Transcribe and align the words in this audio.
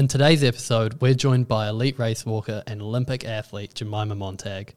In 0.00 0.08
today's 0.08 0.42
episode, 0.42 1.02
we're 1.02 1.12
joined 1.12 1.46
by 1.46 1.68
elite 1.68 1.98
race 1.98 2.24
walker 2.24 2.62
and 2.66 2.80
Olympic 2.80 3.22
athlete 3.22 3.74
Jemima 3.74 4.14
Montag. 4.14 4.72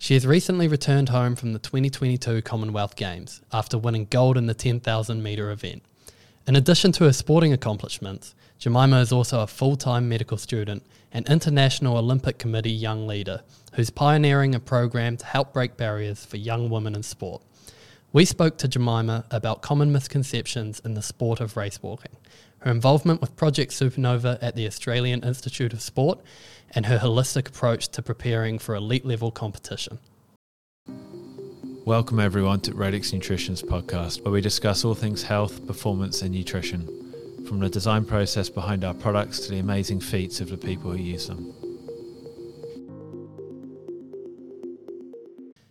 She 0.00 0.14
has 0.14 0.26
recently 0.26 0.66
returned 0.66 1.10
home 1.10 1.36
from 1.36 1.52
the 1.52 1.60
2022 1.60 2.42
Commonwealth 2.42 2.96
Games 2.96 3.40
after 3.52 3.78
winning 3.78 4.08
gold 4.10 4.36
in 4.36 4.46
the 4.46 4.54
10,000 4.54 5.22
metre 5.22 5.52
event. 5.52 5.84
In 6.48 6.56
addition 6.56 6.90
to 6.90 7.04
her 7.04 7.12
sporting 7.12 7.52
accomplishments, 7.52 8.34
Jemima 8.58 9.00
is 9.00 9.12
also 9.12 9.42
a 9.42 9.46
full 9.46 9.76
time 9.76 10.08
medical 10.08 10.36
student 10.36 10.82
and 11.12 11.24
International 11.28 11.96
Olympic 11.96 12.38
Committee 12.38 12.72
young 12.72 13.06
leader 13.06 13.42
who's 13.74 13.90
pioneering 13.90 14.56
a 14.56 14.58
program 14.58 15.16
to 15.18 15.24
help 15.24 15.52
break 15.52 15.76
barriers 15.76 16.26
for 16.26 16.36
young 16.36 16.68
women 16.68 16.96
in 16.96 17.04
sport. 17.04 17.42
We 18.12 18.24
spoke 18.24 18.56
to 18.58 18.66
Jemima 18.66 19.24
about 19.30 19.62
common 19.62 19.92
misconceptions 19.92 20.80
in 20.80 20.94
the 20.94 21.02
sport 21.02 21.38
of 21.38 21.56
race 21.56 21.80
walking, 21.80 22.16
her 22.60 22.70
involvement 22.70 23.20
with 23.20 23.36
Project 23.36 23.72
Supernova 23.72 24.38
at 24.42 24.56
the 24.56 24.66
Australian 24.66 25.22
Institute 25.22 25.72
of 25.72 25.80
Sport, 25.80 26.20
and 26.74 26.86
her 26.86 26.98
holistic 26.98 27.48
approach 27.48 27.88
to 27.88 28.02
preparing 28.02 28.58
for 28.58 28.74
elite 28.74 29.04
level 29.04 29.30
competition. 29.30 29.98
Welcome, 31.84 32.20
everyone, 32.20 32.60
to 32.62 32.74
Radix 32.74 33.12
Nutrition's 33.12 33.62
podcast, 33.62 34.22
where 34.22 34.32
we 34.32 34.40
discuss 34.40 34.84
all 34.84 34.94
things 34.94 35.22
health, 35.22 35.66
performance, 35.66 36.20
and 36.20 36.34
nutrition, 36.34 36.86
from 37.46 37.60
the 37.60 37.70
design 37.70 38.04
process 38.04 38.50
behind 38.50 38.84
our 38.84 38.92
products 38.92 39.40
to 39.40 39.52
the 39.52 39.58
amazing 39.58 40.00
feats 40.00 40.40
of 40.40 40.50
the 40.50 40.58
people 40.58 40.90
who 40.90 40.98
use 40.98 41.28
them. 41.28 41.54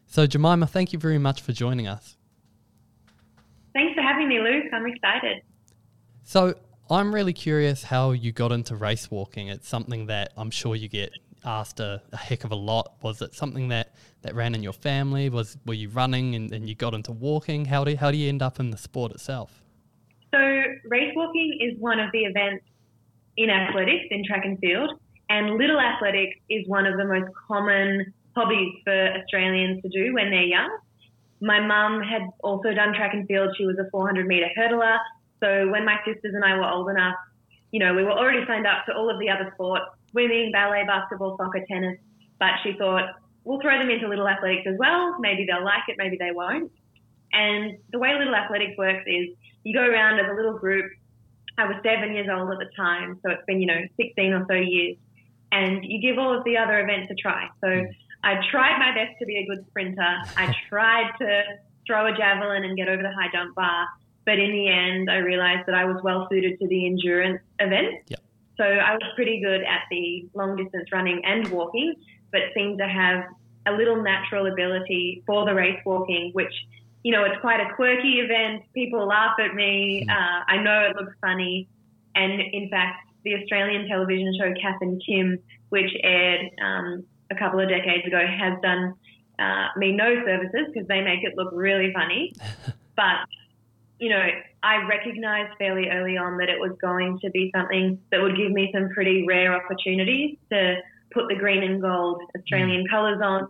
So, 0.07 0.25
Jemima, 0.25 0.65
thank 0.65 0.93
you 0.93 0.97
very 0.97 1.19
much 1.19 1.41
for 1.41 1.51
joining 1.51 1.85
us. 1.85 2.17
Thanks 3.73 3.93
for 3.93 4.01
having 4.01 4.27
me, 4.27 4.39
Luke. 4.39 4.65
I'm 4.73 4.87
excited. 4.87 5.43
So, 6.23 6.55
I'm 6.89 7.13
really 7.13 7.33
curious 7.33 7.83
how 7.83 8.11
you 8.11 8.31
got 8.31 8.51
into 8.51 8.75
race 8.75 9.11
walking. 9.11 9.49
It's 9.49 9.67
something 9.67 10.07
that 10.07 10.31
I'm 10.37 10.51
sure 10.51 10.75
you 10.75 10.87
get 10.87 11.11
asked 11.43 11.79
a, 11.79 12.01
a, 12.11 12.17
heck 12.17 12.43
of 12.43 12.51
a 12.51 12.55
lot. 12.55 12.93
Was 13.01 13.21
it 13.21 13.33
something 13.33 13.69
that, 13.69 13.93
that 14.21 14.35
ran 14.35 14.55
in 14.55 14.63
your 14.63 14.73
family? 14.73 15.29
Was 15.29 15.57
were 15.65 15.73
you 15.73 15.89
running 15.89 16.35
and, 16.35 16.51
and 16.51 16.67
you 16.67 16.75
got 16.75 16.93
into 16.93 17.11
walking? 17.11 17.65
How 17.65 17.83
do 17.83 17.95
how 17.95 18.11
do 18.11 18.17
you 18.17 18.29
end 18.29 18.41
up 18.41 18.59
in 18.59 18.69
the 18.69 18.77
sport 18.77 19.11
itself? 19.11 19.63
So 20.33 20.39
race 20.85 21.13
walking 21.15 21.59
is 21.61 21.79
one 21.79 21.99
of 21.99 22.11
the 22.11 22.19
events 22.19 22.65
in 23.37 23.49
athletics 23.49 24.05
in 24.09 24.25
track 24.25 24.45
and 24.45 24.57
field, 24.59 24.91
and 25.29 25.57
little 25.57 25.79
athletics 25.79 26.37
is 26.49 26.67
one 26.67 26.85
of 26.85 26.97
the 26.97 27.05
most 27.05 27.31
common 27.47 28.13
hobbies 28.35 28.73
for 28.83 29.13
Australians 29.19 29.81
to 29.83 29.89
do 29.89 30.13
when 30.13 30.29
they're 30.29 30.43
young. 30.43 30.77
My 31.39 31.59
mum 31.59 32.01
had 32.01 32.23
also 32.43 32.73
done 32.73 32.93
track 32.93 33.13
and 33.13 33.27
field. 33.27 33.55
She 33.57 33.65
was 33.65 33.77
a 33.77 33.89
400 33.91 34.25
meter 34.25 34.49
hurdler. 34.57 34.97
So 35.39 35.69
when 35.69 35.85
my 35.85 35.97
sisters 36.05 36.33
and 36.33 36.43
I 36.43 36.57
were 36.57 36.67
old 36.67 36.89
enough, 36.89 37.15
you 37.71 37.79
know, 37.79 37.93
we 37.93 38.03
were 38.03 38.11
already 38.11 38.45
signed 38.47 38.65
up 38.65 38.85
to 38.87 38.95
all 38.95 39.09
of 39.09 39.19
the 39.19 39.29
other 39.29 39.51
sports 39.53 39.85
swimming, 40.11 40.51
ballet, 40.51 40.83
basketball, 40.85 41.37
soccer, 41.37 41.63
tennis. 41.67 41.97
But 42.39 42.51
she 42.63 42.73
thought, 42.73 43.15
we'll 43.43 43.61
throw 43.61 43.77
them 43.77 43.89
into 43.89 44.07
little 44.07 44.27
athletics 44.27 44.67
as 44.67 44.75
well. 44.77 45.17
Maybe 45.19 45.45
they'll 45.45 45.63
like 45.63 45.83
it, 45.87 45.95
maybe 45.97 46.17
they 46.17 46.31
won't. 46.31 46.71
And 47.33 47.77
the 47.91 47.99
way 47.99 48.13
little 48.17 48.35
athletics 48.35 48.77
works 48.77 49.03
is 49.05 49.29
you 49.63 49.73
go 49.73 49.85
around 49.85 50.19
as 50.19 50.25
a 50.31 50.35
little 50.35 50.57
group. 50.57 50.91
I 51.57 51.65
was 51.65 51.75
seven 51.83 52.13
years 52.13 52.27
old 52.31 52.51
at 52.51 52.59
the 52.59 52.69
time, 52.75 53.19
so 53.23 53.31
it's 53.31 53.43
been, 53.47 53.59
you 53.59 53.67
know, 53.67 53.81
16 53.97 54.33
or 54.33 54.45
so 54.47 54.53
years. 54.53 54.97
And 55.51 55.83
you 55.83 56.01
give 56.01 56.19
all 56.19 56.37
of 56.37 56.43
the 56.43 56.57
other 56.57 56.79
events 56.79 57.11
a 57.11 57.15
try. 57.15 57.47
So 57.61 57.85
I 58.23 58.35
tried 58.51 58.77
my 58.79 58.93
best 58.93 59.17
to 59.19 59.25
be 59.25 59.37
a 59.37 59.45
good 59.45 59.65
sprinter. 59.69 60.15
I 60.35 60.53
tried 60.69 61.11
to 61.19 61.43
throw 61.87 62.05
a 62.13 62.15
javelin 62.15 62.63
and 62.63 62.77
get 62.77 62.89
over 62.89 63.01
the 63.01 63.11
high 63.11 63.31
jump 63.31 63.55
bar. 63.55 63.87
But 64.27 64.39
in 64.39 64.51
the 64.51 64.67
end, 64.67 65.09
I 65.09 65.19
realized 65.19 65.67
that 65.67 65.73
I 65.73 65.85
was 65.85 66.03
well 66.03 66.27
suited 66.29 66.59
to 66.59 66.67
the 66.67 66.85
endurance 66.85 67.39
event. 67.59 67.95
Yep. 68.09 68.19
So 68.57 68.65
I 68.65 68.91
was 68.91 69.03
pretty 69.15 69.39
good 69.39 69.61
at 69.61 69.83
the 69.89 70.27
long 70.33 70.57
distance 70.57 70.91
running 70.91 71.21
and 71.23 71.47
walking, 71.47 71.95
but 72.33 72.41
seemed 72.53 72.77
to 72.79 72.87
have 72.89 73.23
a 73.67 73.71
little 73.71 74.03
natural 74.03 74.51
ability 74.51 75.23
for 75.25 75.45
the 75.45 75.53
race 75.53 75.79
walking, 75.85 76.31
which, 76.33 76.51
you 77.03 77.13
know, 77.13 77.23
it's 77.23 77.39
quite 77.39 77.61
a 77.61 77.73
quirky 77.75 78.19
event. 78.19 78.63
People 78.73 79.07
laugh 79.07 79.39
at 79.39 79.55
me. 79.55 80.05
Mm. 80.05 80.11
Uh, 80.11 80.43
I 80.45 80.57
know 80.57 80.81
it 80.89 80.97
looks 80.97 81.15
funny. 81.21 81.69
And 82.15 82.41
in 82.51 82.69
fact, 82.69 83.07
the 83.23 83.35
Australian 83.35 83.87
television 83.87 84.35
show 84.37 84.53
Kath 84.61 84.81
and 84.81 85.01
Kim, 85.05 85.39
which 85.69 85.91
aired 86.03 86.51
um, 86.61 87.05
a 87.31 87.35
couple 87.35 87.61
of 87.61 87.69
decades 87.69 88.05
ago, 88.05 88.19
has 88.27 88.59
done 88.61 88.93
uh, 89.39 89.67
me 89.77 89.93
no 89.93 90.21
services 90.25 90.67
because 90.73 90.85
they 90.89 90.99
make 90.99 91.23
it 91.23 91.37
look 91.37 91.53
really 91.53 91.93
funny. 91.93 92.33
but 92.97 93.23
you 93.99 94.09
know, 94.09 94.23
I 94.63 94.85
recognized 94.87 95.57
fairly 95.57 95.89
early 95.89 96.17
on 96.17 96.37
that 96.37 96.49
it 96.49 96.59
was 96.59 96.77
going 96.81 97.19
to 97.19 97.29
be 97.31 97.51
something 97.55 97.99
that 98.11 98.21
would 98.21 98.37
give 98.37 98.51
me 98.51 98.69
some 98.73 98.89
pretty 98.89 99.25
rare 99.27 99.53
opportunities 99.55 100.37
to 100.51 100.75
put 101.11 101.27
the 101.29 101.35
green 101.35 101.63
and 101.63 101.81
gold 101.81 102.21
Australian 102.37 102.83
mm. 102.85 102.89
colours 102.89 103.19
on, 103.23 103.49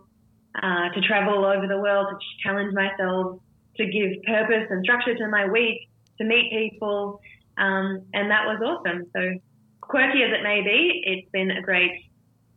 uh, 0.62 0.94
to 0.94 1.00
travel 1.02 1.34
all 1.34 1.44
over 1.44 1.66
the 1.66 1.78
world, 1.78 2.06
to 2.10 2.16
challenge 2.42 2.72
myself, 2.74 3.40
to 3.76 3.86
give 3.86 4.22
purpose 4.24 4.66
and 4.70 4.82
structure 4.84 5.14
to 5.14 5.28
my 5.28 5.46
week, 5.46 5.88
to 6.18 6.24
meet 6.24 6.50
people. 6.50 7.20
Um, 7.58 8.02
and 8.14 8.30
that 8.30 8.46
was 8.46 8.60
awesome. 8.64 9.04
So, 9.14 9.38
quirky 9.80 10.22
as 10.22 10.32
it 10.32 10.42
may 10.42 10.62
be, 10.62 11.02
it's 11.04 11.30
been 11.30 11.50
a 11.50 11.62
great 11.62 11.90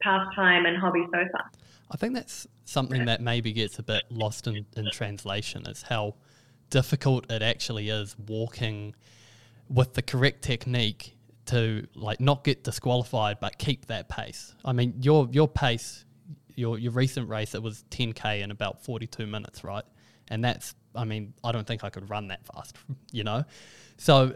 pastime 0.01 0.66
and 0.66 0.78
hobby 0.78 1.03
so 1.06 1.24
far. 1.31 1.50
I 1.91 1.97
think 1.97 2.13
that's 2.13 2.47
something 2.66 3.06
that 3.06 3.22
maybe 3.22 3.51
gets 3.51 3.80
a 3.80 3.84
bit 3.84 4.03
lost 4.09 4.47
in, 4.47 4.66
in 4.78 4.90
translation 4.91 5.68
is 5.68 5.84
how 5.84 6.16
difficult 6.71 7.31
it 7.31 7.43
actually 7.43 7.89
is 7.89 8.15
walking 8.17 8.95
with 9.69 9.93
the 9.93 10.01
correct 10.01 10.41
technique 10.41 11.15
to 11.45 11.87
like 11.95 12.19
not 12.19 12.43
get 12.43 12.63
disqualified 12.63 13.39
but 13.39 13.57
keep 13.59 13.85
that 13.85 14.09
pace. 14.09 14.55
I 14.65 14.73
mean, 14.73 14.95
your 15.01 15.29
your 15.31 15.47
pace, 15.47 16.05
your 16.55 16.79
your 16.79 16.93
recent 16.93 17.29
race, 17.29 17.53
it 17.53 17.61
was 17.61 17.85
10k 17.91 18.41
in 18.41 18.49
about 18.49 18.83
42 18.83 19.27
minutes, 19.27 19.63
right? 19.63 19.83
And 20.29 20.43
that's, 20.43 20.73
I 20.95 21.03
mean, 21.03 21.33
I 21.43 21.51
don't 21.51 21.67
think 21.67 21.83
I 21.83 21.89
could 21.89 22.09
run 22.09 22.29
that 22.29 22.45
fast, 22.45 22.77
you 23.11 23.23
know. 23.23 23.43
So 23.97 24.35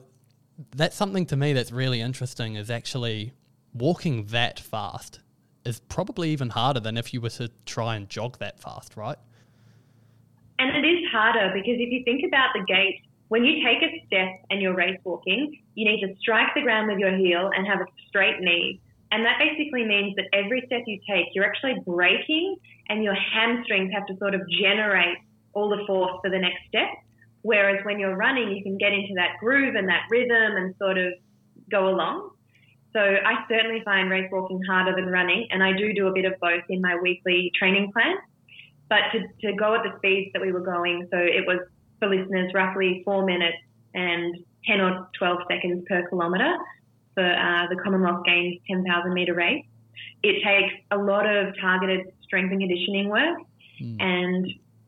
that's 0.76 0.96
something 0.96 1.26
to 1.28 1.36
me 1.36 1.54
that's 1.54 1.72
really 1.72 2.02
interesting. 2.02 2.56
Is 2.56 2.70
actually 2.70 3.34
walking 3.74 4.26
that 4.28 4.60
fast 4.60 5.20
is 5.66 5.80
probably 5.80 6.30
even 6.30 6.50
harder 6.50 6.80
than 6.80 6.98
if 6.98 7.14
you 7.14 7.20
were 7.20 7.30
to 7.30 7.50
try 7.66 7.96
and 7.96 8.08
jog 8.08 8.38
that 8.40 8.60
fast, 8.60 8.96
right? 8.96 9.18
And 10.60 10.76
it 10.76 10.88
is 10.88 11.04
harder 11.12 11.52
because 11.54 11.76
if 11.80 11.92
you 11.92 12.04
think 12.04 12.24
about 12.26 12.50
the 12.54 12.64
gait, 12.66 13.02
when 13.28 13.44
you 13.44 13.64
take 13.66 13.82
a 13.82 14.06
step 14.06 14.30
and 14.50 14.62
you're 14.62 14.76
race 14.76 15.00
walking, 15.04 15.60
you 15.74 15.90
need 15.90 16.02
to 16.02 16.16
strike 16.20 16.54
the 16.56 16.62
ground 16.62 16.88
with 16.88 17.00
your 17.00 17.16
heel 17.18 17.50
and 17.56 17.68
have 17.68 17.82
a 17.82 17.86
straight 18.08 18.40
knee. 18.40 18.80
And 19.12 19.26
that 19.26 19.40
basically 19.40 19.84
means 19.84 20.16
that 20.16 20.26
every 20.34 20.64
step 20.68 20.82
you 20.86 21.00
take, 21.10 21.28
you're 21.34 21.46
actually 21.46 21.76
braking 21.86 22.58
and 22.90 23.04
your 23.04 23.16
hamstrings 23.16 23.92
have 23.94 24.06
to 24.08 24.18
sort 24.18 24.36
of 24.36 24.42
generate 24.50 25.18
all 25.54 25.70
the 25.70 25.84
force 25.88 26.20
for 26.22 26.30
the 26.30 26.40
next 26.40 26.60
step. 26.68 26.90
Whereas 27.42 27.84
when 27.86 28.00
you're 28.00 28.16
running, 28.16 28.52
you 28.52 28.64
can 28.64 28.78
get 28.78 28.94
into 28.94 29.14
that 29.16 29.38
groove 29.40 29.76
and 29.76 29.88
that 29.88 30.04
rhythm 30.10 30.58
and 30.58 30.76
sort 30.78 30.98
of 30.98 31.14
go 31.72 31.90
along. 31.90 32.32
So 32.94 33.02
I 33.02 33.44
certainly 33.50 33.82
find 33.84 34.10
race 34.10 34.30
walking 34.32 34.62
harder 34.68 34.96
than 34.96 35.08
running, 35.08 35.48
and 35.52 35.62
I 35.62 35.74
do 35.74 35.94
do 35.94 36.08
a 36.08 36.14
bit 36.14 36.26
of 36.26 36.34
both 36.40 36.64
in 36.70 36.82
my 36.82 36.96
weekly 36.96 37.52
training 37.58 37.92
plan. 37.92 38.16
But 38.90 39.02
to, 39.14 39.20
to 39.48 39.56
go 39.56 39.76
at 39.76 39.84
the 39.84 39.98
speeds 39.98 40.32
that 40.34 40.42
we 40.42 40.52
were 40.52 40.62
going, 40.62 41.08
so 41.12 41.18
it 41.18 41.46
was 41.48 41.60
for 42.00 42.08
listeners 42.08 42.52
roughly 42.54 43.02
four 43.04 43.26
minutes 43.26 43.58
and 43.94 44.36
10 44.68 44.82
or 44.82 45.08
12 45.18 45.38
seconds 45.50 45.86
per 45.88 46.08
kilometre 46.10 46.58
for 47.14 47.24
uh, 47.24 47.68
the 47.70 47.78
Commonwealth 47.82 48.26
Games 48.26 48.58
10,000 48.70 49.14
metre 49.14 49.34
race. 49.34 49.66
It 50.24 50.44
takes 50.44 50.74
a 50.92 50.98
lot 50.98 51.26
of 51.26 51.54
targeted 51.60 52.12
strength 52.24 52.52
and 52.52 52.60
conditioning 52.60 53.10
work 53.10 53.38
mm. 53.82 53.96
and 54.00 54.48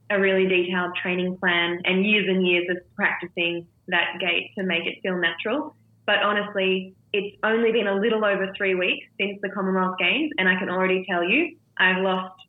a 0.09 0.19
really 0.19 0.47
detailed 0.47 0.95
training 1.01 1.37
plan 1.37 1.79
and 1.85 2.05
years 2.05 2.27
and 2.27 2.45
years 2.45 2.67
of 2.69 2.77
practicing 2.95 3.67
that 3.87 4.19
gait 4.19 4.51
to 4.57 4.63
make 4.63 4.85
it 4.85 4.99
feel 5.01 5.17
natural. 5.17 5.75
But 6.05 6.19
honestly, 6.19 6.93
it's 7.13 7.37
only 7.43 7.71
been 7.71 7.87
a 7.87 7.95
little 7.95 8.23
over 8.23 8.53
three 8.57 8.75
weeks 8.75 9.05
since 9.19 9.39
the 9.41 9.49
Commonwealth 9.49 9.97
Games, 9.99 10.31
and 10.37 10.47
I 10.47 10.57
can 10.57 10.69
already 10.69 11.05
tell 11.09 11.23
you 11.23 11.57
I've 11.77 12.01
lost 12.01 12.39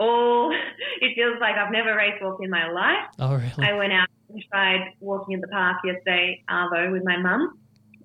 all, 0.00 0.52
it 1.00 1.14
feels 1.14 1.38
like 1.40 1.56
I've 1.56 1.72
never 1.72 1.94
race 1.94 2.14
walked 2.20 2.42
in 2.42 2.50
my 2.50 2.70
life. 2.70 3.08
Oh, 3.18 3.34
really? 3.34 3.68
I 3.68 3.74
went 3.74 3.92
out 3.92 4.08
and 4.28 4.42
tried 4.50 4.92
walking 5.00 5.34
in 5.34 5.40
the 5.40 5.48
park 5.48 5.78
yesterday, 5.84 6.42
Arvo, 6.50 6.92
with 6.92 7.04
my 7.04 7.16
mum. 7.16 7.58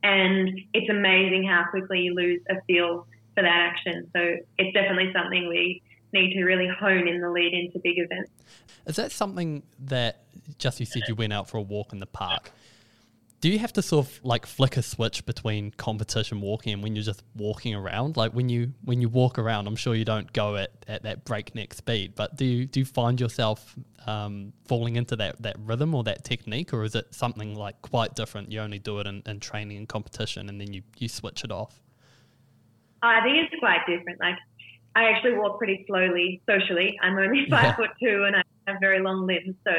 And 0.03 0.59
it's 0.73 0.89
amazing 0.89 1.47
how 1.47 1.65
quickly 1.69 2.01
you 2.01 2.13
lose 2.13 2.41
a 2.49 2.55
feel 2.67 3.07
for 3.35 3.43
that 3.43 3.45
action. 3.45 4.09
So 4.15 4.35
it's 4.57 4.73
definitely 4.73 5.11
something 5.13 5.47
we 5.47 5.81
need 6.11 6.33
to 6.33 6.43
really 6.43 6.67
hone 6.79 7.07
in 7.07 7.21
the 7.21 7.29
lead 7.29 7.53
into 7.53 7.79
big 7.79 7.97
events. 7.97 8.31
Is 8.85 8.97
that 8.97 9.11
something 9.11 9.63
that, 9.79 10.23
just 10.57 10.79
you 10.79 10.85
said 10.85 11.03
you 11.07 11.15
went 11.15 11.33
out 11.33 11.49
for 11.49 11.57
a 11.57 11.61
walk 11.61 11.93
in 11.93 11.99
the 11.99 12.05
park? 12.05 12.51
Do 13.43 13.49
you 13.49 13.59
have 13.59 13.73
to 13.73 13.81
sort 13.81 14.05
of 14.05 14.21
like 14.23 14.45
flick 14.45 14.77
a 14.77 14.81
switch 14.81 15.25
between 15.25 15.69
competition 15.71 16.39
walking 16.39 16.71
and 16.71 16.81
when 16.81 16.95
you're 16.95 17.03
just 17.03 17.23
walking 17.35 17.75
around 17.75 18.15
like 18.15 18.31
when 18.31 18.47
you 18.47 18.71
when 18.85 19.01
you 19.01 19.09
walk 19.09 19.37
around 19.37 19.67
i'm 19.67 19.75
sure 19.75 19.93
you 19.95 20.05
don't 20.05 20.31
go 20.31 20.55
at, 20.55 20.71
at 20.87 21.03
that 21.03 21.25
breakneck 21.25 21.73
speed 21.73 22.13
but 22.15 22.37
do 22.37 22.45
you 22.45 22.65
do 22.65 22.79
you 22.79 22.85
find 22.85 23.19
yourself 23.19 23.75
um, 24.07 24.53
falling 24.65 24.95
into 24.95 25.17
that 25.17 25.41
that 25.41 25.57
rhythm 25.59 25.93
or 25.93 26.05
that 26.05 26.23
technique 26.23 26.73
or 26.73 26.85
is 26.85 26.95
it 26.95 27.13
something 27.13 27.53
like 27.53 27.81
quite 27.81 28.15
different 28.15 28.49
you 28.49 28.61
only 28.61 28.79
do 28.79 28.99
it 28.99 29.07
in, 29.07 29.21
in 29.25 29.41
training 29.41 29.75
and 29.75 29.89
competition 29.89 30.47
and 30.47 30.61
then 30.61 30.71
you 30.71 30.81
you 30.97 31.09
switch 31.09 31.43
it 31.43 31.51
off 31.51 31.81
I 33.01 33.21
think 33.21 33.35
it's 33.43 33.59
quite 33.59 33.81
different. 33.85 34.21
Like, 34.21 34.37
I 34.95 35.09
actually 35.09 35.33
walk 35.33 35.57
pretty 35.57 35.83
slowly 35.87 36.41
socially. 36.49 36.97
I'm 37.01 37.17
only 37.17 37.45
five 37.49 37.63
Yeah. 37.63 37.75
foot 37.75 37.89
two 38.01 38.23
and 38.23 38.33
I 38.37 38.43
have 38.67 38.77
very 38.79 39.01
long 39.01 39.27
limbs. 39.27 39.55
So 39.67 39.73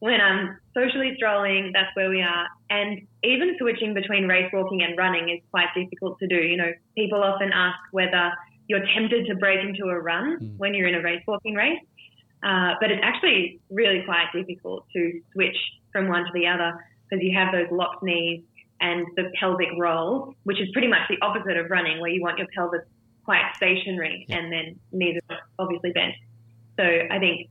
when 0.00 0.20
I'm 0.20 0.58
socially 0.74 1.14
strolling, 1.16 1.70
that's 1.72 1.94
where 1.94 2.10
we 2.10 2.20
are. 2.22 2.46
And 2.70 3.06
even 3.24 3.56
switching 3.58 3.94
between 3.94 4.28
race 4.28 4.50
walking 4.52 4.82
and 4.82 4.96
running 4.96 5.30
is 5.30 5.40
quite 5.50 5.68
difficult 5.74 6.18
to 6.18 6.26
do. 6.26 6.36
You 6.36 6.56
know, 6.56 6.72
people 6.96 7.22
often 7.22 7.50
ask 7.52 7.78
whether 7.92 8.32
you're 8.68 8.84
tempted 8.94 9.26
to 9.26 9.34
break 9.36 9.60
into 9.64 9.84
a 9.86 9.98
run 9.98 10.38
Mm. 10.40 10.58
when 10.58 10.74
you're 10.74 10.88
in 10.88 10.94
a 10.96 11.02
race 11.02 11.22
walking 11.26 11.54
race. 11.54 11.80
Uh, 12.42 12.74
but 12.80 12.90
it's 12.90 13.02
actually 13.02 13.60
really 13.70 14.02
quite 14.04 14.26
difficult 14.34 14.84
to 14.94 15.20
switch 15.32 15.56
from 15.92 16.08
one 16.08 16.24
to 16.24 16.30
the 16.34 16.46
other 16.46 16.72
because 17.08 17.24
you 17.24 17.32
have 17.36 17.52
those 17.52 17.70
locked 17.70 18.02
knees 18.02 18.42
and 18.80 19.06
the 19.16 19.30
pelvic 19.40 19.68
roll, 19.78 20.34
which 20.44 20.60
is 20.60 20.68
pretty 20.72 20.88
much 20.88 21.08
the 21.08 21.16
opposite 21.22 21.56
of 21.56 21.70
running, 21.70 21.98
where 22.00 22.10
you 22.10 22.20
want 22.20 22.36
your 22.38 22.46
pelvis 22.54 22.82
quite 23.24 23.42
stationary 23.56 24.26
Yeah. 24.28 24.38
and 24.38 24.52
then 24.52 24.78
knees 24.92 25.18
are 25.30 25.38
obviously 25.58 25.92
bent. 25.92 26.14
So 26.78 26.84
I 27.10 27.18
think, 27.18 27.48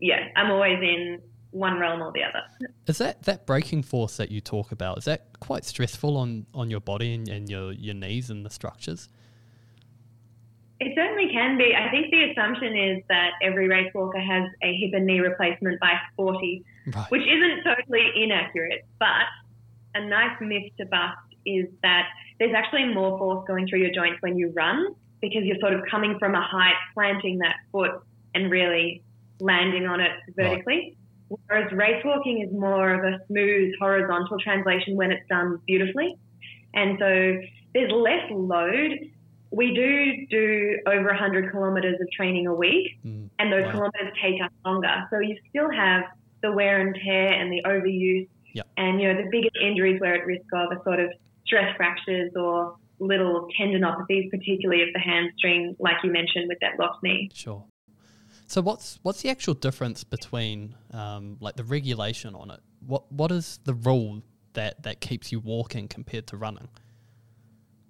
yeah, 0.00 0.28
I'm 0.36 0.50
always 0.52 0.80
in 0.80 1.18
one 1.52 1.78
realm 1.78 2.02
or 2.02 2.10
the 2.12 2.22
other. 2.24 2.42
Is 2.86 2.98
that 2.98 3.22
that 3.24 3.46
braking 3.46 3.82
force 3.82 4.16
that 4.16 4.30
you 4.30 4.40
talk 4.40 4.72
about? 4.72 4.98
Is 4.98 5.04
that 5.04 5.38
quite 5.40 5.64
stressful 5.64 6.16
on 6.16 6.46
on 6.54 6.70
your 6.70 6.80
body 6.80 7.14
and, 7.14 7.28
and 7.28 7.48
your 7.48 7.72
your 7.72 7.94
knees 7.94 8.28
and 8.30 8.44
the 8.44 8.50
structures? 8.50 9.08
It 10.80 10.92
certainly 10.96 11.28
can 11.32 11.56
be. 11.58 11.74
I 11.76 11.90
think 11.92 12.10
the 12.10 12.30
assumption 12.32 12.76
is 12.76 13.02
that 13.08 13.32
every 13.40 13.68
race 13.68 13.92
walker 13.94 14.18
has 14.18 14.50
a 14.62 14.76
hip 14.78 14.90
and 14.94 15.06
knee 15.06 15.20
replacement 15.20 15.78
by 15.78 15.94
40, 16.16 16.64
Right. 16.92 17.08
which 17.10 17.22
isn't 17.22 17.62
totally 17.62 18.04
inaccurate. 18.16 18.84
But 18.98 19.26
a 19.94 20.04
nice 20.04 20.36
myth 20.40 20.72
to 20.78 20.86
bust 20.86 21.18
is 21.46 21.66
that 21.82 22.08
there's 22.40 22.54
actually 22.54 22.86
more 22.86 23.16
force 23.16 23.44
going 23.46 23.68
through 23.68 23.78
your 23.80 23.92
joints 23.92 24.20
when 24.22 24.36
you 24.36 24.48
run 24.50 24.88
because 25.20 25.44
you're 25.44 25.58
sort 25.60 25.74
of 25.74 25.82
coming 25.88 26.18
from 26.18 26.34
a 26.34 26.42
height, 26.42 26.74
planting 26.94 27.38
that 27.38 27.54
foot, 27.70 27.92
and 28.34 28.50
really 28.50 29.02
landing 29.38 29.86
on 29.86 30.00
it 30.00 30.10
vertically. 30.34 30.96
Whereas 31.46 31.70
race 31.72 32.02
walking 32.04 32.42
is 32.42 32.52
more 32.52 32.92
of 32.94 33.04
a 33.04 33.18
smooth 33.26 33.72
horizontal 33.80 34.38
translation 34.38 34.96
when 34.96 35.10
it's 35.12 35.26
done 35.28 35.58
beautifully. 35.66 36.16
And 36.74 36.98
so 36.98 37.38
there's 37.74 37.92
less 37.92 38.30
load. 38.30 38.98
We 39.50 39.74
do 39.74 40.26
do 40.30 40.78
over 40.86 41.08
100 41.08 41.52
kilometres 41.52 42.00
of 42.00 42.06
training 42.16 42.46
a 42.46 42.54
week, 42.54 42.88
Mm. 43.04 43.28
and 43.38 43.52
those 43.52 43.64
Wow. 43.66 43.72
kilometres 43.72 44.12
take 44.22 44.40
us 44.42 44.50
longer. 44.64 45.06
So 45.10 45.20
you 45.20 45.36
still 45.50 45.70
have 45.70 46.04
the 46.42 46.52
wear 46.52 46.80
and 46.80 46.94
tear 47.04 47.28
and 47.32 47.52
the 47.52 47.62
overuse, 47.64 48.28
Yep. 48.54 48.66
and 48.76 49.00
you 49.00 49.12
know 49.12 49.22
the 49.22 49.28
biggest 49.30 49.56
injuries 49.60 50.00
we're 50.00 50.14
at 50.14 50.26
risk 50.26 50.44
of 50.54 50.72
are 50.72 50.82
sort 50.84 51.00
of 51.00 51.12
stress 51.44 51.76
fractures 51.76 52.32
or 52.34 52.76
little 52.98 53.48
tendinopathies, 53.58 54.30
particularly 54.30 54.82
of 54.82 54.92
the 54.92 54.98
hamstring, 55.00 55.74
like 55.78 55.96
you 56.04 56.10
mentioned 56.10 56.48
with 56.48 56.58
that 56.60 56.78
locked 56.78 57.02
knee. 57.02 57.28
Sure. 57.34 57.64
So 58.52 58.60
what's 58.60 58.98
what's 59.00 59.22
the 59.22 59.30
actual 59.30 59.54
difference 59.54 60.04
between 60.04 60.74
um, 60.90 61.38
like 61.40 61.56
the 61.56 61.64
regulation 61.64 62.34
on 62.34 62.50
it? 62.50 62.60
What 62.86 63.10
what 63.10 63.32
is 63.32 63.58
the 63.64 63.72
rule 63.72 64.20
that 64.52 64.82
that 64.82 65.00
keeps 65.00 65.32
you 65.32 65.40
walking 65.40 65.88
compared 65.88 66.26
to 66.26 66.36
running? 66.36 66.68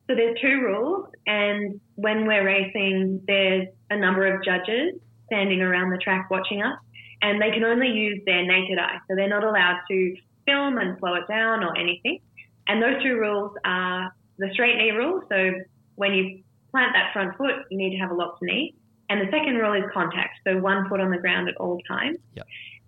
So 0.07 0.15
there's 0.15 0.39
two 0.41 0.61
rules, 0.61 1.09
and 1.27 1.81
when 1.97 2.29
we're 2.29 2.47
racing, 2.47 3.23
there's 3.27 3.67
a 3.91 3.97
number 3.97 4.33
of 4.33 4.45
judges 4.45 5.01
standing 5.27 5.63
around 5.63 5.91
the 5.91 5.99
track 5.99 6.31
watching 6.31 6.63
us, 6.63 6.79
and 7.23 7.43
they 7.43 7.51
can 7.51 7.65
only 7.65 7.89
use 7.89 8.21
their 8.25 8.47
naked 8.47 8.79
eye. 8.79 8.99
So 9.09 9.17
they're 9.17 9.29
not 9.29 9.43
allowed 9.43 9.81
to 9.91 10.17
film 10.47 10.79
and 10.79 10.97
slow 11.01 11.15
it 11.15 11.27
down 11.27 11.65
or 11.65 11.77
anything. 11.77 12.21
And 12.69 12.81
those 12.81 13.03
two 13.03 13.17
rules 13.17 13.51
are 13.65 14.15
the 14.39 14.49
straight 14.53 14.77
knee 14.77 14.93
rule. 14.93 15.23
So 15.29 15.55
when 15.97 16.13
you 16.13 16.45
plant 16.71 16.93
that 16.95 17.13
front 17.13 17.37
foot, 17.37 17.67
you 17.69 17.79
need 17.79 17.91
to 17.97 17.99
have 17.99 18.13
a 18.13 18.15
locked 18.15 18.43
knee. 18.43 18.77
And 19.13 19.21
the 19.21 19.31
second 19.31 19.57
rule 19.57 19.75
is 19.75 19.85
contact. 19.93 20.39
So 20.47 20.57
one 20.57 20.89
foot 20.89 21.01
on 21.01 21.11
the 21.11 21.19
ground 21.19 21.49
at 21.51 21.57
all 21.57 21.79
times. 21.87 22.17
Yep. 22.35 22.47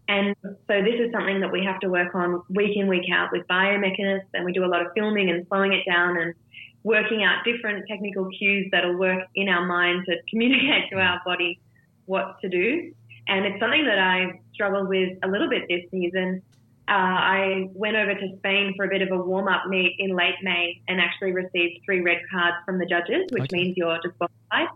And 0.08 0.34
so 0.42 0.82
this 0.82 0.96
is 0.98 1.12
something 1.12 1.40
that 1.40 1.52
we 1.52 1.62
have 1.64 1.80
to 1.80 1.88
work 1.88 2.14
on 2.14 2.42
week 2.48 2.76
in, 2.76 2.88
week 2.88 3.04
out 3.12 3.28
with 3.30 3.46
biomechanists, 3.46 4.28
and 4.32 4.44
we 4.44 4.52
do 4.52 4.64
a 4.64 4.66
lot 4.74 4.80
of 4.84 4.92
filming 4.94 5.28
and 5.28 5.46
slowing 5.48 5.74
it 5.74 5.84
down 5.86 6.16
and 6.16 6.34
working 6.82 7.22
out 7.24 7.44
different 7.44 7.86
technical 7.88 8.26
cues 8.38 8.68
that'll 8.72 8.96
work 8.96 9.24
in 9.34 9.48
our 9.50 9.66
mind 9.66 10.04
to 10.06 10.16
communicate 10.30 10.90
to 10.90 10.96
our 10.96 11.20
body 11.26 11.58
what 12.06 12.40
to 12.40 12.48
do. 12.48 12.92
And 13.28 13.44
it's 13.44 13.60
something 13.60 13.84
that 13.84 13.98
I 13.98 14.40
struggled 14.54 14.88
with 14.88 15.10
a 15.22 15.28
little 15.28 15.48
bit 15.48 15.62
this 15.68 15.84
season. 15.90 16.40
Uh, 16.86 16.92
I 16.92 17.68
went 17.72 17.96
over 17.96 18.14
to 18.14 18.36
Spain 18.38 18.74
for 18.76 18.84
a 18.84 18.88
bit 18.88 19.00
of 19.00 19.10
a 19.10 19.16
warm 19.16 19.48
up 19.48 19.66
meet 19.68 19.96
in 19.98 20.14
late 20.14 20.34
May 20.42 20.80
and 20.88 21.00
actually 21.00 21.32
received 21.32 21.80
three 21.86 22.00
red 22.02 22.18
cards 22.30 22.56
from 22.66 22.78
the 22.78 22.84
judges, 22.84 23.24
which 23.30 23.44
Okay. 23.44 23.56
means 23.56 23.76
you're 23.78 23.98
disqualified. 24.02 24.68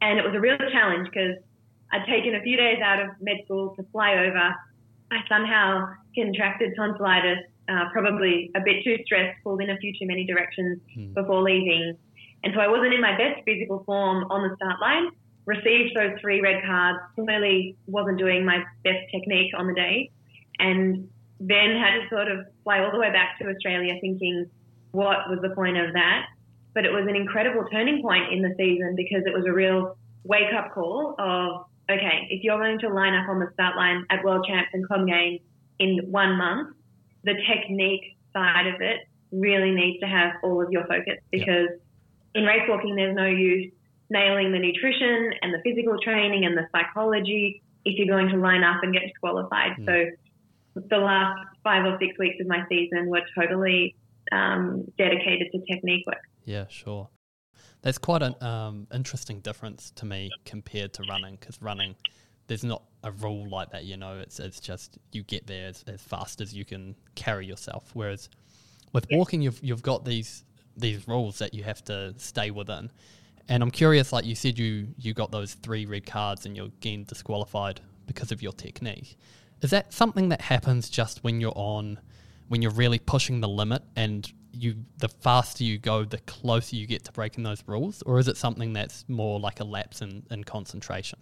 And 0.00 0.18
it 0.18 0.24
was 0.24 0.34
a 0.34 0.40
real 0.40 0.58
challenge 0.72 1.08
because 1.10 1.36
I'd 1.92 2.06
taken 2.06 2.34
a 2.34 2.42
few 2.42 2.56
days 2.56 2.78
out 2.82 3.00
of 3.00 3.08
med 3.20 3.38
school 3.44 3.74
to 3.76 3.82
fly 3.92 4.14
over. 4.14 4.54
I 5.10 5.18
somehow 5.28 5.94
contracted 6.14 6.74
tonsillitis, 6.76 7.38
uh, 7.68 7.84
probably 7.92 8.50
a 8.54 8.60
bit 8.60 8.84
too 8.84 8.98
stressed, 9.04 9.42
pulled 9.42 9.62
in 9.62 9.70
a 9.70 9.76
few 9.78 9.92
too 9.98 10.06
many 10.06 10.24
directions 10.26 10.80
Hmm. 10.94 11.12
before 11.14 11.42
leaving. 11.42 11.96
And 12.44 12.52
so 12.54 12.60
I 12.60 12.68
wasn't 12.68 12.92
in 12.94 13.00
my 13.00 13.16
best 13.16 13.44
physical 13.44 13.82
form 13.84 14.26
on 14.30 14.48
the 14.48 14.54
start 14.56 14.80
line, 14.80 15.10
received 15.46 15.96
those 15.96 16.18
three 16.20 16.40
red 16.40 16.62
cards, 16.64 16.98
clearly 17.14 17.76
wasn't 17.86 18.18
doing 18.18 18.44
my 18.44 18.64
best 18.84 19.10
technique 19.10 19.52
on 19.56 19.66
the 19.66 19.74
day, 19.74 20.10
and 20.58 21.08
then 21.40 21.76
had 21.76 22.00
to 22.00 22.08
sort 22.08 22.28
of 22.30 22.46
fly 22.64 22.80
all 22.80 22.90
the 22.90 22.98
way 22.98 23.10
back 23.12 23.38
to 23.38 23.48
Australia 23.48 23.94
thinking, 24.00 24.48
what 24.92 25.28
was 25.28 25.40
the 25.42 25.50
point 25.50 25.76
of 25.76 25.92
that? 25.92 26.26
But 26.76 26.84
it 26.84 26.92
was 26.92 27.06
an 27.08 27.16
incredible 27.16 27.64
turning 27.72 28.02
point 28.02 28.30
in 28.30 28.42
the 28.42 28.52
season 28.58 28.96
because 28.96 29.22
it 29.24 29.32
was 29.32 29.46
a 29.48 29.52
real 29.52 29.96
wake 30.24 30.52
up 30.52 30.74
call 30.74 31.14
of, 31.18 31.64
okay, 31.90 32.28
if 32.28 32.44
you're 32.44 32.58
going 32.58 32.78
to 32.80 32.90
line 32.90 33.14
up 33.14 33.30
on 33.30 33.38
the 33.38 33.48
start 33.54 33.76
line 33.76 34.04
at 34.10 34.22
World 34.22 34.44
Champs 34.46 34.68
and 34.74 34.86
Com 34.86 35.06
Games 35.06 35.40
in 35.78 36.00
one 36.10 36.36
month, 36.36 36.76
the 37.24 37.32
technique 37.48 38.18
side 38.34 38.66
of 38.66 38.82
it 38.82 39.08
really 39.32 39.70
needs 39.70 40.00
to 40.00 40.06
have 40.06 40.32
all 40.42 40.62
of 40.62 40.70
your 40.70 40.86
focus 40.86 41.16
because 41.30 41.70
in 42.34 42.44
race 42.44 42.68
walking, 42.68 42.94
there's 42.94 43.16
no 43.16 43.24
use 43.24 43.72
nailing 44.10 44.52
the 44.52 44.58
nutrition 44.58 45.32
and 45.40 45.54
the 45.54 45.62
physical 45.64 45.96
training 46.04 46.44
and 46.44 46.58
the 46.58 46.68
psychology 46.72 47.62
if 47.86 47.98
you're 47.98 48.14
going 48.14 48.28
to 48.28 48.36
line 48.36 48.62
up 48.62 48.82
and 48.82 48.92
get 48.92 49.04
disqualified. 49.08 49.72
Mm. 49.78 49.86
So 50.74 50.82
the 50.90 50.98
last 50.98 51.40
five 51.64 51.86
or 51.86 51.96
six 51.98 52.18
weeks 52.18 52.36
of 52.38 52.46
my 52.46 52.66
season 52.68 53.06
were 53.06 53.22
totally 53.34 53.96
um, 54.30 54.84
dedicated 54.98 55.48
to 55.52 55.72
technique 55.72 56.04
work. 56.06 56.20
Yeah, 56.46 56.64
sure. 56.68 57.08
That's 57.82 57.98
quite 57.98 58.22
an 58.22 58.34
um, 58.42 58.86
interesting 58.94 59.40
difference 59.40 59.90
to 59.96 60.06
me 60.06 60.30
compared 60.44 60.94
to 60.94 61.02
running 61.08 61.36
because 61.38 61.60
running, 61.60 61.94
there's 62.46 62.64
not 62.64 62.82
a 63.04 63.10
rule 63.10 63.48
like 63.50 63.70
that. 63.72 63.84
You 63.84 63.96
know, 63.96 64.18
it's 64.18 64.40
it's 64.40 64.60
just 64.60 64.96
you 65.12 65.22
get 65.24 65.46
there 65.46 65.68
as, 65.68 65.84
as 65.86 66.00
fast 66.00 66.40
as 66.40 66.54
you 66.54 66.64
can 66.64 66.94
carry 67.14 67.46
yourself. 67.46 67.90
Whereas 67.92 68.30
with 68.92 69.06
walking, 69.10 69.42
you've 69.42 69.62
you've 69.62 69.82
got 69.82 70.04
these 70.04 70.44
these 70.76 71.06
rules 71.06 71.38
that 71.38 71.52
you 71.52 71.64
have 71.64 71.84
to 71.84 72.14
stay 72.16 72.50
within. 72.50 72.90
And 73.48 73.62
I'm 73.62 73.70
curious, 73.70 74.12
like 74.12 74.24
you 74.24 74.34
said, 74.34 74.58
you 74.58 74.88
you 74.98 75.12
got 75.12 75.30
those 75.30 75.54
three 75.54 75.84
red 75.84 76.06
cards 76.06 76.46
and 76.46 76.56
you're 76.56 76.66
again 76.66 77.04
disqualified 77.04 77.80
because 78.06 78.30
of 78.32 78.42
your 78.42 78.52
technique. 78.52 79.18
Is 79.62 79.70
that 79.70 79.92
something 79.92 80.28
that 80.28 80.40
happens 80.40 80.88
just 80.88 81.24
when 81.24 81.40
you're 81.40 81.52
on, 81.56 81.98
when 82.48 82.62
you're 82.62 82.72
really 82.72 82.98
pushing 82.98 83.40
the 83.40 83.48
limit, 83.48 83.82
and 83.96 84.30
you 84.56 84.84
the 84.98 85.08
faster 85.08 85.64
you 85.64 85.78
go, 85.78 86.04
the 86.04 86.18
closer 86.18 86.76
you 86.76 86.86
get 86.86 87.04
to 87.04 87.12
breaking 87.12 87.44
those 87.44 87.62
rules, 87.66 88.02
or 88.02 88.18
is 88.18 88.28
it 88.28 88.36
something 88.36 88.72
that's 88.72 89.04
more 89.08 89.38
like 89.38 89.60
a 89.60 89.64
lapse 89.64 90.02
in, 90.02 90.24
in 90.30 90.44
concentration? 90.44 91.18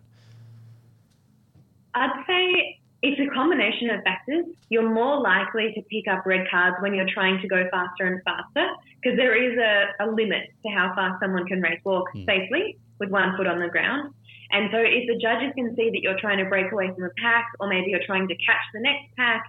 I'd 1.95 2.25
say 2.27 2.81
it's 3.03 3.21
a 3.21 3.33
combination 3.35 3.91
of 3.91 4.03
factors. 4.03 4.47
You're 4.71 4.89
more 4.89 5.21
likely 5.21 5.73
to 5.75 5.83
pick 5.83 6.09
up 6.11 6.25
red 6.27 6.47
cards 6.51 6.77
when 6.81 6.95
you're 6.95 7.09
trying 7.13 7.41
to 7.43 7.49
go 7.49 7.69
faster 7.71 8.07
and 8.07 8.23
faster 8.25 8.67
because 9.01 9.17
there 9.17 9.37
is 9.37 9.59
a, 9.59 10.05
a 10.05 10.07
limit 10.11 10.49
to 10.65 10.69
how 10.71 10.95
fast 10.95 11.21
someone 11.21 11.47
can 11.47 11.61
race 11.61 11.81
walk 11.85 12.09
Hmm. 12.13 12.25
safely 12.25 12.79
with 12.99 13.11
one 13.11 13.37
foot 13.37 13.47
on 13.47 13.61
the 13.61 13.69
ground. 13.69 14.15
And 14.51 14.71
so 14.73 14.79
if 14.79 15.07
the 15.07 15.19
judges 15.21 15.53
can 15.55 15.75
see 15.77 15.91
that 15.91 16.01
you're 16.01 16.19
trying 16.21 16.39
to 16.39 16.45
break 16.47 16.73
away 16.73 16.91
from 16.95 17.05
a 17.05 17.11
pack 17.21 17.47
or 17.61 17.69
maybe 17.69 17.91
you're 17.91 18.07
trying 18.07 18.29
to 18.29 18.35
catch 18.37 18.65
the 18.73 18.81
next 18.81 19.15
pack, 19.17 19.45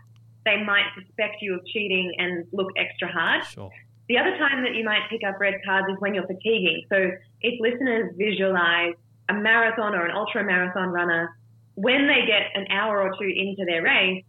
they 0.46 0.64
might 0.64 0.86
suspect 0.98 1.42
you 1.42 1.56
of 1.56 1.66
cheating 1.66 2.14
and 2.18 2.46
look 2.54 2.72
extra 2.78 3.12
hard. 3.12 3.44
Sure. 3.46 3.72
The 4.08 4.18
other 4.20 4.38
time 4.38 4.64
that 4.64 4.76
you 4.76 4.84
might 4.86 5.10
pick 5.10 5.22
up 5.28 5.40
red 5.40 5.56
cards 5.66 5.88
is 5.90 5.96
when 6.00 6.14
you're 6.14 6.28
fatiguing. 6.28 6.84
So 6.90 7.12
if 7.42 7.60
listeners 7.60 8.14
visualize 8.18 8.94
a 9.30 9.34
marathon 9.34 9.96
or 9.96 10.06
an 10.06 10.16
ultra 10.16 10.44
marathon 10.46 10.90
runner, 10.90 11.36
when 11.74 12.08
they 12.08 12.26
get 12.28 12.44
an 12.54 12.68
hour 12.70 13.02
or 13.02 13.16
two 13.20 13.28
into 13.28 13.66
their 13.66 13.82
race, 13.82 14.24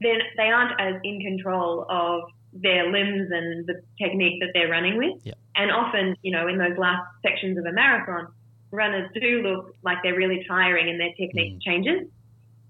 then 0.00 0.18
they 0.36 0.50
aren't 0.50 0.80
as 0.80 1.00
in 1.04 1.20
control 1.20 1.86
of 1.88 2.22
their 2.52 2.90
limbs 2.90 3.30
and 3.30 3.66
the 3.66 3.80
technique 4.02 4.40
that 4.40 4.50
they're 4.54 4.68
running 4.70 4.96
with. 4.96 5.20
Yeah. 5.22 5.34
And 5.54 5.70
often, 5.70 6.16
you 6.22 6.32
know, 6.32 6.48
in 6.48 6.58
those 6.58 6.76
last 6.76 7.02
sections 7.24 7.56
of 7.58 7.66
a 7.66 7.72
marathon, 7.72 8.28
runners 8.70 9.08
do 9.14 9.42
look 9.42 9.74
like 9.82 9.98
they're 10.02 10.16
really 10.16 10.44
tiring 10.48 10.88
and 10.88 11.00
their 11.00 11.12
technique 11.14 11.54
Mm. 11.56 11.62
changes. 11.62 12.08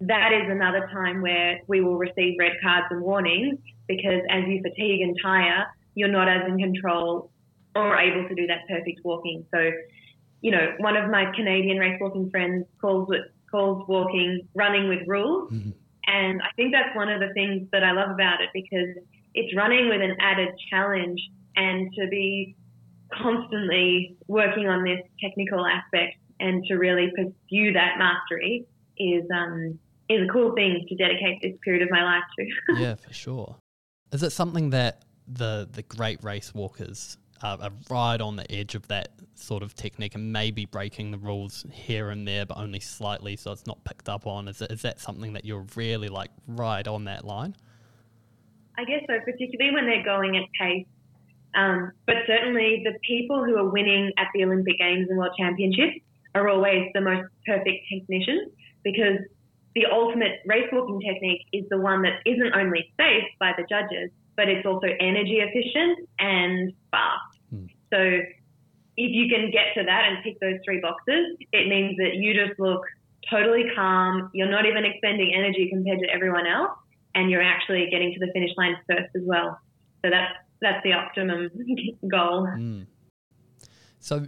That 0.00 0.33
is 0.33 0.49
another 0.49 0.88
time 0.93 1.23
where 1.23 1.61
we 1.67 1.81
will 1.81 1.97
receive 1.99 2.37
red 2.38 2.52
cards 2.62 2.87
and 2.90 3.02
warnings 3.02 3.59
because 3.88 4.23
as 4.31 4.45
you 4.47 4.62
fatigue 4.62 5.00
and 5.00 5.17
tire, 5.23 5.67
you're 5.95 6.09
not 6.09 6.28
as 6.28 6.47
in 6.47 6.59
control 6.59 7.31
or 7.75 7.97
able 7.97 8.28
to 8.28 8.35
do 8.35 8.47
that 8.47 8.69
perfect 8.69 9.00
walking. 9.05 9.45
So, 9.52 9.71
you 10.40 10.50
know, 10.50 10.75
one 10.78 10.97
of 10.97 11.11
my 11.11 11.33
Canadian 11.35 11.78
race 11.78 11.99
walking 12.00 12.31
friends 12.31 12.67
calls 12.81 13.09
it 13.11 13.23
calls 13.50 13.87
walking 13.88 14.47
running 14.55 14.88
with 14.88 15.00
rules. 15.07 15.50
Mm-hmm. 15.52 15.71
And 16.07 16.40
I 16.43 16.49
think 16.57 16.73
that's 16.73 16.95
one 16.95 17.09
of 17.11 17.21
the 17.21 17.33
things 17.35 17.69
that 17.73 17.83
I 17.83 17.93
love 17.93 18.11
about 18.11 18.40
it 18.40 18.50
because 18.55 18.97
it's 19.35 19.55
running 19.57 19.88
with 19.88 20.00
an 20.00 20.17
added 20.21 20.49
challenge 20.71 21.21
and 21.57 21.93
to 21.95 22.07
be 22.09 22.57
constantly 23.12 24.17
working 24.26 24.69
on 24.69 24.85
this 24.85 25.00
technical 25.21 25.67
aspect 25.67 26.17
and 26.40 26.64
to 26.64 26.75
really 26.75 27.11
pursue 27.14 27.73
that 27.73 27.99
mastery 27.99 28.67
is 28.97 29.25
um, 29.35 29.78
is 30.09 30.29
a 30.29 30.33
cool 30.33 30.55
thing 30.55 30.87
to 30.88 30.95
dedicate 30.97 31.41
this 31.43 31.53
period 31.65 31.83
of 31.83 31.91
my 31.91 32.03
life 32.03 32.23
to. 32.38 32.81
yeah, 32.81 32.95
for 32.95 33.12
sure. 33.12 33.57
Is 34.12 34.23
it 34.23 34.31
something 34.31 34.71
that 34.71 35.05
the 35.27 35.69
the 35.71 35.83
great 35.83 36.23
race 36.25 36.55
walkers 36.55 37.19
are, 37.43 37.59
are 37.61 37.71
right 37.91 38.21
on 38.21 38.37
the 38.37 38.50
edge 38.50 38.75
of 38.75 38.88
that 38.88 39.11
sort 39.35 39.62
of 39.62 39.75
technique 39.75 40.15
and 40.15 40.33
maybe 40.33 40.65
breaking 40.65 41.11
the 41.11 41.19
rules 41.19 41.65
here 41.71 42.11
and 42.11 42.27
there, 42.27 42.47
but 42.47 42.57
only 42.59 42.81
slightly, 42.81 43.37
so 43.37 43.53
it's 43.53 43.67
not 43.67 43.83
picked 43.85 44.09
up 44.09 44.27
on? 44.27 44.49
Is, 44.49 44.61
it, 44.61 44.73
is 44.73 44.83
that 44.83 45.00
something 45.00 45.33
that 45.35 45.45
you're 45.45 45.67
really 45.77 46.09
like 46.09 46.31
right 46.47 46.87
on 46.87 47.05
that 47.05 47.25
line? 47.25 47.55
I 48.77 48.85
guess 48.85 49.03
so, 49.07 49.15
particularly 49.25 49.75
when 49.75 49.87
they're 49.87 50.05
going 50.05 50.37
at 50.37 50.45
pace. 50.61 50.87
Um, 51.55 51.93
but 52.07 52.17
certainly 52.27 52.83
the 52.85 52.99
people 53.07 53.45
who 53.45 53.57
are 53.57 53.69
winning 53.69 54.12
at 54.19 54.29
the 54.35 54.45
Olympic 54.45 54.79
Games 54.79 55.07
and 55.09 55.19
World 55.19 55.33
Championships 55.38 56.00
are 56.35 56.49
always 56.49 56.88
the 56.95 57.00
most 57.00 57.29
perfect 57.47 57.85
technicians 57.93 58.53
because 58.85 59.19
the 59.78 59.87
ultimate 59.92 60.42
race 60.44 60.68
walking 60.73 61.00
technique 61.00 61.47
is 61.52 61.64
the 61.70 61.78
one 61.78 62.02
that 62.02 62.18
isn't 62.26 62.52
only 62.54 62.92
safe 62.97 63.30
by 63.38 63.52
the 63.56 63.64
judges, 63.68 64.11
but 64.37 64.49
it's 64.49 64.66
also 64.66 64.88
energy 64.99 65.38
efficient 65.38 66.08
and 66.18 66.73
fast. 66.90 67.38
Hmm. 67.50 67.66
So 67.92 67.99
if 68.97 69.11
you 69.14 69.28
can 69.28 69.52
get 69.52 69.75
to 69.76 69.85
that 69.85 70.02
and 70.08 70.18
tick 70.25 70.40
those 70.40 70.58
three 70.64 70.80
boxes, 70.80 71.37
it 71.52 71.68
means 71.68 71.97
that 71.99 72.14
you 72.14 72.35
just 72.35 72.58
look 72.58 72.82
totally 73.30 73.64
calm. 73.76 74.30
You're 74.35 74.50
not 74.50 74.66
even 74.66 74.85
expending 74.85 75.32
energy 75.37 75.68
compared 75.70 76.00
to 76.00 76.11
everyone 76.11 76.47
else, 76.47 76.76
and 77.14 77.30
you're 77.30 77.42
actually 77.42 77.87
getting 77.90 78.12
to 78.14 78.18
the 78.18 78.32
finish 78.32 78.50
line 78.56 78.76
first 78.88 79.14
as 79.14 79.23
well. 79.25 79.58
So 80.02 80.11
that's 80.11 80.35
that's 80.61 80.82
the 80.82 80.92
optimum 80.92 81.50
goal. 82.11 82.49
Mm. 82.49 82.87
So 84.00 84.26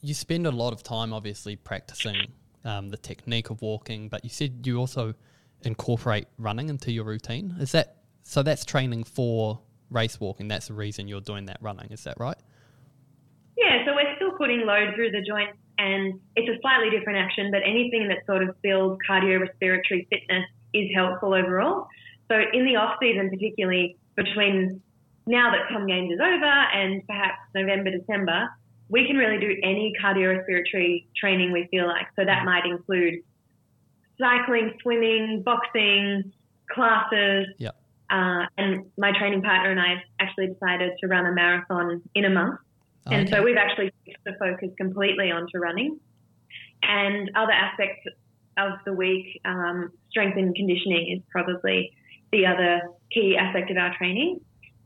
you 0.00 0.14
spend 0.14 0.46
a 0.46 0.50
lot 0.50 0.72
of 0.72 0.82
time, 0.82 1.12
obviously, 1.12 1.56
practicing 1.56 2.16
um, 2.68 2.90
the 2.90 2.96
technique 2.96 3.50
of 3.50 3.62
walking, 3.62 4.08
but 4.08 4.22
you 4.24 4.30
said 4.30 4.66
you 4.66 4.78
also 4.78 5.14
incorporate 5.62 6.26
running 6.38 6.68
into 6.68 6.92
your 6.92 7.04
routine. 7.04 7.56
Is 7.58 7.72
that 7.72 7.96
so? 8.22 8.42
That's 8.42 8.64
training 8.64 9.04
for 9.04 9.60
race 9.90 10.20
walking. 10.20 10.48
That's 10.48 10.68
the 10.68 10.74
reason 10.74 11.08
you're 11.08 11.20
doing 11.20 11.46
that 11.46 11.58
running. 11.60 11.90
Is 11.90 12.04
that 12.04 12.18
right? 12.20 12.36
Yeah. 13.56 13.84
So 13.86 13.94
we're 13.94 14.14
still 14.16 14.32
putting 14.36 14.66
load 14.66 14.94
through 14.94 15.10
the 15.10 15.22
joints, 15.26 15.58
and 15.78 16.20
it's 16.36 16.48
a 16.48 16.60
slightly 16.60 16.90
different 16.90 17.18
action, 17.18 17.50
but 17.50 17.62
anything 17.64 18.08
that 18.08 18.26
sort 18.26 18.42
of 18.42 18.60
builds 18.62 18.98
cardiorespiratory 19.08 20.06
fitness 20.10 20.44
is 20.74 20.90
helpful 20.94 21.34
overall. 21.34 21.88
So 22.28 22.36
in 22.52 22.66
the 22.66 22.76
off 22.76 22.96
season, 23.00 23.30
particularly 23.30 23.96
between 24.14 24.82
now 25.26 25.50
that 25.50 25.68
Com 25.72 25.86
Games 25.86 26.12
is 26.12 26.20
over 26.20 26.44
and 26.44 27.06
perhaps 27.06 27.38
November, 27.54 27.90
December, 27.90 28.48
we 28.88 29.06
can 29.06 29.16
really 29.16 29.38
do 29.38 29.54
any 29.62 29.92
cardiorespiratory 30.02 31.06
training 31.16 31.52
we 31.52 31.68
feel 31.70 31.86
like. 31.86 32.06
So 32.16 32.24
that 32.24 32.44
might 32.44 32.64
include 32.64 33.22
cycling, 34.18 34.72
swimming, 34.82 35.42
boxing, 35.44 36.32
classes. 36.70 37.46
Yeah. 37.58 37.70
Uh, 38.10 38.46
and 38.56 38.86
my 38.96 39.12
training 39.18 39.42
partner 39.42 39.70
and 39.70 39.80
I 39.80 40.02
actually 40.18 40.48
decided 40.48 40.92
to 41.00 41.06
run 41.06 41.26
a 41.26 41.32
marathon 41.32 42.02
in 42.14 42.24
a 42.24 42.30
month. 42.30 42.58
Okay. 43.06 43.16
And 43.16 43.28
so 43.28 43.42
we've 43.42 43.56
actually 43.56 43.92
switched 44.02 44.24
the 44.24 44.32
focus 44.38 44.70
completely 44.78 45.30
onto 45.30 45.58
running. 45.58 46.00
And 46.82 47.30
other 47.36 47.52
aspects 47.52 48.06
of 48.56 48.72
the 48.86 48.92
week, 48.94 49.40
um, 49.44 49.92
strength 50.10 50.38
and 50.38 50.54
conditioning 50.54 51.16
is 51.16 51.22
probably 51.30 51.92
the 52.32 52.46
other 52.46 52.80
key 53.12 53.36
aspect 53.38 53.70
of 53.70 53.76
our 53.76 53.94
training. 53.96 54.40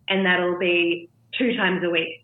And 0.09 0.27
that'll 0.27 0.59
be 0.59 1.09
two 1.39 1.57
times 1.57 1.83
a 1.85 1.91
week 1.91 2.23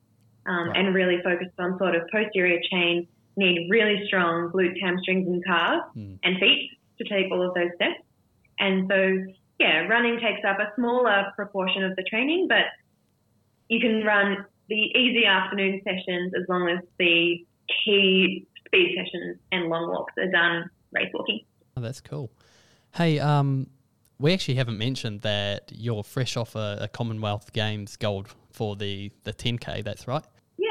um, 0.49 0.69
right. 0.69 0.79
and 0.79 0.95
really 0.95 1.21
focused 1.23 1.59
on 1.59 1.79
sort 1.79 1.95
of 1.95 2.03
posterior 2.11 2.61
chain, 2.71 3.07
need 3.37 3.69
really 3.71 4.03
strong 4.07 4.51
glutes, 4.51 4.81
hamstrings, 4.81 5.27
and 5.29 5.45
calves 5.45 5.85
mm. 5.97 6.19
and 6.25 6.39
feet 6.39 6.71
to 6.99 7.05
take 7.05 7.31
all 7.31 7.47
of 7.47 7.55
those 7.55 7.71
steps. 7.77 8.03
And 8.59 8.91
so, 8.91 9.33
yeah, 9.61 9.87
running 9.87 10.19
takes 10.21 10.41
up 10.47 10.59
a 10.59 10.73
smaller 10.75 11.33
proportion 11.37 11.85
of 11.85 11.95
the 11.97 12.03
training, 12.03 12.47
but 12.49 12.65
you 13.69 13.81
can 13.81 14.05
run 14.05 14.45
the 14.69 14.75
easy 14.75 15.25
afternoon 15.25 15.81
sessions 15.85 16.33
as 16.35 16.49
long 16.49 16.69
as 16.69 16.79
the 16.99 17.47
key 17.85 18.47
speed 18.67 18.97
sessions 18.97 19.39
and 19.53 19.69
long 19.69 19.89
walks 19.91 20.15
are 20.19 20.31
done 20.31 20.69
race 20.93 21.11
walking. 21.15 21.41
Oh, 21.77 21.81
that's 21.81 22.01
cool. 22.01 22.31
Hey, 22.95 23.19
um, 23.21 23.69
we 24.19 24.33
actually 24.33 24.57
haven't 24.57 24.79
mentioned 24.79 25.21
that 25.23 25.71
you're 25.73 26.03
fresh 26.03 26.37
off 26.37 26.57
a, 26.57 26.79
a 26.83 26.89
Commonwealth 26.89 27.53
Games 27.53 27.97
gold 27.97 28.29
for 28.51 28.75
the, 28.75 29.13
the 29.25 29.33
10K, 29.33 29.85
that's 29.85 30.09
right? 30.09 30.25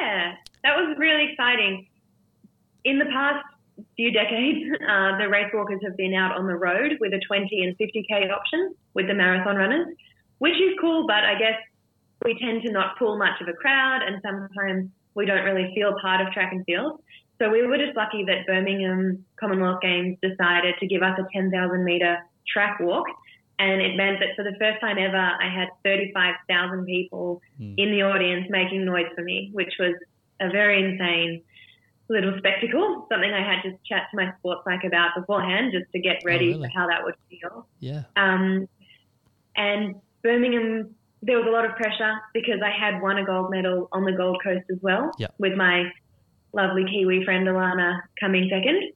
Yeah, 0.08 0.36
that 0.64 0.78
was 0.78 0.96
really 0.98 1.32
exciting. 1.32 1.86
In 2.86 2.98
the 2.98 3.06
past 3.12 3.44
few 3.98 4.12
decades, 4.12 4.64
uh, 4.90 5.18
the 5.18 5.28
race 5.28 5.52
walkers 5.54 5.82
have 5.84 5.98
been 5.98 6.14
out 6.14 6.38
on 6.38 6.48
the 6.48 6.56
road 6.56 6.98
with 7.02 7.14
a 7.14 7.20
20 7.28 7.64
and 7.64 7.78
50k 7.78 8.32
option 8.32 8.74
with 8.94 9.08
the 9.08 9.14
marathon 9.14 9.58
runners, 9.58 9.88
which 10.38 10.56
is 10.56 10.80
cool, 10.80 11.06
but 11.08 11.26
I 11.26 11.38
guess 11.38 11.60
we 12.24 12.40
tend 12.40 12.62
to 12.64 12.72
not 12.72 12.98
pull 12.98 13.18
much 13.18 13.42
of 13.42 13.50
a 13.50 13.54
crowd 13.54 14.02
and 14.08 14.22
sometimes 14.24 14.90
we 15.14 15.26
don't 15.26 15.44
really 15.44 15.74
feel 15.76 15.94
part 16.02 16.26
of 16.26 16.32
track 16.32 16.54
and 16.54 16.64
field. 16.66 17.02
So 17.40 17.50
we 17.50 17.68
were 17.68 17.78
just 17.78 17.96
lucky 17.98 18.24
that 18.26 18.48
Birmingham 18.48 19.26
Commonwealth 19.38 19.82
Games 19.82 20.18
decided 20.22 20.76
to 20.80 20.88
give 20.88 21.04
us 21.04 21.20
a 21.20 21.28
10,000 21.34 21.84
metre 21.84 22.18
track 22.48 22.80
walk 22.80 23.06
and 23.60 23.82
it 23.82 23.96
meant 23.96 24.20
that 24.20 24.36
for 24.36 24.44
the 24.44 24.56
first 24.60 24.80
time 24.82 24.98
ever, 25.00 25.18
I 25.18 25.50
had 25.50 25.70
35,000 25.84 26.86
people 26.86 27.42
mm. 27.60 27.74
in 27.78 27.92
the 27.92 28.04
audience 28.04 28.46
making 28.50 28.86
noise 28.86 29.08
for 29.16 29.24
me, 29.24 29.50
which 29.54 29.74
was 29.80 29.96
a 30.40 30.50
very 30.50 30.84
insane 30.84 31.42
little 32.08 32.34
spectacle. 32.38 33.08
Something 33.10 33.34
I 33.34 33.42
had 33.42 33.64
to 33.64 33.72
chat 33.86 34.04
to 34.12 34.18
my 34.18 34.32
sports 34.38 34.62
psych 34.64 34.84
about 34.84 35.16
beforehand, 35.18 35.74
just 35.74 35.92
to 35.94 36.00
get 36.00 36.22
ready 36.24 36.54
oh, 36.54 36.58
really? 36.58 36.70
for 36.70 36.80
how 36.80 36.88
that 36.88 37.04
would 37.04 37.16
feel. 37.30 37.68
Yeah. 37.80 38.04
Um, 38.16 38.70
and 39.56 39.96
Birmingham, 40.22 40.94
there 41.24 41.38
was 41.38 41.48
a 41.48 41.52
lot 41.52 41.66
of 41.66 41.76
pressure 41.76 42.14
because 42.36 42.60
I 42.64 42.70
had 42.70 43.02
won 43.02 43.18
a 43.18 43.26
gold 43.26 43.50
medal 43.50 43.90
on 43.92 44.06
the 44.06 44.12
Gold 44.12 44.38
Coast 44.44 44.66
as 44.72 44.78
well, 44.82 45.12
with 45.40 45.54
my 45.54 45.86
lovely 46.54 46.86
Kiwi 46.86 47.26
friend 47.26 47.48
Alana 47.48 48.02
coming 48.20 48.50
second 48.52 48.94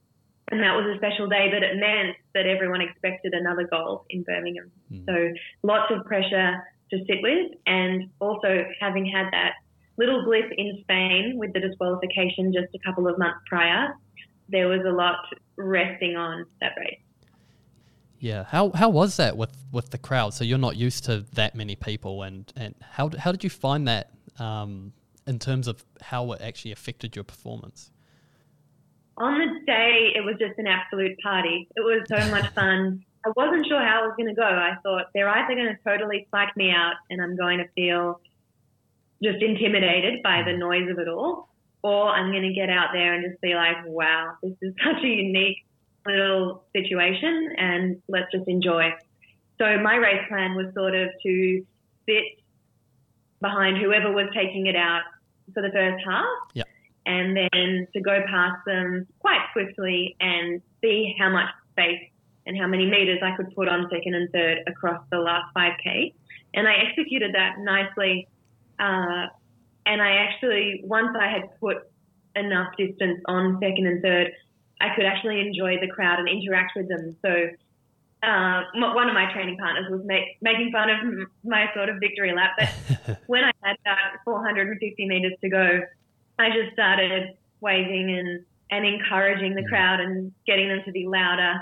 and 0.52 0.62
that 0.62 0.76
was 0.76 0.86
a 0.94 0.98
special 0.98 1.28
day, 1.28 1.50
but 1.52 1.64
it 1.64 1.78
meant 1.78 2.18
that 2.34 2.46
everyone 2.46 2.82
expected 2.82 3.34
another 3.34 3.68
goal 3.68 4.06
in 4.10 4.24
Birmingham. 4.24 4.70
Mm. 4.92 5.06
So 5.06 5.40
lots 5.64 5.92
of 5.92 6.06
pressure 6.06 6.62
to 6.92 6.98
sit 7.08 7.18
with, 7.22 7.52
and 7.66 8.10
also 8.20 8.66
having 8.80 9.06
had 9.06 9.28
that 9.32 9.54
little 9.98 10.26
blip 10.26 10.52
in 10.58 10.80
Spain 10.82 11.36
with 11.38 11.54
the 11.54 11.60
disqualification 11.62 12.52
just 12.54 12.68
a 12.76 12.80
couple 12.86 13.08
of 13.08 13.18
months 13.18 13.40
prior, 13.48 13.96
there 14.50 14.68
was 14.68 14.82
a 14.86 14.92
lot 14.92 15.16
resting 15.58 16.18
on 16.18 16.46
that 16.60 16.74
race. 16.78 17.00
Yeah, 18.20 18.44
how 18.44 18.72
how 18.72 18.90
was 18.90 19.18
that 19.18 19.38
with, 19.38 19.56
with 19.72 19.90
the 19.90 19.98
crowd? 19.98 20.34
So 20.34 20.44
you're 20.44 20.60
not 20.60 20.76
used 20.76 21.06
to 21.06 21.26
that 21.34 21.56
many 21.56 21.76
people, 21.76 22.24
and, 22.24 22.52
and 22.56 22.76
how 22.82 23.10
how 23.18 23.32
did 23.32 23.44
you 23.44 23.50
find 23.50 23.88
that 23.88 24.12
um, 24.38 24.94
in 25.26 25.40
terms 25.40 25.68
of 25.68 25.84
how 26.02 26.32
it 26.34 26.42
actually 26.42 26.72
affected 26.72 27.16
your 27.16 27.24
performance? 27.24 27.90
On 29.22 29.38
the 29.38 29.66
day, 29.66 30.14
it 30.16 30.26
was 30.26 30.36
just 30.40 30.58
an 30.58 30.68
absolute 30.68 31.18
party. 31.20 31.68
It 31.76 31.82
was 31.82 32.02
so 32.10 32.18
much 32.32 32.48
fun. 32.56 33.06
I 33.24 33.30
wasn't 33.36 33.68
sure 33.68 33.80
how 33.80 34.04
it 34.04 34.08
was 34.08 34.16
going 34.18 34.30
to 34.30 34.36
go. 34.36 34.44
I 34.44 34.74
thought 34.82 35.06
they're 35.14 35.30
either 35.30 35.54
going 35.54 35.76
to 35.76 35.78
totally 35.88 36.28
psych 36.32 36.58
me 36.58 36.72
out 36.72 36.96
and 37.10 37.22
I'm 37.22 37.36
going 37.36 37.60
to 37.60 37.68
feel 37.76 38.20
just 39.24 39.42
intimidated 39.44 40.24
by 40.24 40.42
the 40.44 40.58
noise 40.58 40.90
of 40.90 40.98
it 40.98 41.08
all, 41.08 41.50
or 41.84 42.10
I'm 42.10 42.32
going 42.32 42.42
to 42.42 42.54
get 42.54 42.72
out 42.72 42.90
there 42.94 43.14
and 43.14 43.24
just 43.24 43.40
be 43.42 43.54
like, 43.54 43.78
wow, 43.86 44.34
this 44.42 44.54
is 44.64 44.74
such 44.84 45.04
a 45.04 45.08
unique 45.08 45.58
little 46.04 46.64
situation 46.76 47.54
and 47.58 48.02
let's 48.08 48.32
just 48.32 48.48
enjoy. 48.48 48.90
So 49.60 49.78
my 49.78 49.96
race 49.98 50.26
plan 50.28 50.56
was 50.56 50.74
sort 50.74 50.96
of 50.96 51.10
to 51.22 51.66
sit 52.10 52.24
behind 53.40 53.78
whoever 53.78 54.12
was 54.12 54.30
taking 54.34 54.66
it 54.66 54.76
out 54.76 55.04
for 55.54 55.62
the 55.62 55.70
first 55.70 56.04
half. 56.04 56.26
Yeah 56.56 56.64
and 57.06 57.36
then 57.36 57.88
to 57.94 58.02
go 58.02 58.22
past 58.28 58.58
them 58.66 59.08
quite 59.20 59.42
swiftly 59.54 60.16
and 60.20 60.62
see 60.82 61.16
how 61.20 61.30
much 61.30 61.50
space 61.72 62.02
and 62.46 62.58
how 62.58 62.68
many 62.68 62.86
meters 62.86 63.20
I 63.24 63.36
could 63.36 63.54
put 63.56 63.68
on 63.68 63.88
second 63.92 64.16
and 64.16 64.30
third 64.32 64.60
across 64.68 65.02
the 65.12 65.18
last 65.18 65.54
5K. 65.56 66.14
And 66.54 66.68
I 66.68 66.74
executed 66.90 67.34
that 67.34 67.60
nicely. 67.60 68.28
Uh, 68.80 69.28
and 69.86 70.02
I 70.02 70.18
actually, 70.18 70.82
once 70.84 71.16
I 71.20 71.28
had 71.28 71.60
put 71.60 71.78
enough 72.36 72.76
distance 72.78 73.22
on 73.26 73.60
second 73.62 73.88
and 73.88 74.02
third, 74.02 74.32
I 74.80 74.96
could 74.96 75.06
actually 75.06 75.40
enjoy 75.40 75.80
the 75.80 75.88
crowd 75.88 76.20
and 76.20 76.28
interact 76.28 76.74
with 76.76 76.88
them. 76.88 77.16
So 77.22 77.30
uh, 78.24 78.62
one 78.74 79.08
of 79.08 79.14
my 79.14 79.32
training 79.34 79.58
partners 79.58 79.86
was 79.90 80.02
make, 80.06 80.38
making 80.42 80.72
fun 80.72 80.90
of 80.90 81.28
my 81.44 81.66
sort 81.76 81.90
of 81.90 81.98
victory 82.00 82.34
lap. 82.36 82.52
But 82.58 83.20
when 83.28 83.44
I 83.44 83.52
had 83.62 83.78
that 83.86 84.18
450 84.26 85.08
meters 85.08 85.34
to 85.42 85.50
go, 85.50 85.82
I 86.42 86.50
just 86.50 86.74
started 86.74 87.38
waving 87.62 88.18
and, 88.18 88.46
and 88.72 88.86
encouraging 88.86 89.56
the 89.56 89.62
Mm. 89.62 89.70
crowd 89.70 90.00
and 90.00 90.32
getting 90.48 90.68
them 90.70 90.82
to 90.86 90.92
be 90.92 91.06
louder. 91.08 91.62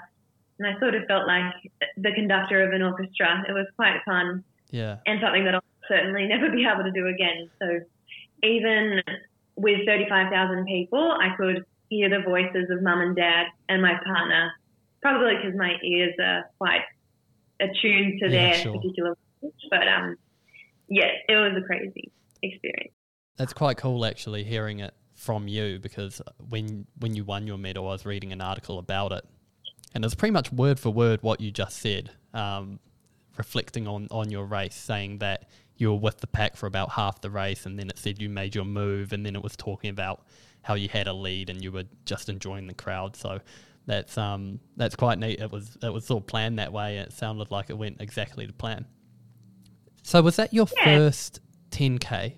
And 0.58 0.68
I 0.68 0.80
sort 0.80 0.96
of 0.96 1.06
felt 1.06 1.28
like 1.28 1.54
the 1.98 2.12
conductor 2.14 2.62
of 2.66 2.74
an 2.74 2.82
orchestra. 2.82 3.44
It 3.48 3.54
was 3.54 3.68
quite 3.76 4.02
fun 4.06 4.44
Yeah. 4.72 4.98
and 5.06 5.20
something 5.22 5.46
that 5.46 5.56
I'll 5.56 5.64
certainly 5.88 6.28
never 6.28 6.50
be 6.50 6.66
able 6.66 6.84
to 6.84 6.92
do 6.92 7.08
again. 7.08 7.50
So 7.60 7.80
even 8.44 9.02
with 9.56 9.86
35,000 9.86 10.66
people, 10.66 11.12
I 11.12 11.36
could 11.36 11.66
hear 11.90 12.10
the 12.10 12.22
voices 12.22 12.70
of 12.70 12.82
mum 12.82 13.02
and 13.02 13.16
dad 13.16 13.48
and 13.68 13.82
my 13.82 13.96
partner, 14.06 14.52
probably 15.02 15.36
because 15.36 15.56
my 15.58 15.76
ears 15.84 16.14
are 16.22 16.50
quite 16.58 16.84
attuned 17.60 18.20
to 18.20 18.26
Yeah, 18.30 18.32
their 18.32 18.54
sure. 18.54 18.76
particular 18.76 19.16
voice. 19.42 19.52
But 19.70 19.88
um, 19.88 20.16
yeah, 20.88 21.12
it 21.28 21.36
was 21.36 21.58
a 21.58 21.66
crazy 21.66 22.12
experience. 22.44 22.94
That's 23.40 23.54
quite 23.54 23.78
cool 23.78 24.06
actually 24.06 24.44
hearing 24.44 24.80
it 24.82 24.94
from 25.16 25.48
you 25.48 25.80
because 25.80 26.22
when 26.50 26.86
when 27.00 27.16
you 27.16 27.24
won 27.24 27.48
your 27.48 27.58
medal, 27.58 27.88
I 27.88 27.92
was 27.92 28.06
reading 28.06 28.32
an 28.32 28.42
article 28.42 28.78
about 28.78 29.12
it, 29.14 29.26
and 29.96 30.06
it's 30.06 30.14
pretty 30.14 30.34
much 30.34 30.52
word 30.52 30.80
for 30.80 30.92
word 30.92 31.24
what 31.24 31.42
you 31.42 31.50
just 31.50 31.78
said, 31.78 32.12
um, 32.34 32.80
reflecting 33.38 33.88
on 33.88 34.08
on 34.12 34.30
your 34.30 34.46
race, 34.46 34.76
saying 34.76 35.20
that 35.20 35.50
you 35.78 35.90
were 35.90 35.98
with 36.00 36.20
the 36.20 36.28
pack 36.28 36.58
for 36.58 36.68
about 36.68 36.92
half 36.92 37.22
the 37.22 37.30
race, 37.30 37.66
and 37.66 37.80
then 37.80 37.90
it 37.90 37.98
said 37.98 38.22
you 38.22 38.28
made 38.30 38.54
your 38.54 38.66
move, 38.66 39.14
and 39.14 39.26
then 39.26 39.36
it 39.36 39.42
was 39.42 39.56
talking 39.56 39.90
about 39.90 40.22
how 40.62 40.74
you 40.74 40.90
had 40.90 41.08
a 41.08 41.14
lead 41.14 41.50
and 41.50 41.64
you 41.64 41.72
were 41.72 41.86
just 42.04 42.28
enjoying 42.28 42.68
the 42.68 42.74
crowd. 42.74 43.16
So 43.16 43.40
that's 43.86 44.18
um 44.18 44.60
that's 44.76 44.96
quite 44.98 45.18
neat. 45.18 45.40
It 45.40 45.50
was 45.50 45.78
it 45.82 45.92
was 45.92 46.06
sort 46.06 46.24
of 46.24 46.28
planned 46.28 46.60
that 46.60 46.74
way. 46.74 46.98
And 46.98 47.08
it 47.08 47.14
sounded 47.14 47.50
like 47.50 47.70
it 47.70 47.78
went 47.78 48.02
exactly 48.02 48.46
to 48.46 48.52
plan. 48.54 48.86
So 50.04 50.22
was 50.22 50.36
that 50.36 50.54
your 50.54 50.68
Yeah. 50.78 50.84
first 50.84 51.40
10k? 51.72 52.34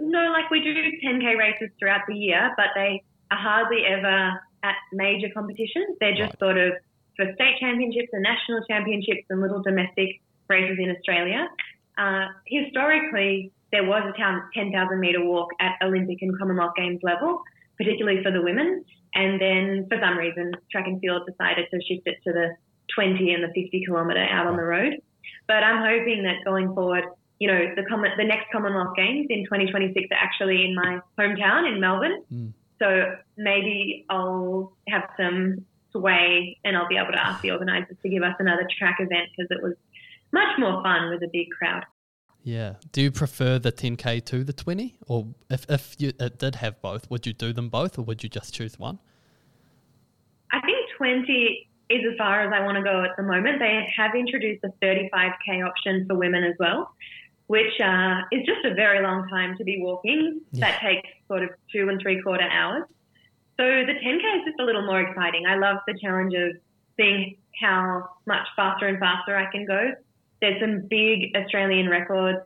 No, 0.00 0.30
like 0.32 0.50
we 0.50 0.60
do 0.62 0.74
10k 0.74 1.36
races 1.36 1.70
throughout 1.78 2.02
the 2.06 2.14
year, 2.14 2.52
but 2.56 2.66
they 2.74 3.02
are 3.30 3.38
hardly 3.38 3.84
ever 3.84 4.40
at 4.62 4.74
major 4.92 5.28
competitions. 5.34 5.96
They're 6.00 6.12
just 6.16 6.34
Right. 6.34 6.38
sort 6.38 6.58
of 6.58 6.72
for 7.16 7.32
state 7.34 7.58
championships 7.60 8.08
and 8.12 8.22
national 8.22 8.64
championships 8.66 9.26
and 9.30 9.40
little 9.40 9.62
domestic 9.62 10.20
races 10.48 10.78
in 10.78 10.90
Australia. 10.90 11.48
Uh, 11.96 12.28
historically, 12.46 13.50
there 13.72 13.84
was 13.84 14.02
a 14.06 14.16
10,000 14.54 15.00
metre 15.00 15.24
walk 15.24 15.50
at 15.60 15.76
Olympic 15.82 16.22
and 16.22 16.38
Commonwealth 16.38 16.74
Games 16.76 17.00
level, 17.02 17.42
particularly 17.76 18.22
for 18.22 18.30
the 18.30 18.40
women. 18.40 18.84
And 19.14 19.40
then 19.40 19.86
for 19.88 19.98
some 20.00 20.16
reason, 20.16 20.52
track 20.70 20.86
and 20.86 21.00
field 21.00 21.26
decided 21.26 21.66
to 21.72 21.80
shift 21.82 22.06
it 22.06 22.18
to 22.24 22.32
the 22.32 22.56
20 22.94 23.34
and 23.34 23.42
the 23.42 23.48
50 23.48 23.84
kilometre 23.84 24.20
out 24.20 24.46
on 24.46 24.56
the 24.56 24.62
road. 24.62 24.94
But 25.46 25.64
I'm 25.64 25.82
hoping 25.82 26.22
that 26.22 26.44
going 26.44 26.72
forward, 26.74 27.04
you 27.38 27.48
know, 27.48 27.74
the 27.76 27.84
common, 27.84 28.10
the 28.16 28.24
next 28.24 28.46
Commonwealth 28.52 28.96
Games 28.96 29.26
in 29.30 29.44
2026 29.44 30.08
are 30.10 30.16
actually 30.16 30.64
in 30.64 30.74
my 30.74 31.00
hometown 31.18 31.72
in 31.72 31.80
Melbourne. 31.80 32.22
Mm. 32.32 32.52
So 32.78 33.16
maybe 33.36 34.06
I'll 34.08 34.72
have 34.88 35.08
some 35.16 35.64
sway 35.92 36.58
and 36.64 36.76
I'll 36.76 36.88
be 36.88 36.96
able 36.96 37.12
to 37.12 37.24
ask 37.24 37.42
the 37.42 37.50
organisers 37.50 37.96
to 38.02 38.08
give 38.08 38.22
us 38.22 38.34
another 38.38 38.66
track 38.78 38.96
event 39.00 39.28
because 39.36 39.48
it 39.50 39.62
was 39.62 39.74
much 40.32 40.58
more 40.58 40.82
fun 40.82 41.10
with 41.10 41.22
a 41.22 41.28
big 41.32 41.48
crowd. 41.50 41.84
Yeah. 42.42 42.74
Do 42.92 43.02
you 43.02 43.10
prefer 43.10 43.58
the 43.58 43.72
10k 43.72 44.24
to 44.26 44.44
the 44.44 44.52
20, 44.52 44.98
or 45.06 45.26
if 45.50 45.66
if 45.68 45.96
you 45.98 46.12
it 46.18 46.38
did 46.38 46.54
have 46.56 46.80
both, 46.80 47.10
would 47.10 47.26
you 47.26 47.32
do 47.32 47.52
them 47.52 47.68
both, 47.68 47.98
or 47.98 48.02
would 48.02 48.22
you 48.22 48.28
just 48.28 48.54
choose 48.54 48.78
one? 48.78 48.98
I 50.52 50.60
think 50.60 50.78
20 50.96 51.68
is 51.90 52.00
as 52.10 52.16
far 52.16 52.42
as 52.42 52.52
I 52.54 52.64
want 52.64 52.76
to 52.76 52.82
go 52.82 53.04
at 53.04 53.16
the 53.16 53.22
moment. 53.22 53.58
They 53.58 53.86
have 53.96 54.14
introduced 54.14 54.64
a 54.64 54.68
35k 54.82 55.66
option 55.66 56.06
for 56.06 56.16
women 56.16 56.44
as 56.44 56.54
well, 56.58 56.90
which 57.48 57.80
uh, 57.80 58.20
is 58.30 58.46
just 58.46 58.64
a 58.64 58.74
very 58.74 59.02
long 59.02 59.26
time 59.28 59.56
to 59.56 59.64
be 59.64 59.80
walking. 59.80 60.40
Yeah. 60.52 60.70
That 60.70 60.80
takes 60.80 61.08
sort 61.26 61.42
of 61.42 61.50
two 61.72 61.88
and 61.88 62.00
three 62.00 62.22
quarter 62.22 62.48
hours. 62.48 62.84
So 63.58 63.64
the 63.64 63.94
10k 63.94 64.38
is 64.38 64.44
just 64.46 64.60
a 64.60 64.64
little 64.64 64.86
more 64.86 65.00
exciting. 65.00 65.44
I 65.46 65.56
love 65.56 65.78
the 65.86 65.98
challenge 65.98 66.34
of 66.34 66.56
seeing 66.96 67.36
how 67.60 68.08
much 68.26 68.46
faster 68.54 68.86
and 68.86 68.98
faster 68.98 69.36
I 69.36 69.50
can 69.50 69.64
go. 69.64 69.92
There's 70.40 70.60
some 70.60 70.86
big 70.88 71.34
Australian 71.34 71.88
records 71.88 72.38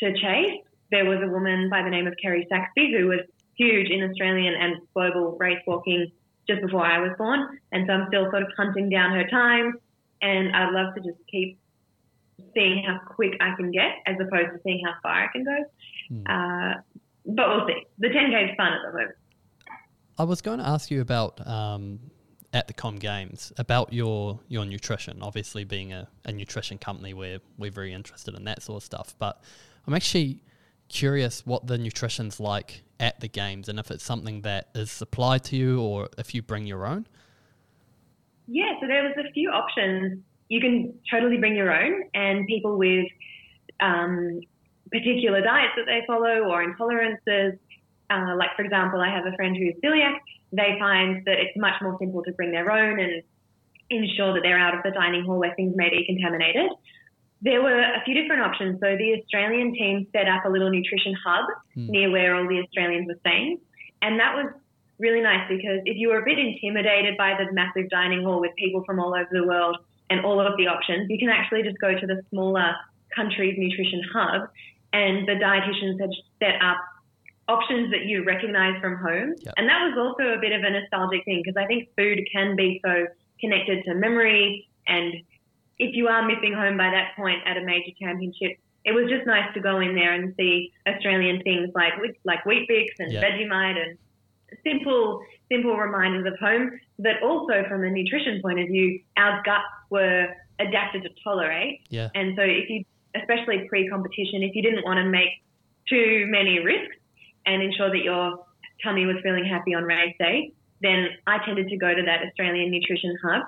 to 0.00 0.12
chase. 0.14 0.60
There 0.90 1.04
was 1.04 1.20
a 1.22 1.28
woman 1.28 1.68
by 1.70 1.82
the 1.82 1.90
name 1.90 2.06
of 2.06 2.14
Kerry 2.20 2.46
Saxby 2.50 2.92
who 2.98 3.06
was 3.06 3.20
huge 3.56 3.90
in 3.90 4.02
Australian 4.02 4.54
and 4.54 4.76
global 4.94 5.36
race 5.38 5.60
walking 5.66 6.10
just 6.48 6.62
before 6.62 6.86
I 6.86 6.98
was 7.00 7.12
born. 7.18 7.60
And 7.70 7.86
so 7.86 7.92
I'm 7.92 8.08
still 8.08 8.30
sort 8.30 8.42
of 8.42 8.48
hunting 8.56 8.88
down 8.88 9.12
her 9.12 9.28
time. 9.28 9.74
And 10.22 10.56
I'd 10.56 10.72
love 10.72 10.94
to 10.94 11.00
just 11.00 11.18
keep 11.30 11.58
seeing 12.54 12.82
how 12.84 12.98
quick 13.06 13.34
I 13.40 13.54
can 13.56 13.70
get 13.70 13.96
as 14.06 14.16
opposed 14.16 14.52
to 14.52 14.60
seeing 14.64 14.82
how 14.84 14.94
far 15.02 15.24
I 15.24 15.26
can 15.32 15.44
go. 15.44 15.64
Hmm. 16.08 16.22
Uh, 16.26 16.74
but 17.26 17.48
we'll 17.48 17.66
see. 17.66 17.86
The 17.98 18.08
10K 18.08 18.50
is 18.50 18.56
fun 18.56 18.72
at 18.72 18.80
the 18.84 18.92
moment. 18.92 19.16
I 20.18 20.24
was 20.24 20.42
going 20.42 20.58
to 20.58 20.66
ask 20.66 20.90
you 20.90 21.00
about 21.00 21.46
um, 21.46 22.00
at 22.52 22.66
the 22.66 22.74
Com 22.74 22.96
Games 22.96 23.52
about 23.58 23.92
your 23.92 24.40
your 24.48 24.64
nutrition. 24.64 25.18
Obviously, 25.22 25.64
being 25.64 25.92
a, 25.92 26.08
a 26.24 26.32
nutrition 26.32 26.78
company, 26.78 27.14
we're 27.14 27.40
we're 27.56 27.70
very 27.70 27.92
interested 27.92 28.34
in 28.34 28.44
that 28.44 28.62
sort 28.62 28.78
of 28.78 28.84
stuff. 28.84 29.14
But 29.18 29.40
I'm 29.86 29.94
actually 29.94 30.40
curious 30.88 31.46
what 31.46 31.66
the 31.66 31.78
nutrition's 31.78 32.40
like 32.40 32.82
at 32.98 33.20
the 33.20 33.28
games, 33.28 33.68
and 33.68 33.78
if 33.78 33.90
it's 33.90 34.04
something 34.04 34.42
that 34.42 34.70
is 34.74 34.90
supplied 34.90 35.44
to 35.44 35.56
you, 35.56 35.80
or 35.80 36.08
if 36.18 36.34
you 36.34 36.42
bring 36.42 36.66
your 36.66 36.86
own. 36.86 37.06
Yeah, 38.48 38.72
so 38.80 38.86
there 38.86 39.04
was 39.04 39.12
a 39.18 39.30
few 39.32 39.50
options. 39.50 40.22
You 40.48 40.60
can 40.60 40.94
totally 41.10 41.36
bring 41.38 41.54
your 41.54 41.72
own, 41.72 42.04
and 42.14 42.46
people 42.46 42.78
with 42.78 43.06
um, 43.80 44.40
particular 44.90 45.40
diets 45.42 45.74
that 45.76 45.86
they 45.86 46.02
follow 46.06 46.48
or 46.50 46.64
intolerances, 46.64 47.58
uh, 48.10 48.34
like 48.36 48.50
for 48.56 48.62
example, 48.62 49.00
I 49.00 49.10
have 49.10 49.26
a 49.26 49.36
friend 49.36 49.56
who's 49.56 49.74
celiac. 49.84 50.16
They 50.52 50.76
find 50.78 51.24
that 51.26 51.38
it's 51.38 51.56
much 51.56 51.74
more 51.82 51.96
simple 52.00 52.22
to 52.24 52.32
bring 52.32 52.52
their 52.52 52.70
own 52.70 52.98
and 52.98 53.22
ensure 53.90 54.32
that 54.34 54.40
they're 54.42 54.58
out 54.58 54.74
of 54.74 54.82
the 54.82 54.90
dining 54.90 55.24
hall 55.24 55.38
where 55.38 55.54
things 55.54 55.74
may 55.76 55.90
be 55.90 56.04
contaminated. 56.06 56.70
There 57.42 57.62
were 57.62 57.78
a 57.80 58.02
few 58.04 58.14
different 58.14 58.42
options. 58.42 58.80
So 58.80 58.96
the 58.96 59.20
Australian 59.20 59.72
team 59.74 60.06
set 60.12 60.26
up 60.26 60.44
a 60.44 60.48
little 60.48 60.70
nutrition 60.70 61.14
hub 61.24 61.44
Hmm. 61.74 61.86
near 61.88 62.10
where 62.10 62.34
all 62.34 62.48
the 62.48 62.60
Australians 62.60 63.06
were 63.06 63.18
staying, 63.20 63.60
and 64.02 64.18
that 64.18 64.34
was 64.34 64.52
really 64.98 65.20
nice 65.20 65.46
because 65.48 65.80
if 65.84 65.96
you 65.96 66.08
were 66.08 66.18
a 66.18 66.24
bit 66.24 66.38
intimidated 66.38 67.16
by 67.16 67.34
the 67.38 67.52
massive 67.52 67.88
dining 67.88 68.24
hall 68.24 68.40
with 68.40 68.50
people 68.56 68.82
from 68.84 68.98
all 68.98 69.14
over 69.14 69.28
the 69.30 69.46
world 69.46 69.76
and 70.10 70.24
all 70.24 70.40
of 70.40 70.56
the 70.56 70.66
options, 70.66 71.08
you 71.10 71.18
can 71.18 71.28
actually 71.28 71.62
just 71.62 71.78
go 71.78 71.98
to 71.98 72.06
the 72.06 72.22
smaller 72.30 72.74
country's 73.14 73.56
nutrition 73.58 74.02
hub, 74.12 74.48
and 74.92 75.28
the 75.28 75.32
dietitians 75.32 76.00
had 76.00 76.10
set 76.40 76.62
up 76.62 76.78
options 77.48 77.90
that 77.90 78.04
you 78.04 78.24
recognize 78.24 78.80
from 78.80 78.96
home. 78.96 79.34
Yep. 79.40 79.54
And 79.56 79.68
that 79.68 79.80
was 79.88 79.96
also 79.96 80.34
a 80.34 80.38
bit 80.38 80.52
of 80.52 80.62
a 80.62 80.70
nostalgic 80.70 81.24
thing 81.24 81.42
because 81.42 81.56
I 81.56 81.66
think 81.66 81.88
food 81.96 82.20
can 82.30 82.56
be 82.56 82.80
so 82.84 83.06
connected 83.40 83.84
to 83.84 83.94
memory. 83.94 84.68
And 84.86 85.14
if 85.78 85.94
you 85.94 86.08
are 86.08 86.26
missing 86.26 86.52
home 86.52 86.76
by 86.76 86.90
that 86.90 87.16
point 87.16 87.40
at 87.46 87.56
a 87.56 87.64
major 87.64 87.92
championship, 88.00 88.58
it 88.84 88.92
was 88.92 89.08
just 89.08 89.26
nice 89.26 89.52
to 89.54 89.60
go 89.60 89.80
in 89.80 89.94
there 89.94 90.12
and 90.12 90.34
see 90.36 90.72
Australian 90.86 91.42
things 91.42 91.70
like 91.74 91.92
like 92.24 92.44
Weet-Bix 92.44 92.86
and 92.98 93.12
Yep. 93.12 93.24
Vegemite 93.24 93.82
and 93.82 93.98
simple 94.64 95.22
simple 95.50 95.76
reminders 95.76 96.26
of 96.32 96.38
home. 96.38 96.78
But 96.98 97.22
also 97.22 97.64
from 97.68 97.84
a 97.84 97.90
nutrition 97.90 98.40
point 98.42 98.60
of 98.60 98.66
view, 98.66 99.00
our 99.16 99.42
guts 99.44 99.64
were 99.90 100.28
adapted 100.58 101.02
to 101.02 101.10
tolerate. 101.22 101.80
Yeah. 101.88 102.08
And 102.14 102.34
so 102.36 102.42
if 102.42 102.68
you, 102.68 102.84
especially 103.14 103.66
pre-competition, 103.68 104.42
if 104.42 104.54
you 104.54 104.62
didn't 104.62 104.84
want 104.84 104.98
to 104.98 105.04
make 105.04 105.30
too 105.88 106.26
many 106.28 106.58
risks 106.58 106.96
and 107.46 107.62
ensure 107.62 107.90
that 107.90 108.02
your 108.02 108.44
tummy 108.82 109.06
was 109.06 109.16
feeling 109.22 109.44
happy 109.44 109.74
on 109.74 109.84
race 109.84 110.14
day, 110.18 110.52
then 110.82 111.08
I 111.26 111.38
tended 111.44 111.68
to 111.68 111.76
go 111.76 111.94
to 111.94 112.02
that 112.02 112.22
Australian 112.26 112.70
nutrition 112.70 113.16
hub. 113.22 113.42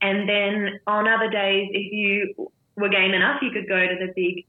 And 0.00 0.28
then 0.28 0.80
on 0.86 1.08
other 1.08 1.30
days, 1.30 1.68
if 1.72 1.92
you 1.92 2.50
were 2.76 2.88
game 2.88 3.12
enough, 3.12 3.40
you 3.42 3.50
could 3.50 3.68
go 3.68 3.80
to 3.80 3.96
the 3.98 4.12
big, 4.14 4.44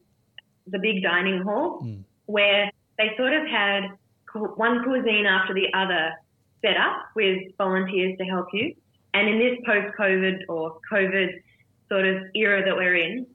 the 0.67 0.79
big 0.79 1.01
dining 1.01 1.41
hall 1.41 1.81
Mm. 1.83 2.03
where 2.25 2.71
they 2.97 3.11
sort 3.17 3.33
of 3.33 3.47
had 3.47 3.83
one 4.55 4.83
cuisine 4.83 5.25
after 5.25 5.53
the 5.53 5.67
other 5.73 6.13
set 6.65 6.77
up 6.77 7.09
with 7.15 7.37
volunteers 7.57 8.17
to 8.17 8.25
help 8.25 8.47
you. 8.53 8.73
And 9.13 9.29
in 9.29 9.39
this 9.39 9.57
post-COVID 9.65 10.43
or 10.49 10.79
COVID 10.91 11.29
sort 11.89 12.05
of 12.05 12.23
era 12.33 12.65
that 12.65 12.75
we're 12.75 12.95
in, 12.95 13.27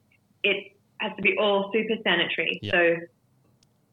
it 0.43 0.73
has 0.99 1.13
to 1.17 1.23
be 1.23 1.37
all 1.39 1.71
super 1.73 1.95
sanitary. 2.03 2.59
Yeah. 2.63 2.73
So 2.73 2.97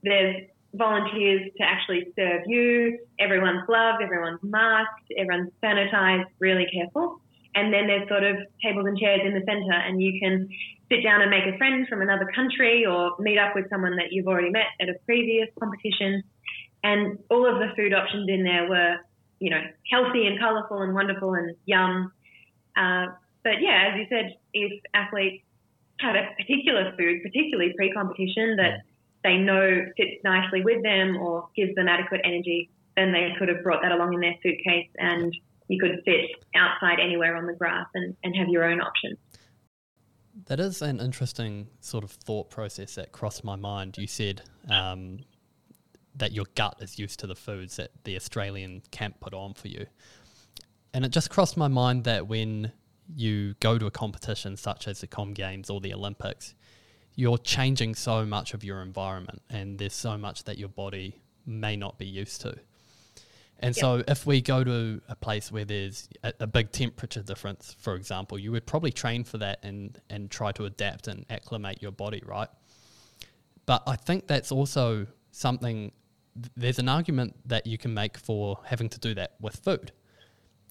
there's 0.03 0.35
volunteers 0.73 1.49
to 1.57 1.63
actually 1.63 2.07
serve 2.15 2.41
you. 2.47 2.99
Everyone's 3.19 3.65
gloved, 3.65 4.01
everyone's 4.01 4.39
masked, 4.43 5.11
everyone's 5.17 5.51
sanitized, 5.63 6.25
really 6.39 6.67
careful. 6.73 7.21
And 7.55 7.73
then 7.73 7.87
there's 7.87 8.07
sort 8.07 8.23
of 8.23 8.37
tables 8.63 8.85
and 8.85 8.97
chairs 8.97 9.21
in 9.23 9.33
the 9.33 9.43
center, 9.45 9.73
and 9.73 10.01
you 10.01 10.19
can 10.19 10.47
sit 10.89 11.03
down 11.03 11.21
and 11.21 11.31
make 11.31 11.45
a 11.45 11.57
friend 11.57 11.87
from 11.87 12.01
another 12.01 12.29
country 12.35 12.85
or 12.85 13.15
meet 13.19 13.37
up 13.37 13.55
with 13.55 13.69
someone 13.69 13.95
that 13.95 14.11
you've 14.11 14.27
already 14.27 14.49
met 14.49 14.67
at 14.79 14.89
a 14.89 14.95
previous 15.05 15.47
competition. 15.59 16.21
And 16.83 17.17
all 17.29 17.45
of 17.51 17.59
the 17.59 17.73
food 17.75 17.93
options 17.93 18.29
in 18.29 18.43
there 18.43 18.69
were, 18.69 18.97
you 19.39 19.49
know, 19.49 19.61
healthy 19.91 20.25
and 20.25 20.39
colorful 20.39 20.81
and 20.81 20.93
wonderful 20.93 21.33
and 21.33 21.55
yum. 21.65 22.11
Uh, 22.75 23.07
but 23.43 23.61
yeah, 23.61 23.91
as 23.91 23.99
you 23.99 24.05
said, 24.09 24.35
if 24.53 24.81
athletes 24.93 25.43
had 25.99 26.15
a 26.15 26.29
particular 26.37 26.93
food, 26.97 27.21
particularly 27.23 27.73
pre-competition, 27.75 28.55
that 28.57 28.81
they 29.23 29.37
know 29.37 29.85
fits 29.97 30.23
nicely 30.23 30.63
with 30.63 30.83
them 30.83 31.17
or 31.17 31.47
gives 31.55 31.73
them 31.75 31.87
adequate 31.87 32.21
energy, 32.23 32.69
then 32.95 33.11
they 33.11 33.33
could 33.37 33.49
have 33.49 33.63
brought 33.63 33.81
that 33.81 33.91
along 33.91 34.13
in 34.13 34.19
their 34.19 34.35
suitcase 34.43 34.89
and 34.97 35.35
you 35.67 35.79
could 35.79 36.01
sit 36.05 36.25
outside 36.55 36.99
anywhere 36.99 37.35
on 37.35 37.45
the 37.45 37.53
grass 37.53 37.85
and, 37.93 38.15
and 38.23 38.35
have 38.35 38.47
your 38.47 38.63
own 38.63 38.79
option. 38.79 39.17
That 40.45 40.59
is 40.59 40.81
an 40.81 40.99
interesting 40.99 41.67
sort 41.81 42.03
of 42.03 42.11
thought 42.11 42.49
process 42.49 42.95
that 42.95 43.11
crossed 43.11 43.43
my 43.43 43.55
mind. 43.55 43.97
You 43.97 44.07
said 44.07 44.43
um, 44.69 45.19
that 46.17 46.31
your 46.31 46.45
gut 46.55 46.77
is 46.81 46.99
used 46.99 47.19
to 47.19 47.27
the 47.27 47.35
foods 47.35 47.77
that 47.77 47.91
the 48.03 48.15
Australian 48.15 48.81
camp 48.91 49.19
put 49.19 49.33
on 49.33 49.53
for 49.53 49.67
you. 49.67 49.85
And 50.93 51.05
it 51.05 51.09
just 51.09 51.29
crossed 51.29 51.57
my 51.57 51.67
mind 51.67 52.05
that 52.05 52.27
when 52.27 52.71
you 53.15 53.55
go 53.59 53.77
to 53.77 53.85
a 53.85 53.91
competition 53.91 54.57
such 54.57 54.87
as 54.87 55.01
the 55.01 55.07
Com 55.07 55.33
Games 55.33 55.69
or 55.69 55.79
the 55.79 55.93
Olympics, 55.93 56.55
you're 57.15 57.37
changing 57.37 57.95
so 57.95 58.25
much 58.25 58.53
of 58.53 58.63
your 58.63 58.81
environment 58.81 59.41
and 59.49 59.77
there's 59.77 59.93
so 59.93 60.17
much 60.17 60.43
that 60.45 60.57
your 60.57 60.69
body 60.69 61.19
may 61.45 61.75
not 61.75 61.97
be 61.97 62.05
used 62.05 62.41
to. 62.41 62.55
And 63.59 63.75
so, 63.75 64.03
if 64.07 64.27
we 64.27 64.39
go 64.39 64.63
to 64.63 65.01
a 65.09 65.15
place 65.15 65.51
where 65.51 65.65
there's 65.65 66.07
a, 66.23 66.31
a, 66.41 66.47
big 66.47 66.71
temperature 66.71 67.23
difference, 67.23 67.75
for 67.79 67.95
example, 67.95 68.37
you 68.37 68.51
would 68.51 68.67
probably 68.67 68.91
train 68.91 69.23
for 69.23 69.39
that 69.39 69.63
and, 69.63 69.99
and 70.11 70.29
try 70.29 70.51
to 70.51 70.65
adapt 70.65 71.07
and 71.07 71.25
acclimate 71.31 71.81
your 71.81 71.91
body, 71.91 72.21
right? 72.23 72.49
But 73.65 73.81
I 73.87 73.95
think 73.95 74.27
that's 74.27 74.51
also 74.51 75.07
something, 75.31 75.91
there's 76.55 76.79
an 76.79 76.89
argument 76.89 77.35
that 77.45 77.65
you 77.67 77.77
can 77.77 77.93
make 77.93 78.17
for 78.17 78.59
having 78.65 78.89
to 78.89 78.99
do 78.99 79.13
that 79.15 79.35
with 79.39 79.55
food. 79.57 79.91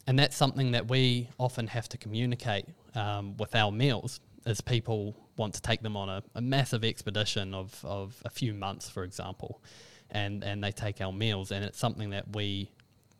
And 0.06 0.18
that's 0.18 0.36
something 0.36 0.72
that 0.72 0.88
we 0.88 1.28
often 1.38 1.66
have 1.66 1.88
to 1.88 1.98
communicate 1.98 2.66
um, 2.94 3.36
with 3.36 3.54
our 3.54 3.72
meals, 3.72 4.20
as 4.44 4.60
people 4.60 5.16
want 5.36 5.54
to 5.54 5.62
take 5.62 5.82
them 5.82 5.96
on 5.96 6.08
a, 6.08 6.22
a 6.36 6.40
massive 6.40 6.84
expedition 6.84 7.52
of, 7.54 7.84
of 7.84 8.22
a 8.24 8.30
few 8.30 8.54
months, 8.54 8.88
for 8.88 9.02
example 9.02 9.60
and 10.10 10.44
and 10.44 10.62
they 10.62 10.72
take 10.72 11.00
our 11.00 11.12
meals 11.12 11.50
and 11.50 11.64
it's 11.64 11.78
something 11.78 12.10
that 12.10 12.34
we 12.34 12.70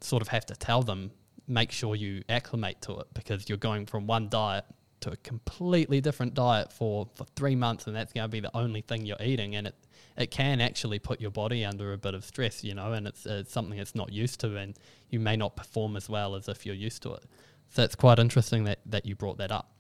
sort 0.00 0.22
of 0.22 0.28
have 0.28 0.44
to 0.46 0.54
tell 0.54 0.82
them, 0.82 1.10
make 1.48 1.72
sure 1.72 1.94
you 1.94 2.22
acclimate 2.28 2.80
to 2.82 2.98
it 2.98 3.06
because 3.14 3.48
you're 3.48 3.58
going 3.58 3.86
from 3.86 4.06
one 4.06 4.28
diet 4.28 4.64
to 5.00 5.10
a 5.10 5.16
completely 5.18 6.00
different 6.00 6.34
diet 6.34 6.72
for, 6.72 7.08
for 7.14 7.24
three 7.34 7.54
months 7.54 7.86
and 7.86 7.96
that's 7.96 8.12
going 8.12 8.24
to 8.24 8.28
be 8.28 8.40
the 8.40 8.54
only 8.56 8.80
thing 8.80 9.06
you're 9.06 9.16
eating 9.22 9.56
and 9.56 9.68
it, 9.68 9.74
it 10.16 10.30
can 10.30 10.60
actually 10.60 10.98
put 10.98 11.20
your 11.20 11.30
body 11.30 11.64
under 11.64 11.92
a 11.92 11.98
bit 11.98 12.14
of 12.14 12.24
stress, 12.24 12.64
you 12.64 12.74
know, 12.74 12.92
and 12.92 13.06
it's, 13.06 13.26
it's 13.26 13.52
something 13.52 13.78
it's 13.78 13.94
not 13.94 14.12
used 14.12 14.40
to 14.40 14.56
and 14.56 14.76
you 15.10 15.20
may 15.20 15.36
not 15.36 15.56
perform 15.56 15.96
as 15.96 16.08
well 16.08 16.34
as 16.34 16.48
if 16.48 16.64
you're 16.64 16.74
used 16.74 17.02
to 17.02 17.14
it. 17.14 17.24
So 17.68 17.82
it's 17.82 17.94
quite 17.94 18.18
interesting 18.18 18.64
that, 18.64 18.78
that 18.86 19.04
you 19.04 19.14
brought 19.14 19.38
that 19.38 19.52
up. 19.52 19.72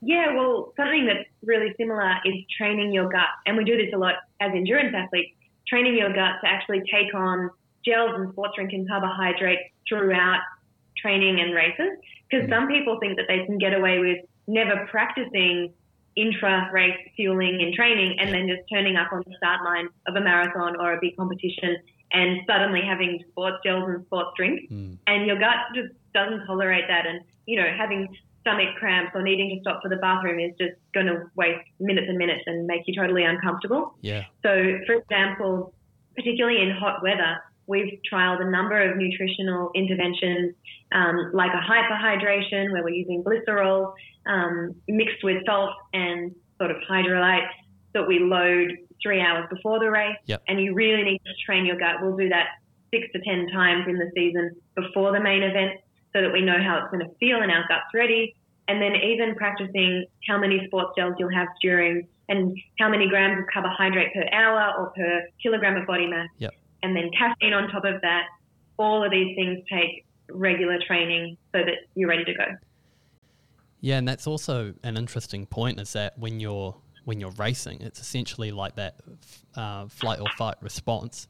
Yeah, 0.00 0.34
well, 0.34 0.72
something 0.76 1.06
that's 1.06 1.28
really 1.44 1.72
similar 1.78 2.10
is 2.24 2.34
training 2.58 2.92
your 2.92 3.08
gut. 3.08 3.28
And 3.46 3.56
we 3.56 3.64
do 3.64 3.76
this 3.76 3.92
a 3.94 3.98
lot 3.98 4.14
as 4.40 4.50
endurance 4.52 4.92
athletes, 4.96 5.30
training 5.68 5.96
your 5.96 6.12
gut 6.12 6.40
to 6.42 6.48
actually 6.48 6.82
take 6.92 7.14
on 7.14 7.50
gels 7.84 8.10
and 8.14 8.32
sports 8.32 8.54
drink 8.56 8.72
and 8.72 8.88
carbohydrates 8.88 9.62
throughout 9.88 10.40
training 11.00 11.38
and 11.40 11.54
races. 11.54 11.98
Because 12.28 12.48
mm. 12.48 12.50
some 12.50 12.66
people 12.66 12.98
think 12.98 13.16
that 13.16 13.26
they 13.28 13.46
can 13.46 13.58
get 13.58 13.74
away 13.74 14.00
with 14.00 14.18
never 14.48 14.86
practicing 14.90 15.72
intra 16.16 16.70
race 16.72 16.98
fueling 17.16 17.60
and 17.62 17.74
training 17.74 18.16
and 18.20 18.32
then 18.32 18.48
just 18.48 18.68
turning 18.70 18.96
up 18.96 19.12
on 19.12 19.22
the 19.26 19.34
start 19.36 19.64
line 19.64 19.88
of 20.06 20.14
a 20.16 20.20
marathon 20.20 20.76
or 20.80 20.94
a 20.94 20.98
big 21.00 21.16
competition 21.16 21.76
and 22.12 22.40
suddenly 22.46 22.82
having 22.86 23.22
sports 23.30 23.56
gels 23.64 23.84
and 23.88 24.04
sports 24.06 24.30
drinks. 24.36 24.70
Mm. 24.70 24.98
And 25.06 25.26
your 25.26 25.38
gut 25.38 25.56
just 25.74 25.94
doesn't 26.12 26.46
tolerate 26.46 26.84
that. 26.88 27.06
And, 27.06 27.20
you 27.46 27.56
know, 27.56 27.66
having 27.76 28.08
stomach 28.42 28.74
cramps 28.78 29.12
or 29.14 29.22
needing 29.22 29.48
to 29.56 29.60
stop 29.60 29.82
for 29.82 29.88
the 29.88 29.96
bathroom 29.96 30.38
is 30.38 30.52
just 30.58 30.74
going 30.92 31.06
to 31.06 31.30
waste 31.36 31.64
minutes 31.80 32.06
and 32.08 32.18
minutes 32.18 32.42
and 32.46 32.66
make 32.66 32.82
you 32.86 32.94
totally 32.94 33.24
uncomfortable. 33.24 33.94
Yeah. 34.02 34.24
So, 34.42 34.78
for 34.86 34.94
example, 34.96 35.72
particularly 36.14 36.60
in 36.60 36.70
hot 36.70 37.02
weather, 37.02 37.42
we've 37.66 37.98
trialed 38.12 38.42
a 38.42 38.50
number 38.50 38.78
of 38.82 38.96
nutritional 38.96 39.70
interventions, 39.74 40.54
um, 40.92 41.30
like 41.32 41.52
a 41.52 41.62
hyperhydration, 41.62 42.72
where 42.72 42.82
we're 42.82 42.90
using 42.90 43.24
glycerol 43.24 43.94
um, 44.26 44.74
mixed 44.88 45.22
with 45.22 45.44
salt 45.46 45.74
and 45.92 46.34
sort 46.58 46.70
of 46.70 46.76
Hydralyte 46.88 47.48
that 47.94 48.06
we 48.06 48.18
load 48.18 48.72
three 49.02 49.20
hours 49.20 49.46
before 49.50 49.78
the 49.78 49.90
race. 49.90 50.16
Yep. 50.26 50.42
And 50.48 50.60
you 50.60 50.74
really 50.74 51.02
need 51.02 51.20
to 51.24 51.32
train 51.44 51.66
your 51.66 51.76
gut. 51.76 51.96
We'll 52.00 52.16
do 52.16 52.28
that 52.28 52.46
six 52.92 53.06
to 53.12 53.20
10 53.20 53.48
times 53.48 53.84
in 53.88 53.96
the 53.96 54.10
season 54.14 54.54
before 54.74 55.12
the 55.12 55.20
main 55.20 55.42
event 55.42 55.80
so 56.12 56.22
that 56.22 56.32
we 56.32 56.42
know 56.42 56.62
how 56.62 56.78
it's 56.78 56.90
going 56.90 57.06
to 57.06 57.14
feel 57.16 57.40
and 57.42 57.50
our 57.50 57.66
gut's 57.68 57.92
ready. 57.94 58.34
And 58.68 58.80
then 58.80 58.94
even 58.94 59.34
practicing 59.34 60.06
how 60.28 60.38
many 60.38 60.64
sports 60.66 60.92
gels 60.96 61.14
you'll 61.18 61.34
have 61.34 61.48
during 61.60 62.06
and 62.28 62.56
how 62.78 62.88
many 62.88 63.08
grams 63.08 63.40
of 63.40 63.44
carbohydrate 63.52 64.14
per 64.14 64.24
hour 64.32 64.78
or 64.78 64.92
per 64.96 65.22
kilogram 65.42 65.76
of 65.76 65.86
body 65.86 66.06
mass. 66.06 66.28
Yep 66.38 66.54
and 66.82 66.96
then 66.96 67.10
caffeine 67.16 67.52
on 67.52 67.68
top 67.68 67.84
of 67.84 68.00
that. 68.02 68.26
All 68.76 69.04
of 69.04 69.10
these 69.10 69.34
things 69.36 69.60
take 69.70 70.04
regular 70.30 70.78
training 70.86 71.36
so 71.52 71.58
that 71.58 71.86
you're 71.94 72.08
ready 72.08 72.24
to 72.24 72.34
go. 72.34 72.44
Yeah, 73.82 73.98
and 73.98 74.06
that's 74.06 74.28
also 74.28 74.74
an 74.84 74.96
interesting 74.96 75.44
point 75.44 75.80
is 75.80 75.92
that 75.92 76.16
when 76.16 76.38
you're 76.40 76.74
when 77.04 77.18
you're 77.18 77.32
racing, 77.32 77.80
it's 77.82 78.00
essentially 78.00 78.52
like 78.52 78.76
that 78.76 79.00
uh, 79.56 79.88
flight 79.88 80.20
or 80.20 80.28
fight 80.38 80.54
response. 80.60 81.26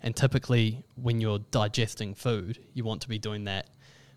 And 0.00 0.14
typically, 0.14 0.84
when 0.96 1.20
you're 1.20 1.38
digesting 1.38 2.16
food, 2.16 2.58
you 2.74 2.82
want 2.82 3.02
to 3.02 3.08
be 3.08 3.20
doing 3.20 3.44
that 3.44 3.70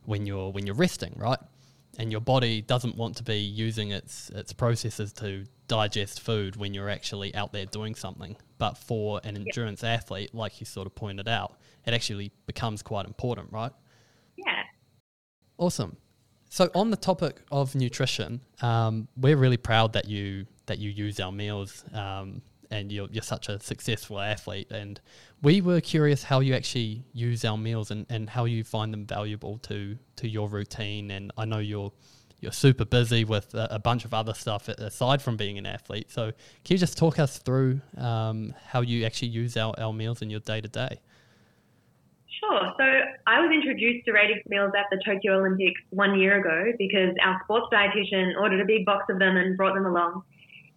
when 0.03 0.25
you're 0.25 0.51
when 0.51 0.65
you're 0.65 0.75
resting, 0.75 1.13
right? 1.15 1.37
And 1.99 2.11
your 2.11 2.21
body 2.21 2.61
doesn't 2.61 2.97
want 2.97 3.17
to 3.17 3.23
be 3.23 3.37
using 3.37 3.91
its 3.91 4.31
its 4.31 4.51
processes 4.51 5.13
to 5.13 5.45
digest 5.67 6.21
food 6.21 6.55
when 6.55 6.73
you're 6.73 6.89
actually 6.89 7.35
out 7.35 7.53
there 7.53 7.67
doing 7.67 7.93
something. 7.93 8.35
But 8.57 8.79
for 8.79 9.21
an 9.23 9.35
endurance 9.35 9.83
yep. 9.83 9.99
athlete, 9.99 10.33
like 10.33 10.59
you 10.59 10.65
sort 10.65 10.87
of 10.87 10.95
pointed 10.95 11.27
out, 11.27 11.59
it 11.85 11.93
actually 11.93 12.31
becomes 12.47 12.81
quite 12.81 13.05
important, 13.05 13.51
right? 13.51 13.71
Yeah. 14.37 14.63
Awesome. 15.59 15.97
So 16.55 16.69
on 16.73 16.89
the 16.89 16.95
topic 16.95 17.41
of 17.51 17.75
nutrition, 17.75 18.39
um, 18.61 19.09
we're 19.17 19.35
really 19.35 19.57
proud 19.57 19.91
that 19.91 20.07
you 20.07 20.45
that 20.67 20.79
you 20.79 20.89
use 20.89 21.19
our 21.19 21.33
meals, 21.33 21.83
um, 21.91 22.41
and 22.71 22.93
you're 22.93 23.09
you're 23.11 23.23
such 23.23 23.49
a 23.49 23.59
successful 23.59 24.21
athlete. 24.21 24.71
And 24.71 25.01
we 25.41 25.59
were 25.59 25.81
curious 25.81 26.23
how 26.23 26.39
you 26.39 26.53
actually 26.53 27.03
use 27.11 27.43
our 27.43 27.57
meals 27.57 27.91
and, 27.91 28.05
and 28.09 28.29
how 28.29 28.45
you 28.45 28.63
find 28.63 28.93
them 28.93 29.05
valuable 29.05 29.57
to 29.63 29.97
to 30.15 30.29
your 30.29 30.47
routine. 30.47 31.11
And 31.11 31.29
I 31.37 31.43
know 31.43 31.59
you're 31.59 31.91
you're 32.39 32.53
super 32.53 32.85
busy 32.85 33.25
with 33.25 33.53
a, 33.53 33.67
a, 33.71 33.79
bunch 33.79 34.05
of 34.05 34.13
other 34.13 34.33
stuff 34.33 34.69
aside 34.69 35.21
from 35.21 35.35
being 35.35 35.57
an 35.57 35.65
athlete. 35.65 36.09
So 36.09 36.31
can 36.63 36.75
you 36.75 36.77
just 36.77 36.97
talk 36.97 37.19
us 37.19 37.37
through 37.37 37.81
um, 37.97 38.53
how 38.65 38.79
you 38.79 39.03
actually 39.03 39.29
use 39.29 39.57
our, 39.57 39.73
our 39.77 39.91
meals 39.91 40.21
in 40.21 40.29
your 40.29 40.39
day 40.39 40.61
to 40.61 40.69
day? 40.69 41.01
Sure. 42.47 42.73
So 42.77 42.83
I 43.27 43.39
was 43.41 43.51
introduced 43.53 44.05
to 44.05 44.11
Radix 44.11 44.41
meals 44.47 44.71
at 44.77 44.85
the 44.91 45.01
Tokyo 45.05 45.39
Olympics 45.39 45.81
one 45.89 46.19
year 46.19 46.39
ago 46.39 46.73
because 46.77 47.15
our 47.23 47.41
sports 47.43 47.67
dietitian 47.73 48.33
ordered 48.39 48.61
a 48.61 48.65
big 48.65 48.85
box 48.85 49.05
of 49.09 49.19
them 49.19 49.37
and 49.37 49.57
brought 49.57 49.73
them 49.73 49.85
along. 49.85 50.23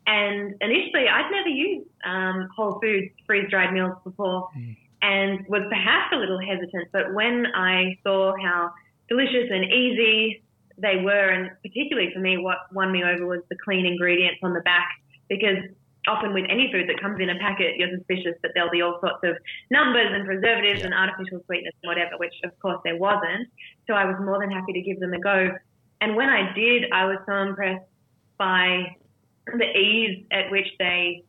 And 0.06 0.54
initially, 0.60 1.06
I'd 1.08 1.30
never 1.30 1.48
used 1.48 1.88
um, 2.04 2.48
whole 2.56 2.80
foods 2.80 3.08
freeze 3.26 3.50
dried 3.50 3.74
meals 3.74 3.96
before 4.04 4.48
mm. 4.56 4.76
and 5.02 5.46
was 5.48 5.62
perhaps 5.68 6.12
a 6.14 6.16
little 6.16 6.40
hesitant. 6.40 6.88
But 6.92 7.12
when 7.12 7.46
I 7.54 7.98
saw 8.02 8.32
how 8.42 8.72
delicious 9.08 9.50
and 9.50 9.64
easy 9.64 10.42
they 10.78 10.96
were, 11.02 11.28
and 11.28 11.50
particularly 11.62 12.10
for 12.14 12.20
me, 12.20 12.38
what 12.38 12.58
won 12.72 12.90
me 12.92 13.02
over 13.04 13.26
was 13.26 13.40
the 13.50 13.56
clean 13.62 13.84
ingredients 13.84 14.38
on 14.42 14.54
the 14.54 14.60
back 14.60 14.88
because 15.28 15.58
often 16.08 16.32
with 16.32 16.46
any 16.48 16.72
food 16.72 16.88
that 16.88 17.00
comes 17.00 17.20
in 17.20 17.30
a 17.30 17.38
packet, 17.38 17.76
you're 17.76 17.90
suspicious 17.96 18.34
that 18.42 18.52
there'll 18.54 18.70
be 18.70 18.82
all 18.82 18.98
sorts 19.00 19.20
of 19.22 19.36
numbers 19.70 20.08
and 20.10 20.26
preservatives 20.26 20.80
yeah. 20.80 20.86
and 20.86 20.94
artificial 20.94 21.40
sweetness 21.46 21.74
and 21.82 21.88
whatever, 21.88 22.16
which 22.18 22.34
of 22.44 22.58
course 22.60 22.80
there 22.84 22.96
wasn't. 22.96 23.46
So 23.86 23.94
I 23.94 24.04
was 24.04 24.16
more 24.20 24.40
than 24.40 24.50
happy 24.50 24.72
to 24.72 24.82
give 24.82 24.98
them 25.00 25.12
a 25.12 25.20
go. 25.20 25.50
And 26.00 26.16
when 26.16 26.28
I 26.28 26.52
did, 26.54 26.90
I 26.92 27.04
was 27.04 27.18
so 27.26 27.36
impressed 27.36 27.84
by 28.38 28.96
the 29.46 29.68
ease 29.76 30.24
at 30.32 30.50
which 30.50 30.68
they, 30.78 31.24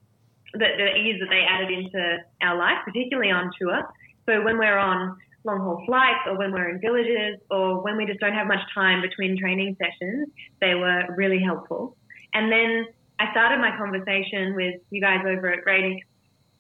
the, 0.54 0.68
the 0.78 0.96
ease 0.96 1.20
that 1.20 1.30
they 1.30 1.44
added 1.48 1.72
into 1.72 2.18
our 2.42 2.58
life, 2.58 2.78
particularly 2.86 3.32
on 3.32 3.52
tour. 3.60 3.82
So 4.28 4.42
when 4.44 4.58
we're 4.58 4.78
on 4.78 5.18
long 5.46 5.60
haul 5.60 5.84
flights 5.86 6.20
or 6.28 6.38
when 6.38 6.52
we're 6.52 6.70
in 6.70 6.82
villages 6.82 7.40
or 7.50 7.82
when 7.82 7.98
we 7.98 8.06
just 8.06 8.20
don't 8.20 8.34
have 8.34 8.48
much 8.48 8.62
time 8.74 9.02
between 9.02 9.38
training 9.38 9.76
sessions, 9.82 10.30
they 10.62 10.76
were 10.76 11.04
really 11.16 11.40
helpful. 11.40 11.98
And 12.34 12.52
then 12.52 12.86
I 13.20 13.32
started 13.32 13.60
my 13.60 13.76
conversation 13.78 14.56
with 14.56 14.76
you 14.90 15.02
guys 15.02 15.20
over 15.26 15.52
at 15.52 15.66
Radix 15.66 16.02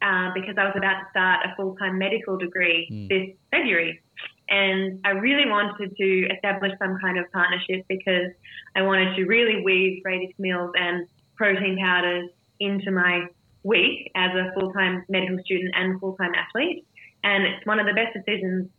uh, 0.01 0.31
because 0.33 0.55
I 0.57 0.65
was 0.65 0.73
about 0.75 0.99
to 0.99 1.07
start 1.11 1.45
a 1.45 1.55
full 1.55 1.75
time 1.75 1.97
medical 1.97 2.37
degree 2.37 2.89
mm. 2.91 3.09
this 3.09 3.35
February. 3.51 4.01
And 4.49 4.99
I 5.05 5.11
really 5.11 5.47
wanted 5.49 5.95
to 5.95 6.27
establish 6.35 6.71
some 6.79 6.97
kind 6.99 7.19
of 7.19 7.31
partnership 7.31 7.85
because 7.87 8.31
I 8.75 8.81
wanted 8.81 9.15
to 9.15 9.25
really 9.25 9.61
weave 9.63 10.01
Radix 10.03 10.33
meals 10.39 10.71
and 10.75 11.07
protein 11.35 11.77
powders 11.77 12.29
into 12.59 12.91
my 12.91 13.27
week 13.63 14.11
as 14.15 14.31
a 14.31 14.51
full 14.53 14.73
time 14.73 15.05
medical 15.07 15.37
student 15.45 15.73
and 15.75 15.99
full 15.99 16.15
time 16.15 16.31
athlete 16.33 16.85
and 17.23 17.43
it's 17.45 17.65
one 17.65 17.79
of 17.79 17.85
the 17.85 17.93
best 17.93 18.13
decisions 18.13 18.69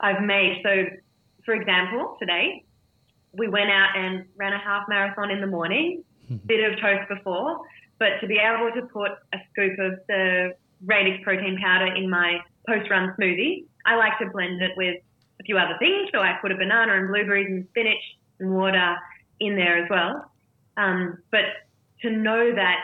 I've 0.00 0.22
made. 0.22 0.60
So, 0.62 0.84
for 1.44 1.54
example, 1.54 2.16
today 2.18 2.64
we 3.32 3.48
went 3.48 3.70
out 3.70 3.96
and 3.96 4.24
ran 4.36 4.52
a 4.52 4.58
half 4.58 4.88
marathon 4.88 5.30
in 5.30 5.40
the 5.40 5.46
morning, 5.46 6.02
bit 6.46 6.72
of 6.72 6.78
toast 6.80 7.08
before, 7.08 7.60
but 7.98 8.20
to 8.20 8.26
be 8.26 8.38
able 8.38 8.70
to 8.74 8.86
put 8.86 9.12
a 9.32 9.38
scoop 9.50 9.78
of 9.78 9.98
the 10.08 10.54
Radix 10.84 11.22
protein 11.22 11.58
powder 11.62 11.94
in 11.94 12.08
my 12.08 12.38
post-run 12.66 13.14
smoothie. 13.18 13.64
I 13.84 13.96
like 13.96 14.18
to 14.18 14.30
blend 14.30 14.62
it 14.62 14.72
with 14.76 14.96
a 15.40 15.42
few 15.44 15.58
other 15.58 15.76
things, 15.78 16.08
so 16.12 16.20
I 16.20 16.36
put 16.40 16.52
a 16.52 16.56
banana 16.56 16.96
and 16.96 17.08
blueberries 17.08 17.48
and 17.48 17.66
spinach 17.70 18.02
and 18.38 18.54
water 18.54 18.96
in 19.40 19.56
there 19.56 19.82
as 19.82 19.90
well. 19.90 20.30
Um, 20.76 21.18
but 21.30 21.44
to 22.02 22.10
know 22.10 22.54
that 22.54 22.78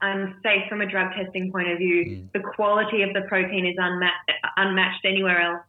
I'm 0.00 0.38
safe 0.42 0.68
from 0.68 0.82
a 0.82 0.86
drug 0.86 1.12
testing 1.14 1.50
point 1.50 1.68
of 1.68 1.78
view, 1.78 2.04
mm. 2.04 2.32
the 2.32 2.40
quality 2.40 3.02
of 3.02 3.12
the 3.14 3.22
protein 3.22 3.66
is 3.66 3.76
unma- 3.76 4.10
unmatched 4.56 5.04
anywhere 5.04 5.40
else. 5.40 5.62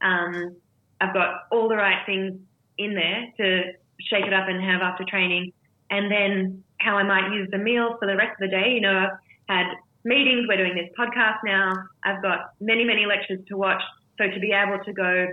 Um, 0.00 0.56
I've 1.00 1.14
got 1.14 1.44
all 1.50 1.68
the 1.68 1.76
right 1.76 2.04
things 2.06 2.38
in 2.78 2.94
there 2.94 3.32
to 3.38 3.72
shake 4.00 4.24
it 4.24 4.32
up 4.32 4.48
and 4.48 4.62
have 4.62 4.80
after 4.82 5.04
training. 5.04 5.52
And 5.92 6.10
then 6.10 6.64
how 6.80 6.96
I 6.96 7.04
might 7.04 7.32
use 7.32 7.48
the 7.52 7.58
meal 7.58 7.96
for 8.00 8.08
the 8.08 8.16
rest 8.16 8.40
of 8.40 8.50
the 8.50 8.56
day. 8.56 8.72
You 8.72 8.80
know, 8.80 8.96
I've 8.96 9.18
had 9.46 9.66
meetings, 10.04 10.46
we're 10.48 10.56
doing 10.56 10.74
this 10.74 10.90
podcast 10.98 11.38
now. 11.44 11.72
I've 12.02 12.22
got 12.22 12.54
many, 12.60 12.82
many 12.84 13.06
lectures 13.06 13.40
to 13.48 13.56
watch. 13.56 13.82
So 14.18 14.24
to 14.26 14.40
be 14.40 14.52
able 14.52 14.82
to 14.84 14.92
go 14.92 15.28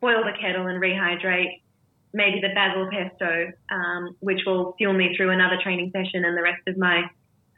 boil 0.00 0.22
the 0.24 0.32
kettle 0.40 0.66
and 0.66 0.82
rehydrate, 0.82 1.62
maybe 2.12 2.40
the 2.40 2.50
basil 2.54 2.88
pesto, 2.90 3.52
um, 3.70 4.16
which 4.20 4.40
will 4.44 4.74
fuel 4.76 4.92
me 4.92 5.14
through 5.16 5.30
another 5.30 5.56
training 5.62 5.90
session 5.92 6.24
and 6.24 6.36
the 6.36 6.42
rest 6.42 6.62
of 6.66 6.76
my 6.76 7.04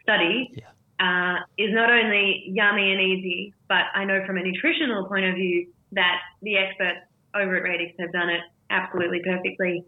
study, 0.03 0.53
yeah. 0.53 0.69
uh, 1.01 1.39
is 1.59 1.71
not 1.73 1.91
only 1.91 2.45
yummy 2.47 2.93
and 2.93 3.01
easy, 3.01 3.55
but 3.69 3.85
I 3.95 4.05
know 4.05 4.23
from 4.27 4.37
a 4.37 4.43
nutritional 4.43 5.07
point 5.07 5.25
of 5.25 5.35
view 5.35 5.67
that 5.93 6.21
the 6.43 6.57
experts 6.59 7.01
over 7.35 7.57
at 7.57 7.63
Radix 7.63 7.95
have 7.99 8.13
done 8.13 8.29
it 8.29 8.41
absolutely 8.71 9.23
perfectly. 9.25 9.85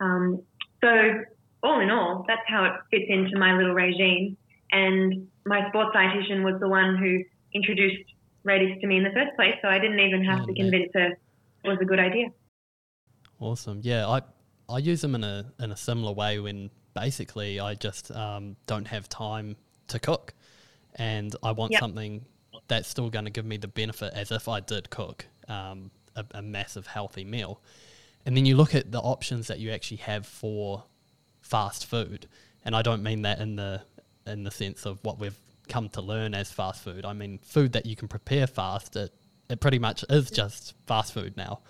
Um, 0.00 0.42
so 0.82 0.90
all 1.62 1.80
in 1.80 1.90
all, 1.90 2.24
that's 2.26 2.42
how 2.46 2.64
it 2.64 2.72
fits 2.90 3.06
into 3.08 3.38
my 3.38 3.56
little 3.56 3.74
regime. 3.74 4.36
And 4.72 5.28
my 5.44 5.68
sports 5.68 5.94
dietitian 5.94 6.44
was 6.44 6.60
the 6.60 6.68
one 6.68 6.96
who 6.96 7.24
introduced 7.52 8.04
Radix 8.44 8.80
to 8.80 8.86
me 8.86 8.96
in 8.96 9.04
the 9.04 9.10
first 9.10 9.34
place, 9.36 9.54
so 9.60 9.68
I 9.68 9.78
didn't 9.78 10.00
even 10.00 10.24
have 10.24 10.42
oh, 10.42 10.46
to 10.46 10.54
convince 10.54 10.90
her 10.94 11.12
it 11.64 11.68
was 11.68 11.78
a 11.80 11.84
good 11.84 11.98
idea. 11.98 12.28
Awesome. 13.38 13.80
Yeah, 13.82 14.08
I 14.08 14.22
I 14.68 14.78
use 14.78 15.00
them 15.00 15.14
in 15.14 15.24
a 15.24 15.52
in 15.58 15.72
a 15.72 15.76
similar 15.76 16.12
way 16.12 16.38
when 16.38 16.70
basically 16.94 17.60
I 17.60 17.74
just 17.74 18.10
um, 18.12 18.56
don't 18.66 18.86
have 18.86 19.08
time 19.08 19.56
to 19.88 19.98
cook, 19.98 20.34
and 20.94 21.34
I 21.42 21.52
want 21.52 21.72
yep. 21.72 21.80
something 21.80 22.24
that's 22.68 22.88
still 22.88 23.10
going 23.10 23.24
to 23.24 23.30
give 23.30 23.44
me 23.44 23.56
the 23.56 23.68
benefit 23.68 24.12
as 24.14 24.30
if 24.30 24.48
I 24.48 24.60
did 24.60 24.90
cook 24.90 25.26
um, 25.48 25.90
a, 26.14 26.24
a 26.32 26.42
massive 26.42 26.86
healthy 26.86 27.24
meal. 27.24 27.60
And 28.24 28.36
then 28.36 28.46
you 28.46 28.56
look 28.56 28.74
at 28.74 28.92
the 28.92 29.00
options 29.00 29.46
that 29.48 29.58
you 29.58 29.70
actually 29.70 29.98
have 29.98 30.26
for 30.26 30.84
fast 31.50 31.86
food, 31.86 32.28
and 32.64 32.74
I 32.76 32.82
don't 32.82 33.02
mean 33.02 33.22
that 33.22 33.40
in 33.40 33.56
the 33.56 33.82
in 34.26 34.44
the 34.44 34.50
sense 34.50 34.86
of 34.86 34.98
what 35.02 35.18
we've 35.18 35.38
come 35.68 35.88
to 35.88 36.00
learn 36.00 36.34
as 36.34 36.50
fast 36.50 36.82
food. 36.82 37.04
I 37.04 37.12
mean 37.12 37.38
food 37.42 37.72
that 37.72 37.86
you 37.86 37.96
can 37.96 38.08
prepare 38.08 38.46
fast. 38.46 38.96
It 38.96 39.12
it 39.48 39.60
pretty 39.60 39.78
much 39.78 40.04
is 40.08 40.30
just 40.30 40.74
fast 40.86 41.12
food 41.12 41.36
now, 41.36 41.60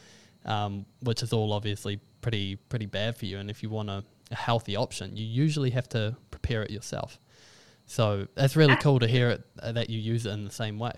um, 0.44 0.84
which 1.00 1.22
is 1.22 1.32
all 1.32 1.52
obviously 1.52 2.00
pretty 2.20 2.56
pretty 2.56 2.86
bad 2.86 3.16
for 3.16 3.26
you. 3.26 3.38
And 3.38 3.50
if 3.50 3.62
you 3.62 3.70
want 3.70 3.88
a, 3.88 4.04
a 4.30 4.36
healthy 4.36 4.76
option, 4.76 5.16
you 5.16 5.24
usually 5.24 5.70
have 5.70 5.88
to 5.90 6.16
prepare 6.30 6.62
it 6.62 6.70
yourself. 6.70 7.18
So 7.86 8.28
that's 8.36 8.54
really 8.54 8.76
cool 8.76 9.00
to 9.00 9.08
hear 9.08 9.30
it 9.30 9.42
uh, 9.60 9.72
that 9.72 9.90
you 9.90 9.98
use 9.98 10.26
it 10.26 10.30
in 10.30 10.44
the 10.44 10.52
same 10.52 10.78
way. 10.78 10.92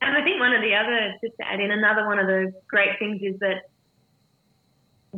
And 0.00 0.16
I 0.16 0.22
think 0.24 0.40
one 0.40 0.52
of 0.52 0.60
the 0.60 0.74
other, 0.74 1.14
just 1.22 1.36
to 1.40 1.46
add 1.46 1.60
in, 1.60 1.70
another 1.70 2.06
one 2.06 2.18
of 2.18 2.26
the 2.26 2.52
great 2.68 2.98
things 2.98 3.20
is 3.22 3.38
that 3.40 3.70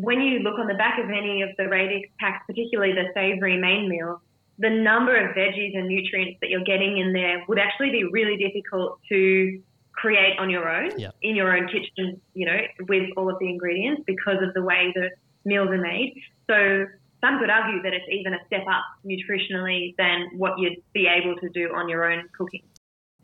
when 0.01 0.21
you 0.21 0.41
look 0.41 0.59
on 0.59 0.67
the 0.67 0.75
back 0.75 0.99
of 0.99 1.11
any 1.11 1.43
of 1.43 1.51
the 1.57 1.69
Radix 1.69 2.09
packs, 2.19 2.45
particularly 2.47 2.93
the 2.93 3.09
savory 3.15 3.59
main 3.59 3.89
meal, 3.89 4.21
the 4.59 4.71
number 4.71 5.17
of 5.17 5.37
veggies 5.37 5.77
and 5.77 5.89
nutrients 5.89 6.39
that 6.41 6.51
you're 6.51 6.65
getting 6.65 6.99
in 6.99 7.13
there 7.13 7.45
would 7.49 7.59
actually 7.59 7.91
be 7.91 8.05
really 8.05 8.37
difficult 8.37 8.99
to 9.09 9.61
create 9.93 10.39
on 10.39 10.49
your 10.51 10.69
own 10.69 10.91
yeah. 10.99 11.11
in 11.23 11.35
your 11.35 11.57
own 11.57 11.67
kitchen, 11.67 12.21
you 12.35 12.47
know, 12.47 12.59
with 12.89 13.11
all 13.17 13.29
of 13.31 13.39
the 13.41 13.49
ingredients 13.49 14.03
because 14.07 14.37
of 14.43 14.55
the 14.55 14.63
way 14.63 14.93
the 14.95 15.11
meals 15.45 15.69
are 15.69 15.81
made. 15.81 16.15
So 16.49 16.87
some 17.21 17.39
could 17.41 17.51
argue 17.51 17.83
that 17.83 17.93
it's 17.93 18.07
even 18.11 18.35
a 18.35 18.39
step 18.47 18.65
up 18.69 18.85
nutritionally 19.05 19.95
than 19.97 20.31
what 20.37 20.59
you'd 20.59 20.83
be 20.93 21.09
able 21.09 21.37
to 21.37 21.49
do 21.49 21.73
on 21.75 21.89
your 21.89 22.11
own 22.11 22.29
cooking. 22.37 22.63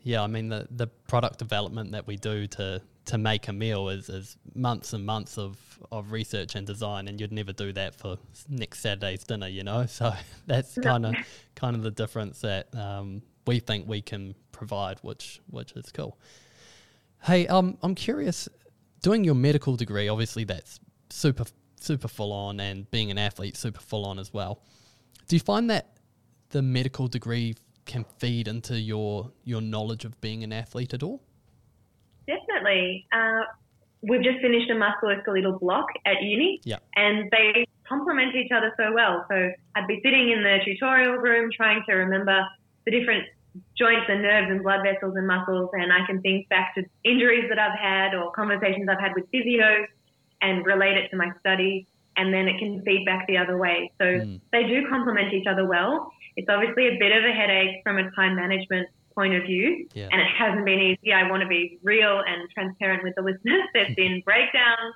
Yeah, 0.03 0.23
I 0.23 0.27
mean 0.27 0.49
the 0.49 0.67
the 0.71 0.87
product 0.87 1.39
development 1.39 1.93
that 1.93 2.07
we 2.07 2.17
do 2.17 2.47
to 2.49 2.83
to 3.07 3.19
make 3.19 3.49
a 3.49 3.53
meal 3.53 3.89
is, 3.89 4.09
is 4.09 4.37
months 4.55 4.93
and 4.93 5.05
months 5.05 5.37
of, 5.37 5.59
of 5.93 6.13
research 6.13 6.55
and 6.55 6.67
design, 6.67 7.09
and 7.09 7.21
you'd 7.21 7.33
never 7.33 7.53
do 7.53 7.73
that 7.73 7.95
for 7.95 8.17
next 8.49 8.81
Saturday's 8.81 9.25
dinner, 9.25 9.49
you 9.49 9.63
know. 9.63 9.87
So 9.95 10.13
that's 10.47 10.77
kind 10.79 11.07
of 11.07 11.15
kind 11.55 11.77
of 11.77 11.83
the 11.83 11.91
difference 11.91 12.41
that 12.41 12.75
um, 12.75 13.23
we 13.47 13.61
think 13.61 13.89
we 13.89 14.03
can 14.03 14.35
provide, 14.53 14.99
which 15.03 15.41
which 15.51 15.73
is 15.73 15.93
cool. 15.93 16.19
Hey, 17.23 17.47
um, 17.47 17.79
I'm 17.83 17.95
curious. 17.95 18.49
Doing 19.03 19.23
your 19.23 19.35
medical 19.35 19.77
degree, 19.77 20.09
obviously, 20.09 20.45
that's 20.45 20.81
super 21.11 21.45
super 21.81 22.09
full 22.09 22.33
on, 22.33 22.61
and 22.61 22.91
being 22.91 23.11
an 23.11 23.19
athlete, 23.19 23.57
super 23.57 23.81
full 23.81 24.05
on 24.05 24.19
as 24.19 24.33
well. 24.33 24.63
Do 25.29 25.37
you 25.37 25.41
find 25.41 25.71
that 25.71 25.99
the 26.51 26.63
medical 26.63 27.09
degree 27.09 27.57
can 27.87 28.05
feed 28.19 28.49
into 28.49 28.79
your 28.79 29.31
your 29.45 29.61
knowledge 29.61 30.05
of 30.05 30.21
being 30.21 30.43
an 30.43 30.53
athlete 30.53 30.95
at 30.95 31.03
all? 31.03 31.23
Definitely. 32.27 33.07
Uh, 33.13 33.43
we've 34.03 34.23
just 34.23 34.41
finished 34.41 34.71
a 34.71 34.75
musculoskeletal 34.75 35.61
block 35.61 35.87
at 36.07 36.23
uni, 36.23 36.61
yeah. 36.65 36.79
and 36.97 37.31
they 37.31 37.67
complement 37.89 38.35
each 38.35 38.51
other 38.53 38.73
so 38.77 38.93
well. 38.93 39.25
So 39.31 39.51
I'd 39.77 39.87
be 39.87 40.01
sitting 40.03 40.31
in 40.31 40.43
the 40.43 40.59
tutorial 40.65 41.15
room 41.17 41.51
trying 41.55 41.83
to 41.89 41.95
remember 41.95 42.47
the 42.85 42.91
different 42.91 43.25
joints 43.79 44.07
and 44.09 44.23
nerves 44.23 44.51
and 44.51 44.63
blood 44.63 44.81
vessels 44.83 45.15
and 45.17 45.27
muscles, 45.27 45.71
and 45.73 45.93
I 45.93 46.05
can 46.07 46.21
think 46.21 46.49
back 46.49 46.75
to 46.75 46.85
injuries 47.05 47.45
that 47.49 47.59
I've 47.59 47.79
had 47.79 48.15
or 48.15 48.33
conversations 48.33 48.89
I've 48.89 49.01
had 49.01 49.13
with 49.15 49.31
physios 49.33 49.87
and 50.43 50.67
relate 50.67 50.97
it 50.97 51.09
to 51.11 51.17
my 51.17 51.31
study, 51.41 51.87
and 52.17 52.33
then 52.33 52.49
it 52.49 52.59
can 52.59 52.83
feed 52.83 53.05
back 53.07 53.27
the 53.27 53.39
other 53.39 53.57
way. 53.57 53.93
So 53.99 54.05
mm. 54.05 54.41
they 54.53 54.65
do 54.65 54.89
complement 54.89 55.33
each 55.33 55.47
other 55.47 55.67
well. 55.67 56.11
It's 56.37 56.49
obviously 56.49 56.89
a 56.89 56.99
bit 56.99 57.13
of 57.13 57.25
a 57.25 57.33
headache 57.33 57.81
from 57.85 57.99
a 57.99 58.11
time 58.11 58.37
management 58.37 58.89
point 59.15 59.35
of 59.35 59.43
view, 59.45 59.87
yeah. 59.95 60.09
and 60.11 60.21
it 60.21 60.29
hasn't 60.37 60.65
been 60.65 60.81
easy. 60.81 61.13
I 61.13 61.29
want 61.31 61.43
to 61.43 61.49
be 61.49 61.79
real 61.83 62.23
and 62.27 62.49
transparent 62.51 63.03
with 63.03 63.15
the 63.15 63.23
listeners. 63.23 63.63
There's 63.75 63.95
been 63.95 64.23
breakdowns 64.25 64.95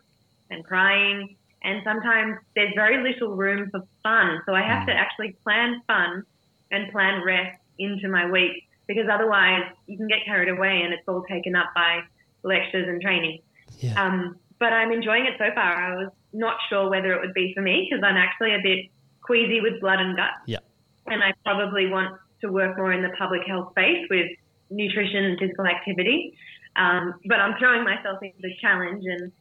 and 0.51 0.65
crying, 0.65 1.37
and 1.63 1.83
sometimes 1.85 2.37
there's 2.55 2.73
very 2.75 3.03
little 3.03 3.37
room 3.37 3.69
for 3.71 3.83
fun. 4.03 4.41
So 4.47 4.55
I 4.55 4.63
have 4.63 4.85
mm. 4.85 4.87
to 4.87 4.93
actually 4.93 5.37
plan 5.43 5.83
fun 5.87 6.23
and 6.71 6.91
plan 6.93 7.23
rest 7.25 7.59
into 7.79 8.09
my 8.09 8.31
week 8.31 8.69
because 8.87 9.07
otherwise 9.13 9.63
you 9.87 9.97
can 9.97 10.09
get 10.09 10.19
carried 10.25 10.49
away 10.49 10.81
and 10.83 10.93
it's 10.93 11.03
all 11.07 11.23
taken 11.25 11.55
up 11.55 11.67
by 11.75 12.01
lectures 12.43 12.87
and 12.89 13.01
training. 13.01 13.41
Yeah. 13.79 14.03
Um, 14.03 14.37
but 14.59 14.73
I'm 14.73 14.93
enjoying 14.93 15.27
it 15.27 15.35
so 15.39 15.47
far. 15.55 15.75
I 15.75 15.97
was 15.97 16.13
not 16.33 16.57
sure 16.69 16.89
whether 16.91 17.13
it 17.13 17.21
would 17.21 17.35
be 17.35 17.53
for 17.55 17.63
me 17.63 17.87
because 17.89 18.03
I'm 18.05 18.17
actually 18.17 18.55
a 18.55 18.61
bit 18.63 18.87
queasy 19.23 19.61
with 19.61 19.81
blood 19.81 20.01
and 20.01 20.17
guts. 20.17 20.41
Yeah. 20.47 20.59
And 21.07 21.23
I 21.23 21.33
probably 21.45 21.89
want 21.89 22.19
to 22.41 22.53
work 22.53 22.77
more 22.77 22.93
in 22.93 23.03
the 23.03 23.11
public 23.19 23.43
health 23.47 23.71
space 23.73 24.07
with 24.11 24.27
nutrition 24.71 25.25
and 25.25 25.39
physical 25.39 25.67
activity. 25.67 26.35
Um, 26.77 27.15
but 27.27 27.41
I'm 27.41 27.59
throwing 27.59 27.85
myself 27.85 28.19
into 28.23 28.39
the 28.41 28.55
challenge, 28.61 29.05
and 29.05 29.33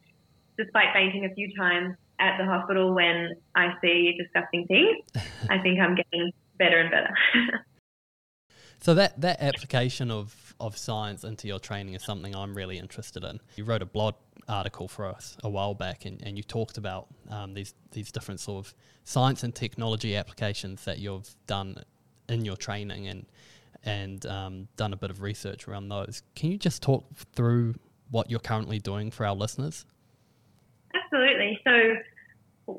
despite 0.58 0.88
fainting 0.94 1.26
a 1.26 1.34
few 1.34 1.56
times 1.56 1.96
at 2.20 2.38
the 2.38 2.46
hospital 2.46 2.96
when 2.96 3.36
I 3.56 3.74
see 3.82 4.18
disgusting 4.18 4.66
things, 4.68 4.98
I 5.50 5.60
think 5.60 5.80
I'm 5.80 5.96
getting 5.96 6.32
better 6.58 6.80
and 6.80 6.90
better. 6.90 7.14
so 8.80 8.94
that 8.96 9.22
that 9.22 9.42
application 9.42 10.10
of 10.10 10.56
of 10.60 10.76
science 10.76 11.24
into 11.24 11.48
your 11.48 11.60
training 11.60 11.94
is 11.94 12.04
something 12.04 12.36
I'm 12.36 12.56
really 12.56 12.80
interested 12.80 13.24
in. 13.24 13.40
You 13.56 13.66
wrote 13.66 13.84
a 13.84 13.86
blog 13.86 14.16
article 14.48 14.88
for 14.88 15.06
us 15.06 15.38
a 15.44 15.50
while 15.50 15.76
back, 15.76 16.06
and, 16.06 16.22
and 16.24 16.38
you 16.38 16.44
talked 16.44 16.78
about 16.78 17.08
um, 17.30 17.54
these 17.54 17.76
these 17.92 18.12
different 18.12 18.40
sort 18.40 18.66
of 18.66 18.74
science 19.04 19.44
and 19.44 19.54
technology 19.54 20.16
applications 20.16 20.86
that 20.86 21.00
you've 21.00 21.36
done 21.46 21.84
in 22.30 22.46
your 22.46 22.56
training 22.56 23.08
and 23.08 23.26
and 23.84 24.26
um, 24.26 24.68
done 24.76 24.92
a 24.92 24.98
bit 24.98 25.10
of 25.10 25.22
research 25.22 25.68
around 25.68 25.90
those. 25.90 26.24
Can 26.36 26.52
you 26.52 26.58
just 26.58 26.82
talk 26.82 27.06
through 27.34 27.76
what 28.10 28.30
you're 28.30 28.40
currently 28.40 28.80
doing 28.80 29.12
for 29.12 29.26
our 29.26 29.36
listeners? 29.36 29.86
Absolutely. 30.94 31.60
So 31.64 31.96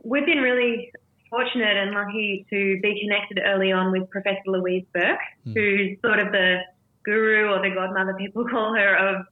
we've 0.04 0.26
been 0.26 0.38
really 0.38 0.90
fortunate 1.30 1.76
and 1.76 1.92
lucky 1.92 2.46
to 2.50 2.78
be 2.82 3.00
connected 3.00 3.40
early 3.44 3.72
on 3.72 3.92
with 3.92 4.08
Professor 4.11 4.40
Louise 4.46 4.84
Burke, 4.92 5.18
mm. 5.46 5.54
who's 5.54 5.98
sort 6.02 6.18
of 6.18 6.32
the 6.32 6.58
guru 7.04 7.48
or 7.48 7.62
the 7.62 7.74
godmother 7.74 8.14
people 8.14 8.44
call 8.50 8.74
her 8.74 8.96
of 8.96 9.26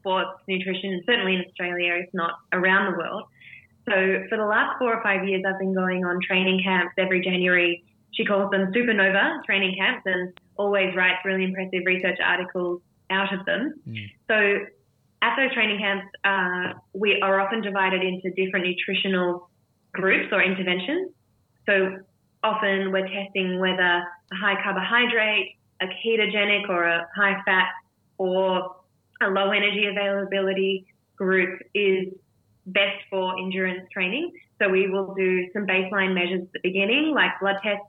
sports 0.00 0.40
nutrition, 0.48 1.02
certainly 1.06 1.34
in 1.34 1.44
Australia, 1.48 1.94
if 1.94 2.12
not 2.12 2.32
around 2.52 2.92
the 2.92 2.98
world. 2.98 3.24
So 3.88 4.24
for 4.28 4.38
the 4.38 4.44
last 4.44 4.78
four 4.78 4.94
or 4.94 5.02
five 5.02 5.26
years, 5.26 5.42
I've 5.46 5.58
been 5.58 5.74
going 5.74 6.04
on 6.04 6.18
training 6.26 6.62
camps 6.64 6.94
every 6.98 7.20
January. 7.20 7.84
She 8.12 8.24
calls 8.24 8.50
them 8.50 8.72
supernova 8.72 9.42
training 9.44 9.76
camps 9.78 10.02
and 10.06 10.32
always 10.56 10.94
writes 10.94 11.18
really 11.24 11.44
impressive 11.44 11.82
research 11.86 12.18
articles 12.24 12.82
out 13.10 13.32
of 13.32 13.44
them. 13.46 13.74
Mm. 13.88 14.10
So 14.28 14.66
at 15.22 15.36
those 15.36 15.52
training 15.54 15.78
camps, 15.78 16.06
uh, 16.24 16.78
we 16.92 17.20
are 17.22 17.40
often 17.40 17.62
divided 17.62 18.02
into 18.02 18.30
different 18.30 18.66
nutritional 18.66 19.48
groups 19.92 20.28
or 20.32 20.42
interventions. 20.42 21.12
So 21.66 21.98
often 22.42 22.90
we're 22.90 23.08
testing 23.08 23.60
whether 23.60 23.82
a 23.82 24.36
high 24.40 24.60
carbohydrate, 24.62 25.56
a 25.80 25.86
ketogenic 25.86 26.68
or 26.68 26.84
a 26.84 27.06
high 27.14 27.40
fat 27.44 27.68
or 28.18 28.76
a 29.20 29.28
low 29.28 29.50
energy 29.50 29.86
availability 29.86 30.86
group 31.16 31.60
is 31.74 32.08
best 32.66 32.98
for 33.10 33.38
endurance 33.38 33.88
training. 33.92 34.32
So 34.60 34.68
we 34.68 34.88
will 34.88 35.14
do 35.14 35.48
some 35.52 35.66
baseline 35.66 36.14
measures 36.14 36.42
at 36.42 36.52
the 36.52 36.60
beginning, 36.62 37.12
like 37.14 37.30
blood 37.40 37.56
tests, 37.62 37.86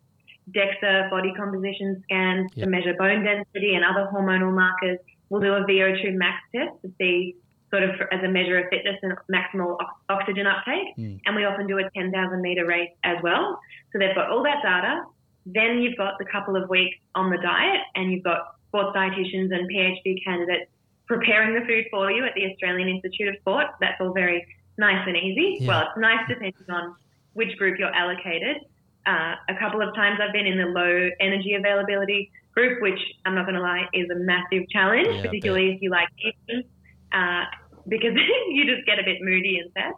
DEXA, 0.52 1.10
body 1.10 1.34
composition 1.36 2.02
scans 2.04 2.52
Yep. 2.56 2.66
to 2.66 2.70
measure 2.70 2.94
bone 2.98 3.24
density 3.24 3.76
and 3.76 3.84
other 3.86 4.08
hormonal 4.12 4.54
markers. 4.54 5.00
We'll 5.30 5.42
do 5.42 5.54
a 5.54 5.64
VO2 5.66 6.14
max 6.14 6.38
test 6.54 6.82
to 6.84 6.92
see 7.00 7.36
sort 7.72 7.84
of 7.84 7.90
as 8.12 8.24
a 8.24 8.28
measure 8.28 8.60
of 8.60 8.70
fitness 8.70 9.00
and 9.02 9.14
maximal 9.34 9.78
ox- 9.80 10.00
oxygen 10.10 10.46
uptake. 10.46 10.96
Mm. 10.98 11.20
And 11.26 11.36
we 11.36 11.44
often 11.46 11.66
do 11.66 11.80
a 11.80 11.90
10,000 11.92 12.42
meter 12.42 12.66
race 12.68 12.92
as 13.04 13.18
well. 13.24 13.60
So 13.92 14.00
they've 14.00 14.14
got 14.14 14.30
all 14.30 14.44
that 14.44 14.62
data. 14.62 15.04
Then 15.48 15.80
you've 15.80 15.98
got 15.98 16.20
the 16.20 16.26
couple 16.26 16.56
of 16.56 16.70
weeks 16.70 16.98
on 17.16 17.32
the 17.32 17.38
diet 17.38 17.82
and 17.96 18.12
you've 18.12 18.24
got 18.24 18.56
sports 18.68 18.96
dietitians 18.96 19.54
and 19.54 19.68
PhD 19.70 20.24
candidates 20.24 20.70
preparing 21.08 21.54
the 21.60 21.66
food 21.66 21.86
for 21.92 22.12
you 22.12 22.24
at 22.26 22.34
the 22.36 22.46
Australian 22.52 22.88
Institute 22.90 23.30
of 23.30 23.36
Sport. 23.42 23.68
That's 23.82 24.00
all 24.00 24.14
very 24.14 24.46
nice 24.78 25.06
and 25.08 25.18
easy. 25.18 25.58
Yeah. 25.60 25.68
Well, 25.68 25.82
it's 25.82 25.98
nice 25.98 26.20
depending 26.28 26.54
on 26.70 26.96
which 27.34 27.58
group 27.58 27.78
you're 27.80 27.94
allocated. 27.94 28.58
Uh, 29.06 29.36
a 29.50 29.56
couple 29.60 29.82
of 29.82 29.94
times 29.96 30.20
I've 30.22 30.34
been 30.34 30.48
in 30.48 30.58
the 30.58 30.66
low 30.66 31.10
energy 31.20 31.56
availability 31.56 32.32
group, 32.54 32.82
which 32.82 33.00
I'm 33.26 33.36
not 33.36 33.46
going 33.46 33.56
to 33.56 33.62
lie 33.62 33.88
is 33.94 34.10
a 34.10 34.16
massive 34.16 34.70
challenge, 34.70 35.08
Yeah, 35.10 35.22
particularly 35.24 35.72
if 35.72 35.82
you 35.82 35.90
like 35.90 36.08
eating, 36.20 36.64
uh, 37.12 37.44
because 37.88 38.14
you 38.50 38.66
just 38.66 38.86
get 38.86 39.00
a 39.00 39.04
bit 39.04 39.18
moody 39.22 39.60
and 39.60 39.72
sad. 39.74 39.94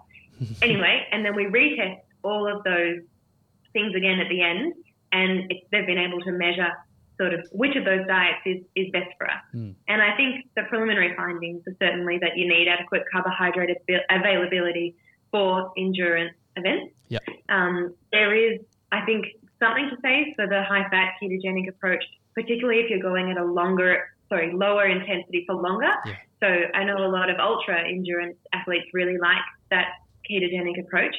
anyway, 0.62 1.06
and 1.12 1.26
then 1.26 1.36
we 1.36 1.46
retest 1.46 2.02
all 2.24 2.48
of 2.48 2.64
those 2.64 3.00
things 3.74 3.94
again 3.96 4.20
at 4.20 4.30
the 4.30 4.42
end, 4.42 4.74
and 5.12 5.52
they've 5.72 5.86
been 5.86 5.98
able 5.98 6.20
to 6.22 6.32
measure 6.32 6.72
sort 7.18 7.34
of 7.34 7.48
which 7.52 7.76
of 7.76 7.86
those 7.86 8.06
diets 8.08 8.42
is, 8.46 8.62
is 8.76 8.92
best 8.92 9.10
for 9.18 9.30
us. 9.30 9.42
Mm. 9.54 9.76
And 9.88 10.02
I 10.02 10.16
think 10.18 10.48
the 10.56 10.64
preliminary 10.64 11.16
findings 11.16 11.62
are 11.68 11.76
certainly 11.80 12.18
that 12.20 12.36
you 12.36 12.48
need 12.48 12.68
adequate 12.68 13.04
carbohydrate 13.12 13.70
abil- 13.70 14.04
availability 14.10 14.96
for 15.32 15.72
endurance 15.78 16.36
events. 16.56 16.94
Yep. 17.10 17.24
Um, 17.50 17.94
there 18.12 18.36
is, 18.36 18.60
I 18.92 19.06
think, 19.06 19.26
something 19.60 19.90
to 19.90 19.98
say 20.02 20.34
for 20.36 20.48
the 20.48 20.64
high 20.64 20.88
fat 20.90 21.14
ketogenic 21.22 21.70
approach, 21.70 22.04
particularly 22.34 22.82
if 22.82 22.90
you're 22.90 23.02
going 23.02 23.32
at 23.32 23.38
a 23.38 23.44
longer, 23.46 24.04
sorry, 24.30 24.52
lower 24.54 24.86
intensity 24.86 25.44
for 25.48 25.56
longer. 25.56 25.92
Yeah. 26.06 26.14
So 26.42 26.48
I 26.74 26.84
know 26.84 26.98
a 26.98 27.08
lot 27.08 27.30
of 27.30 27.38
ultra 27.40 27.88
endurance 27.88 28.38
athletes 28.54 28.88
really 28.94 29.18
like 29.18 29.38
that 29.72 29.88
ketogenic 30.30 30.80
approach. 30.80 31.16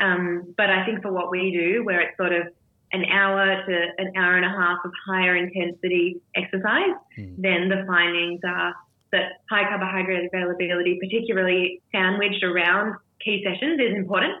Um, 0.00 0.54
but 0.56 0.70
I 0.70 0.84
think 0.84 1.02
for 1.02 1.12
what 1.12 1.30
we 1.30 1.52
do, 1.52 1.84
where 1.84 2.00
it's 2.00 2.16
sort 2.16 2.32
of 2.32 2.48
an 2.92 3.04
hour 3.04 3.44
to 3.66 3.86
an 3.98 4.12
hour 4.16 4.36
and 4.36 4.44
a 4.44 4.48
half 4.48 4.78
of 4.84 4.90
higher 5.06 5.36
intensity 5.36 6.20
exercise, 6.34 6.94
Mm. 7.18 7.34
then 7.38 7.68
the 7.68 7.84
findings 7.86 8.40
are 8.44 8.74
that 9.12 9.40
high 9.50 9.64
carbohydrate 9.64 10.28
availability, 10.32 10.98
particularly 11.00 11.80
sandwiched 11.92 12.42
around 12.44 12.94
key 13.20 13.42
sessions, 13.44 13.80
is 13.80 13.94
important, 13.96 14.34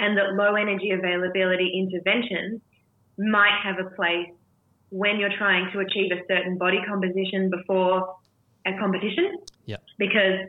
and 0.00 0.16
that 0.16 0.34
low 0.34 0.54
energy 0.54 0.90
availability 0.90 1.70
interventions 1.74 2.60
might 3.18 3.58
have 3.62 3.78
a 3.78 3.90
place 3.94 4.30
when 4.88 5.18
you're 5.18 5.36
trying 5.36 5.70
to 5.72 5.80
achieve 5.80 6.10
a 6.10 6.20
certain 6.26 6.58
body 6.58 6.78
composition 6.88 7.50
before 7.50 8.16
a 8.66 8.72
competition. 8.78 9.38
Yep. 9.66 9.82
Because 9.98 10.48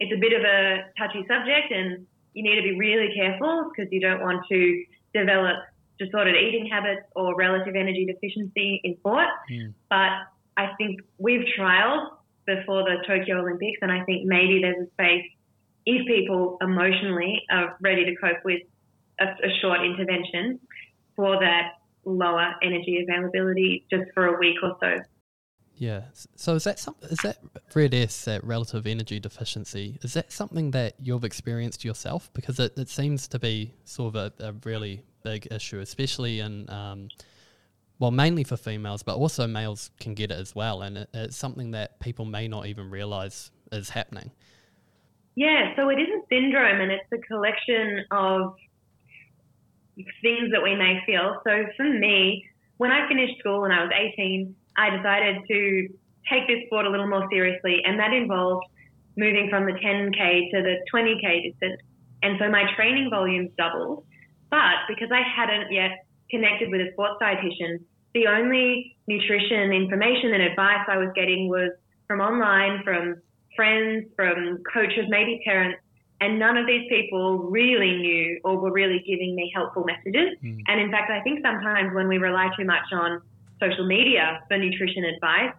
it's 0.00 0.12
a 0.12 0.20
bit 0.20 0.32
of 0.32 0.42
a 0.42 0.90
touchy 0.98 1.24
subject 1.28 1.70
and 1.70 2.06
you 2.34 2.42
need 2.42 2.56
to 2.56 2.62
be 2.62 2.78
really 2.78 3.14
careful 3.14 3.70
because 3.70 3.92
you 3.92 4.00
don't 4.00 4.20
want 4.20 4.44
to 4.48 4.84
develop 5.14 5.56
disordered 5.98 6.36
eating 6.36 6.68
habits 6.70 7.02
or 7.14 7.34
relative 7.36 7.74
energy 7.74 8.06
deficiency 8.06 8.80
in 8.84 8.96
sport. 8.98 9.26
Mm. 9.50 9.74
But 9.90 10.10
I 10.56 10.70
think 10.78 11.00
we've 11.18 11.44
trialed 11.58 12.10
before 12.46 12.84
the 12.84 12.96
Tokyo 13.06 13.40
Olympics, 13.40 13.78
and 13.82 13.92
I 13.92 14.04
think 14.04 14.24
maybe 14.24 14.60
there's 14.62 14.86
a 14.86 14.90
space 14.92 15.26
if 15.84 16.06
people 16.06 16.58
emotionally 16.60 17.42
are 17.50 17.76
ready 17.80 18.04
to 18.04 18.14
cope 18.16 18.44
with 18.44 18.62
a, 19.20 19.24
a 19.24 19.50
short 19.60 19.80
intervention 19.84 20.60
for 21.16 21.38
that 21.40 21.72
lower 22.04 22.54
energy 22.62 23.04
availability 23.06 23.86
just 23.90 24.04
for 24.14 24.26
a 24.26 24.38
week 24.38 24.56
or 24.62 24.76
so. 24.80 24.96
Yeah. 25.76 26.02
So 26.34 26.54
is 26.54 26.64
that 26.64 26.78
some, 26.80 26.96
is 27.02 27.18
that 27.18 27.38
red 27.74 27.94
S, 27.94 28.24
that 28.24 28.42
relative 28.42 28.86
energy 28.86 29.20
deficiency, 29.20 29.98
is 30.02 30.14
that 30.14 30.32
something 30.32 30.72
that 30.72 30.94
you've 30.98 31.24
experienced 31.24 31.84
yourself? 31.84 32.30
Because 32.34 32.58
it, 32.58 32.76
it 32.76 32.88
seems 32.88 33.28
to 33.28 33.38
be 33.38 33.74
sort 33.84 34.16
of 34.16 34.32
a, 34.40 34.48
a 34.48 34.52
really 34.64 35.02
big 35.22 35.46
issue, 35.52 35.78
especially 35.78 36.40
in, 36.40 36.68
um, 36.68 37.08
well, 38.00 38.10
mainly 38.10 38.42
for 38.42 38.56
females, 38.56 39.04
but 39.04 39.16
also 39.16 39.46
males 39.46 39.90
can 40.00 40.14
get 40.14 40.32
it 40.32 40.38
as 40.38 40.52
well. 40.52 40.82
And 40.82 40.98
it, 40.98 41.10
it's 41.14 41.36
something 41.36 41.70
that 41.72 42.00
people 42.00 42.24
may 42.24 42.48
not 42.48 42.66
even 42.66 42.90
realize 42.90 43.52
is 43.70 43.90
happening. 43.90 44.32
Yeah, 45.36 45.76
so 45.76 45.88
it 45.90 46.00
is 46.00 46.08
a 46.08 46.26
syndrome 46.28 46.80
and 46.80 46.90
it's 46.90 47.06
a 47.12 47.18
collection 47.18 48.04
of 48.10 48.56
things 50.22 50.50
that 50.52 50.62
we 50.62 50.74
may 50.74 51.00
feel. 51.06 51.40
So 51.44 51.64
for 51.76 51.88
me, 51.88 52.44
when 52.76 52.90
I 52.90 53.08
finished 53.08 53.38
school 53.38 53.64
and 53.64 53.72
I 53.72 53.82
was 53.82 53.90
18, 53.92 54.54
I 54.76 54.90
decided 54.96 55.42
to 55.48 55.88
take 56.30 56.46
this 56.46 56.66
sport 56.66 56.86
a 56.86 56.90
little 56.90 57.08
more 57.08 57.26
seriously, 57.30 57.82
and 57.84 57.98
that 57.98 58.12
involved 58.12 58.66
moving 59.16 59.48
from 59.50 59.66
the 59.66 59.72
10K 59.72 60.50
to 60.52 60.62
the 60.62 60.76
20K 60.92 61.50
distance. 61.50 61.80
And 62.22 62.38
so 62.38 62.48
my 62.48 62.64
training 62.76 63.10
volumes 63.10 63.50
doubled. 63.58 64.04
But 64.50 64.86
because 64.88 65.10
I 65.12 65.22
hadn't 65.22 65.72
yet 65.72 66.06
connected 66.30 66.70
with 66.70 66.80
a 66.80 66.92
sports 66.92 67.18
dietitian, 67.20 67.80
the 68.14 68.26
only 68.26 68.96
nutrition 69.06 69.72
information 69.72 70.32
and 70.34 70.42
advice 70.42 70.86
I 70.88 70.96
was 70.96 71.10
getting 71.14 71.48
was 71.48 71.72
from 72.06 72.20
online, 72.20 72.82
from 72.84 73.16
friends, 73.56 74.06
from 74.16 74.62
coaches, 74.72 75.06
maybe 75.08 75.42
parents, 75.44 75.78
and 76.20 76.38
none 76.38 76.56
of 76.56 76.66
these 76.66 76.88
people 76.88 77.38
really 77.50 77.96
knew 77.96 78.40
or 78.44 78.58
were 78.58 78.72
really 78.72 79.02
giving 79.06 79.34
me 79.36 79.52
helpful 79.54 79.84
messages. 79.84 80.36
Mm. 80.42 80.62
And 80.66 80.80
in 80.80 80.90
fact, 80.90 81.10
I 81.10 81.20
think 81.22 81.40
sometimes 81.42 81.94
when 81.94 82.08
we 82.08 82.18
rely 82.18 82.48
too 82.58 82.64
much 82.64 82.92
on 82.92 83.22
social 83.60 83.86
media 83.86 84.40
for 84.48 84.58
nutrition 84.58 85.04
advice, 85.04 85.54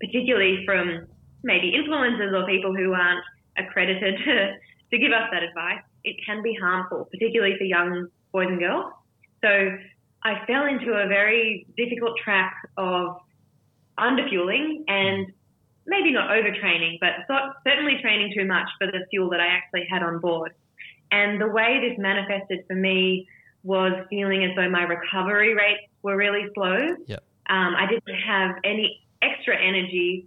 particularly 0.00 0.64
from 0.64 1.06
maybe 1.42 1.72
influencers 1.72 2.32
or 2.32 2.46
people 2.46 2.74
who 2.74 2.92
aren't 2.92 3.24
accredited 3.58 4.18
to, 4.24 4.54
to 4.90 4.98
give 4.98 5.12
us 5.12 5.28
that 5.32 5.42
advice, 5.42 5.82
it 6.04 6.16
can 6.24 6.42
be 6.42 6.56
harmful, 6.60 7.08
particularly 7.10 7.56
for 7.58 7.64
young 7.64 8.08
boys 8.32 8.48
and 8.48 8.58
girls. 8.60 8.92
So 9.42 9.76
I 10.22 10.44
fell 10.46 10.66
into 10.66 10.92
a 10.92 11.08
very 11.08 11.66
difficult 11.76 12.18
trap 12.22 12.54
of 12.76 13.16
underfueling 13.98 14.84
and 14.88 15.32
maybe 15.86 16.12
not 16.12 16.30
overtraining, 16.30 16.98
but 17.00 17.10
certainly 17.64 17.98
training 18.00 18.32
too 18.36 18.44
much 18.44 18.68
for 18.78 18.86
the 18.86 19.06
fuel 19.10 19.30
that 19.30 19.40
I 19.40 19.46
actually 19.46 19.86
had 19.90 20.02
on 20.02 20.18
board. 20.18 20.52
And 21.10 21.40
the 21.40 21.48
way 21.48 21.80
this 21.80 21.98
manifested 21.98 22.64
for 22.66 22.74
me 22.74 23.28
was 23.62 23.92
feeling 24.10 24.44
as 24.44 24.50
though 24.56 24.68
my 24.68 24.82
recovery 24.82 25.54
rates 25.54 25.82
were 26.02 26.16
really 26.16 26.48
slow. 26.54 26.96
Yep. 27.06 27.22
Um, 27.48 27.74
I 27.76 27.86
didn't 27.88 28.20
have 28.26 28.56
any 28.64 29.06
extra 29.22 29.56
energy 29.56 30.26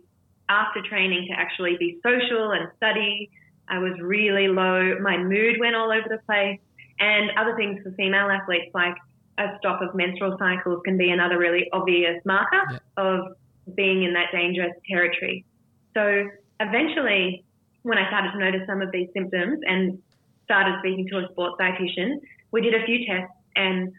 after 0.50 0.82
training 0.88 1.28
to 1.30 1.34
actually 1.40 1.78
be 1.78 2.00
social 2.04 2.52
and 2.52 2.70
study. 2.78 3.30
I 3.68 3.80
was 3.80 3.94
really 4.00 4.48
low. 4.48 4.98
My 5.00 5.18
mood 5.18 5.60
went 5.60 5.76
all 5.76 5.92
over 5.92 6.08
the 6.10 6.20
place. 6.26 6.60
And 7.00 7.30
other 7.38 7.56
things 7.56 7.84
for 7.84 7.92
female 7.92 8.30
athletes, 8.30 8.72
like 8.74 8.96
a 9.38 9.56
stop 9.60 9.82
of 9.82 9.94
menstrual 9.94 10.36
cycles, 10.40 10.82
can 10.84 10.98
be 10.98 11.12
another 11.12 11.38
really 11.38 11.70
obvious 11.72 12.24
marker 12.26 12.64
Yep. 12.72 12.84
of 12.98 13.36
being 13.76 14.04
in 14.04 14.14
that 14.14 14.28
dangerous 14.32 14.74
territory. 14.90 15.46
So 15.94 16.26
eventually, 16.60 17.44
when 17.84 17.98
I 17.98 18.08
started 18.08 18.32
to 18.32 18.40
notice 18.40 18.62
some 18.68 18.82
of 18.82 18.92
these 18.92 19.10
symptoms 19.14 19.60
and 19.66 20.00
started 20.46 20.76
speaking 20.80 21.08
to 21.12 21.20
a 21.20 21.28
sports 21.32 21.56
dietitian, 21.60 22.20
we 22.52 22.62
did 22.62 22.74
a 22.74 22.86
few 22.86 23.06
tests 23.06 23.34
and 23.56 23.92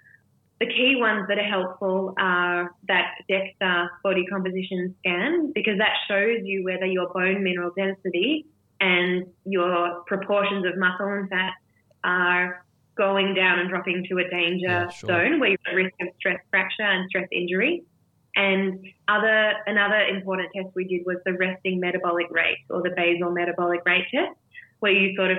the 0.60 0.66
key 0.66 0.96
ones 0.98 1.26
that 1.28 1.38
are 1.38 1.44
helpful 1.44 2.14
are 2.18 2.74
that 2.88 3.14
DEXA 3.30 3.88
body 4.02 4.26
composition 4.26 4.94
scan 4.98 5.52
because 5.54 5.78
that 5.78 5.92
shows 6.08 6.40
you 6.42 6.64
whether 6.64 6.86
your 6.86 7.08
bone 7.12 7.44
mineral 7.44 7.70
density 7.76 8.46
and 8.80 9.26
your 9.44 10.02
proportions 10.06 10.66
of 10.66 10.76
muscle 10.76 11.06
and 11.06 11.28
fat 11.28 11.52
are 12.02 12.64
going 12.96 13.34
down 13.34 13.60
and 13.60 13.70
dropping 13.70 14.04
to 14.08 14.18
a 14.18 14.28
danger 14.28 14.66
Yeah, 14.66 14.88
sure. 14.90 15.08
zone 15.08 15.38
where 15.40 15.50
you're 15.50 15.58
at 15.68 15.74
risk 15.74 15.94
of 16.00 16.08
stress 16.18 16.40
fracture 16.50 16.82
and 16.82 17.08
stress 17.08 17.28
injury. 17.30 17.84
And 18.36 18.84
other 19.08 19.52
another 19.66 20.00
important 20.00 20.50
test 20.54 20.68
we 20.74 20.84
did 20.84 21.04
was 21.06 21.16
the 21.24 21.32
resting 21.32 21.80
metabolic 21.80 22.26
rate 22.30 22.58
or 22.70 22.82
the 22.82 22.90
basal 22.96 23.30
metabolic 23.32 23.80
rate 23.84 24.06
test, 24.14 24.36
where 24.80 24.92
you 24.92 25.16
sort 25.16 25.32
of 25.32 25.38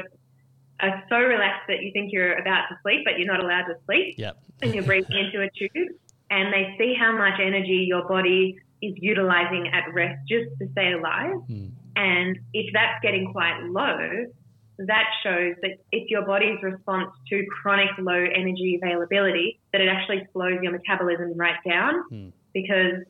are 0.82 1.04
so 1.10 1.18
relaxed 1.18 1.68
that 1.68 1.82
you 1.82 1.92
think 1.92 2.12
you're 2.12 2.38
about 2.38 2.68
to 2.70 2.78
sleep, 2.82 3.02
but 3.06 3.18
you're 3.18 3.32
not 3.32 3.44
allowed 3.44 3.66
to 3.66 3.76
sleep 3.86 4.16
Yep. 4.18 4.38
and 4.62 4.74
you're 4.74 4.84
breathing 4.84 5.18
into 5.18 5.42
a 5.42 5.50
tube, 5.52 5.90
and 6.30 6.54
they 6.54 6.76
see 6.78 6.94
how 6.94 7.12
much 7.18 7.40
energy 7.40 7.86
your 7.88 8.08
body 8.08 8.58
is 8.82 8.94
utilizing 8.98 9.68
at 9.74 9.94
rest 9.94 10.20
just 10.28 10.50
to 10.60 10.68
stay 10.72 10.94
alive. 10.94 11.36
Mm. 11.50 11.72
And 11.96 12.40
if 12.54 12.72
that's 12.74 13.02
getting 13.02 13.32
quite 13.34 13.62
low, 13.64 14.26
that 14.80 15.06
shows 15.22 15.56
that 15.62 15.72
if 15.92 16.10
your 16.10 16.26
body's 16.26 16.62
response 16.64 17.12
to 17.30 17.46
chronic 17.62 17.90
low 17.98 18.14
energy 18.14 18.80
availability, 18.82 19.60
that 19.74 19.82
it 19.82 19.90
actually 19.90 20.26
slows 20.32 20.58
your 20.62 20.72
metabolism 20.72 21.34
right 21.36 21.58
down 21.68 22.04
Mm. 22.12 22.32
Because 22.54 23.04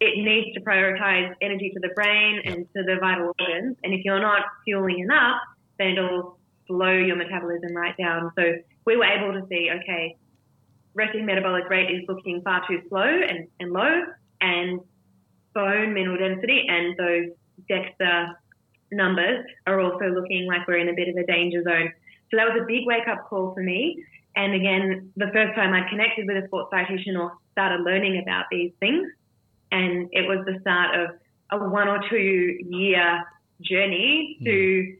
it 0.00 0.24
needs 0.24 0.54
to 0.54 0.60
prioritize 0.60 1.32
energy 1.40 1.70
to 1.74 1.80
the 1.80 1.88
brain 1.94 2.40
and 2.44 2.66
to 2.76 2.82
the 2.84 2.96
vital 3.00 3.32
organs. 3.38 3.76
And 3.82 3.92
if 3.92 4.04
you're 4.04 4.20
not 4.20 4.42
fueling 4.64 5.00
enough, 5.00 5.40
then 5.78 5.88
it'll 5.98 6.38
slow 6.66 6.92
your 6.92 7.16
metabolism 7.16 7.74
right 7.74 7.96
down. 7.96 8.30
So 8.38 8.42
we 8.84 8.96
were 8.96 9.04
able 9.04 9.32
to 9.40 9.46
see, 9.48 9.70
okay, 9.82 10.16
resting 10.94 11.26
metabolic 11.26 11.68
rate 11.68 11.90
is 11.90 12.02
looking 12.08 12.42
far 12.42 12.62
too 12.68 12.80
slow 12.88 13.02
and, 13.02 13.48
and 13.58 13.72
low, 13.72 14.02
and 14.40 14.80
bone 15.54 15.92
mineral 15.94 16.18
density 16.18 16.64
and 16.68 16.96
those 16.96 17.30
DEXA 17.68 18.34
numbers 18.92 19.44
are 19.66 19.80
also 19.80 20.06
looking 20.06 20.46
like 20.46 20.66
we're 20.66 20.78
in 20.78 20.88
a 20.88 20.94
bit 20.94 21.08
of 21.08 21.16
a 21.16 21.26
danger 21.26 21.62
zone. 21.64 21.92
So 22.30 22.36
that 22.36 22.44
was 22.44 22.62
a 22.62 22.66
big 22.66 22.86
wake 22.86 23.08
up 23.08 23.28
call 23.28 23.54
for 23.54 23.62
me. 23.62 24.04
And 24.36 24.54
again, 24.54 25.12
the 25.16 25.30
first 25.32 25.54
time 25.54 25.72
I 25.72 25.88
connected 25.88 26.26
with 26.26 26.42
a 26.42 26.46
sports 26.46 26.70
dietitian 26.72 27.18
or 27.18 27.32
started 27.52 27.82
learning 27.82 28.20
about 28.22 28.44
these 28.50 28.72
things. 28.80 29.08
And 29.72 30.08
it 30.12 30.26
was 30.28 30.44
the 30.46 30.60
start 30.60 30.94
of 30.94 31.10
a 31.50 31.68
one 31.68 31.88
or 31.88 32.00
two 32.08 32.58
year 32.68 33.24
journey 33.60 34.38
to 34.44 34.50
mm. 34.50 34.96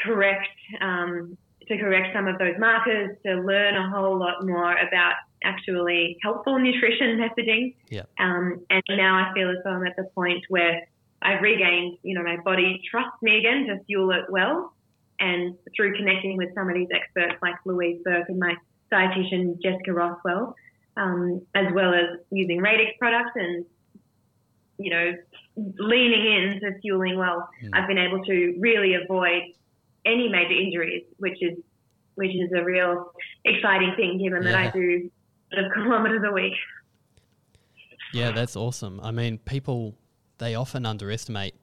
correct 0.00 0.48
um, 0.80 1.36
to 1.68 1.78
correct 1.78 2.14
some 2.14 2.28
of 2.28 2.38
those 2.38 2.54
markers, 2.58 3.16
to 3.24 3.34
learn 3.40 3.74
a 3.74 3.90
whole 3.90 4.16
lot 4.18 4.46
more 4.46 4.72
about 4.72 5.14
actually 5.42 6.16
helpful 6.22 6.58
nutrition 6.58 7.18
messaging. 7.18 7.74
Yeah. 7.88 8.02
Um, 8.20 8.64
and 8.70 8.82
now 8.90 9.16
I 9.16 9.34
feel 9.34 9.50
as 9.50 9.56
though 9.64 9.70
I'm 9.70 9.86
at 9.86 9.96
the 9.96 10.04
point 10.14 10.44
where 10.48 10.86
I've 11.22 11.42
regained, 11.42 11.98
you 12.02 12.14
know, 12.14 12.22
my 12.22 12.36
body 12.36 12.80
trusts 12.88 13.20
me 13.22 13.38
again 13.38 13.66
to 13.66 13.82
fuel 13.84 14.10
it 14.12 14.26
well. 14.28 14.74
And 15.18 15.56
through 15.74 15.96
connecting 15.96 16.36
with 16.36 16.54
some 16.54 16.68
of 16.68 16.74
these 16.74 16.88
experts 16.94 17.34
like 17.42 17.54
Louise 17.64 18.00
Burke 18.04 18.28
and 18.28 18.38
my 18.38 18.54
dietitian 18.92 19.60
Jessica 19.62 19.92
Rothwell, 19.92 20.54
um, 20.96 21.42
as 21.54 21.66
well 21.74 21.94
as 21.94 22.18
using 22.30 22.60
Radix 22.60 22.92
products 22.98 23.32
and, 23.34 23.64
you 24.78 24.90
know, 24.90 25.12
leaning 25.56 26.26
into 26.32 26.78
fueling 26.80 27.16
well, 27.18 27.48
mm. 27.62 27.70
I've 27.72 27.88
been 27.88 27.98
able 27.98 28.22
to 28.24 28.56
really 28.58 28.94
avoid 28.94 29.42
any 30.04 30.28
major 30.28 30.52
injuries, 30.52 31.04
which 31.18 31.42
is 31.42 31.58
which 32.14 32.30
is 32.30 32.50
a 32.56 32.64
real 32.64 33.12
exciting 33.44 33.92
thing 33.96 34.18
given 34.18 34.42
yeah. 34.42 34.52
that 34.52 34.58
I 34.58 34.70
do 34.70 35.10
of 35.52 35.72
kilometers 35.72 36.22
a 36.26 36.32
week. 36.32 36.54
Yeah, 38.12 38.32
that's 38.32 38.56
awesome. 38.56 39.00
I 39.02 39.10
mean, 39.10 39.38
people 39.38 39.94
they 40.38 40.54
often 40.54 40.86
underestimate 40.86 41.54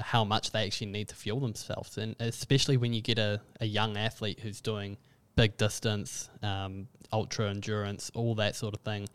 how 0.00 0.24
much 0.24 0.50
they 0.50 0.64
actually 0.64 0.88
need 0.88 1.08
to 1.08 1.14
fuel 1.14 1.40
themselves, 1.40 1.98
and 1.98 2.16
especially 2.20 2.76
when 2.76 2.92
you 2.92 3.00
get 3.00 3.18
a, 3.18 3.40
a 3.60 3.66
young 3.66 3.96
athlete 3.96 4.40
who's 4.40 4.60
doing 4.60 4.96
big 5.36 5.56
distance, 5.56 6.28
um, 6.42 6.88
ultra 7.12 7.48
endurance, 7.48 8.10
all 8.14 8.34
that 8.36 8.56
sort 8.56 8.74
of 8.74 8.80
thing. 8.80 9.08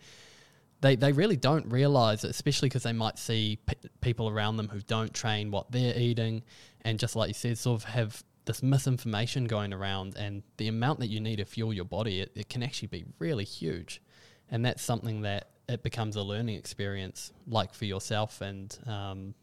They, 0.82 0.96
they 0.96 1.14
really 1.14 1.38
don't 1.38 1.70
realize 1.72 2.26
especially 2.26 2.68
because 2.68 2.84
they 2.84 2.94
might 2.94 3.18
see 3.18 3.58
p- 3.66 3.90
people 4.02 4.28
around 4.28 4.58
them 4.58 4.68
who 4.68 4.82
don't 4.82 5.14
train 5.14 5.50
what 5.52 5.72
they're 5.72 5.98
eating, 5.98 6.44
and 6.82 7.00
just 7.00 7.16
like 7.16 7.30
you 7.30 7.34
said, 7.34 7.58
sort 7.58 7.82
of 7.82 7.90
have 7.90 8.24
this 8.46 8.62
misinformation 8.62 9.46
going 9.46 9.74
around, 9.74 10.18
and 10.18 10.44
the 10.58 10.68
amount 10.68 11.00
that 11.00 11.08
you 11.08 11.20
need 11.20 11.38
to 11.38 11.46
fuel 11.46 11.74
your 11.74 11.86
body, 11.86 12.20
it, 12.22 12.32
it 12.36 12.50
can 12.50 12.62
actually 12.64 12.90
be 12.90 13.06
really 13.20 13.46
huge 13.46 14.02
and 14.54 14.64
that's 14.64 14.84
something 14.84 15.22
that 15.22 15.50
it 15.68 15.82
becomes 15.82 16.16
a 16.16 16.22
learning 16.22 16.56
experience, 16.56 17.32
like 17.48 17.74
for 17.74 17.86
yourself. 17.86 18.40
And 18.42 18.78
um, 18.86 19.34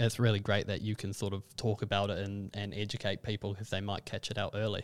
it's 0.00 0.18
really 0.18 0.40
great 0.40 0.66
that 0.66 0.80
you 0.80 0.96
can 0.96 1.12
sort 1.12 1.32
of 1.32 1.42
talk 1.56 1.82
about 1.82 2.10
it 2.10 2.18
and, 2.18 2.50
and 2.54 2.74
educate 2.74 3.22
people 3.22 3.52
because 3.52 3.70
they 3.70 3.80
might 3.80 4.04
catch 4.04 4.30
it 4.30 4.38
out 4.38 4.52
early. 4.54 4.82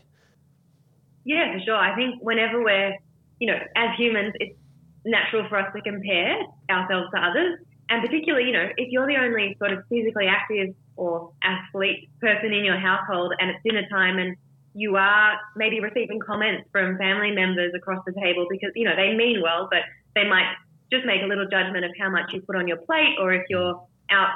Yeah, 1.25 1.55
for 1.55 1.65
sure. 1.65 1.77
I 1.77 1.95
think 1.97 2.23
whenever 2.23 2.63
we're, 2.63 2.97
you 3.41 3.49
know, 3.49 3.59
as 3.75 3.97
humans, 3.99 4.35
it's 4.39 4.57
natural 5.05 5.49
for 5.49 5.59
us 5.59 5.73
to 5.75 5.81
compare 5.83 6.37
ourselves 6.71 7.09
to 7.15 7.21
others. 7.21 7.59
And 7.89 8.03
particularly, 8.03 8.47
you 8.47 8.53
know, 8.53 8.69
if 8.77 8.89
you're 8.91 9.07
the 9.07 9.17
only 9.17 9.57
sort 9.59 9.73
of 9.73 9.81
physically 9.89 10.27
active 10.27 10.75
or 10.97 11.33
athlete 11.43 12.11
person 12.21 12.53
in 12.53 12.65
your 12.65 12.79
household 12.79 13.33
and 13.39 13.51
it's 13.51 13.61
dinner 13.65 13.87
time 13.91 14.19
and 14.19 14.37
you 14.75 14.97
are 14.97 15.39
maybe 15.57 15.81
receiving 15.81 16.21
comments 16.21 16.69
from 16.71 16.99
family 16.99 17.31
members 17.31 17.73
across 17.75 18.05
the 18.07 18.13
table 18.13 18.47
because, 18.51 18.71
you 18.75 18.85
know, 18.85 18.95
they 18.95 19.15
mean 19.15 19.41
well, 19.43 19.69
but 19.71 19.81
they 20.15 20.29
might 20.29 20.53
just 20.93 21.07
make 21.07 21.23
a 21.23 21.27
little 21.27 21.47
judgment 21.49 21.85
of 21.85 21.91
how 21.99 22.11
much 22.11 22.33
you 22.33 22.43
put 22.43 22.57
on 22.57 22.69
your 22.69 22.77
plate 22.79 23.17
or 23.21 23.33
if 23.33 23.43
you're 23.49 23.81
out 24.11 24.31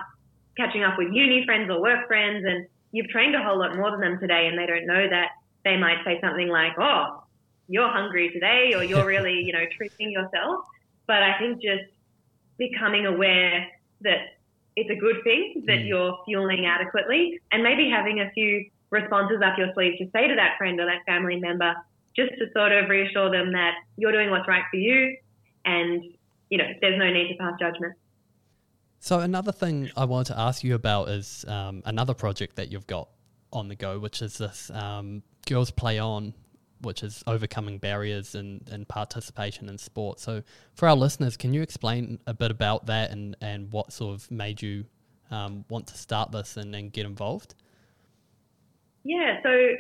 catching 0.57 0.83
up 0.83 0.99
with 0.99 1.09
uni 1.13 1.45
friends 1.45 1.71
or 1.71 1.81
work 1.81 2.07
friends 2.07 2.45
and 2.47 2.67
you've 2.93 3.09
trained 3.09 3.35
a 3.35 3.43
whole 3.43 3.59
lot 3.59 3.77
more 3.77 3.91
than 3.91 4.01
them 4.01 4.19
today 4.19 4.47
and 4.47 4.59
they 4.59 4.67
don't 4.67 4.87
know 4.87 5.09
that, 5.09 5.31
they 5.65 5.77
might 5.77 5.99
say 6.05 6.19
something 6.21 6.49
like, 6.49 6.73
oh, 6.79 7.23
you're 7.69 7.91
hungry 7.91 8.31
today 8.31 8.73
or 8.75 8.83
you're 8.83 9.07
really, 9.15 9.43
you 9.45 9.53
know, 9.53 9.65
treating 9.77 10.11
yourself. 10.11 10.65
But 11.07 11.23
I 11.23 11.39
think 11.39 11.63
just 11.63 11.85
becoming 12.59 13.07
aware 13.07 13.67
that 14.03 14.41
it's 14.77 14.91
a 14.91 14.97
good 14.97 15.23
thing 15.25 15.65
that 15.67 15.79
mm. 15.79 15.89
you're 15.89 16.19
fueling 16.25 16.67
adequately 16.67 17.41
and 17.53 17.63
maybe 17.63 17.91
having 17.91 18.21
a 18.21 18.31
few 18.31 18.71
responses 18.91 19.39
up 19.45 19.59
your 19.59 19.73
sleeve 19.75 19.99
to 19.99 20.11
say 20.11 20.27
to 20.29 20.35
that 20.37 20.57
friend 20.59 20.81
or 20.81 20.87
that 20.87 21.05
family 21.07 21.37
member, 21.37 21.75
just 22.17 22.31
to 22.39 22.47
sort 22.53 22.73
of 22.73 22.89
reassure 22.89 23.31
them 23.31 23.53
that 23.53 23.75
you're 23.97 24.13
doing 24.13 24.31
what's 24.31 24.49
right 24.49 24.65
for 24.71 24.77
you 24.77 25.17
and, 25.65 26.03
you 26.49 26.59
know, 26.59 26.65
there's 26.81 26.99
no 26.99 27.11
need 27.13 27.29
to 27.29 27.35
pass 27.39 27.55
judgment. 27.61 27.95
So, 29.03 29.21
another 29.21 29.51
thing 29.51 29.91
I 29.97 30.05
wanted 30.05 30.35
to 30.35 30.39
ask 30.39 30.63
you 30.63 30.75
about 30.75 31.09
is 31.09 31.47
um, 31.49 31.83
another 31.87 32.13
project 32.13 32.57
that 32.57 32.71
you've 32.71 32.87
got 32.87 33.09
on 33.51 33.69
the 33.69 33.75
go, 33.75 33.99
which 33.99 34.21
is 34.21 34.37
this 34.37 34.71
um, 34.75 35.23
Girls 35.47 35.71
Play 35.71 35.99
On, 35.99 36.35
which 36.83 37.03
is 37.03 37.25
overcoming 37.27 37.79
barriers 37.79 38.35
and, 38.35 38.69
and 38.71 38.87
participation 38.87 39.71
in 39.71 39.79
sport. 39.79 40.21
So, 40.21 40.43
for 40.75 40.87
our 40.87 40.95
listeners, 40.95 41.39
can 41.39 41.55
you 41.55 41.63
explain 41.63 42.19
a 42.27 42.35
bit 42.35 42.51
about 42.51 42.87
that 42.87 43.11
and, 43.11 43.35
and 43.41 43.73
what 43.73 43.91
sort 43.91 44.15
of 44.15 44.31
made 44.31 44.61
you 44.61 44.85
um, 45.31 45.65
want 45.71 45.87
to 45.87 45.97
start 45.97 46.31
this 46.31 46.59
and, 46.59 46.75
and 46.75 46.93
get 46.93 47.07
involved? 47.07 47.55
Yeah, 49.03 49.41
so 49.43 49.71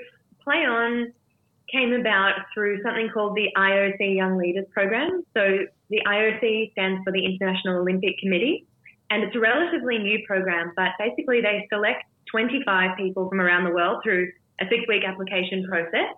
Play 0.42 0.64
On 0.64 1.12
came 1.70 1.92
about 1.92 2.36
through 2.54 2.82
something 2.82 3.10
called 3.12 3.36
the 3.36 3.48
IOC 3.54 4.16
Young 4.16 4.38
Leaders 4.38 4.66
Program. 4.72 5.24
So 5.34 5.58
the 5.90 6.00
IOC 6.06 6.72
stands 6.72 7.02
for 7.04 7.12
the 7.12 7.24
International 7.24 7.80
Olympic 7.80 8.18
Committee, 8.18 8.66
and 9.10 9.24
it's 9.24 9.34
a 9.34 9.40
relatively 9.40 9.98
new 9.98 10.24
program, 10.26 10.72
but 10.76 10.90
basically 10.98 11.40
they 11.40 11.66
select 11.72 12.04
25 12.30 12.96
people 12.96 13.28
from 13.28 13.40
around 13.40 13.64
the 13.64 13.70
world 13.70 14.00
through 14.02 14.30
a 14.60 14.64
six 14.68 14.84
week 14.88 15.02
application 15.04 15.66
process. 15.68 16.14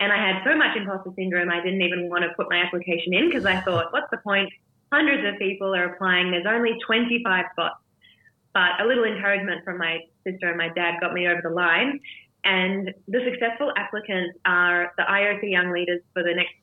And 0.00 0.10
I 0.10 0.16
had 0.16 0.42
so 0.44 0.56
much 0.56 0.76
imposter 0.76 1.10
syndrome, 1.14 1.50
I 1.50 1.62
didn't 1.62 1.82
even 1.82 2.08
want 2.08 2.24
to 2.24 2.30
put 2.34 2.48
my 2.50 2.56
application 2.56 3.12
in 3.12 3.28
because 3.28 3.44
I 3.44 3.60
thought, 3.60 3.92
what's 3.92 4.10
the 4.10 4.16
point? 4.18 4.50
Hundreds 4.90 5.26
of 5.26 5.38
people 5.38 5.74
are 5.74 5.94
applying, 5.94 6.30
there's 6.30 6.46
only 6.48 6.72
25 6.84 7.44
spots. 7.52 7.76
But 8.54 8.80
a 8.80 8.86
little 8.86 9.04
encouragement 9.04 9.64
from 9.64 9.78
my 9.78 10.00
sister 10.24 10.48
and 10.48 10.58
my 10.58 10.68
dad 10.70 11.00
got 11.00 11.12
me 11.12 11.26
over 11.28 11.40
the 11.42 11.50
line. 11.50 12.00
And 12.44 12.92
the 13.08 13.20
successful 13.24 13.72
applicants 13.76 14.38
are 14.44 14.92
the 14.96 15.04
IOC 15.04 15.50
Young 15.50 15.72
Leaders 15.72 16.00
for 16.12 16.22
the 16.22 16.34
next 16.34 16.54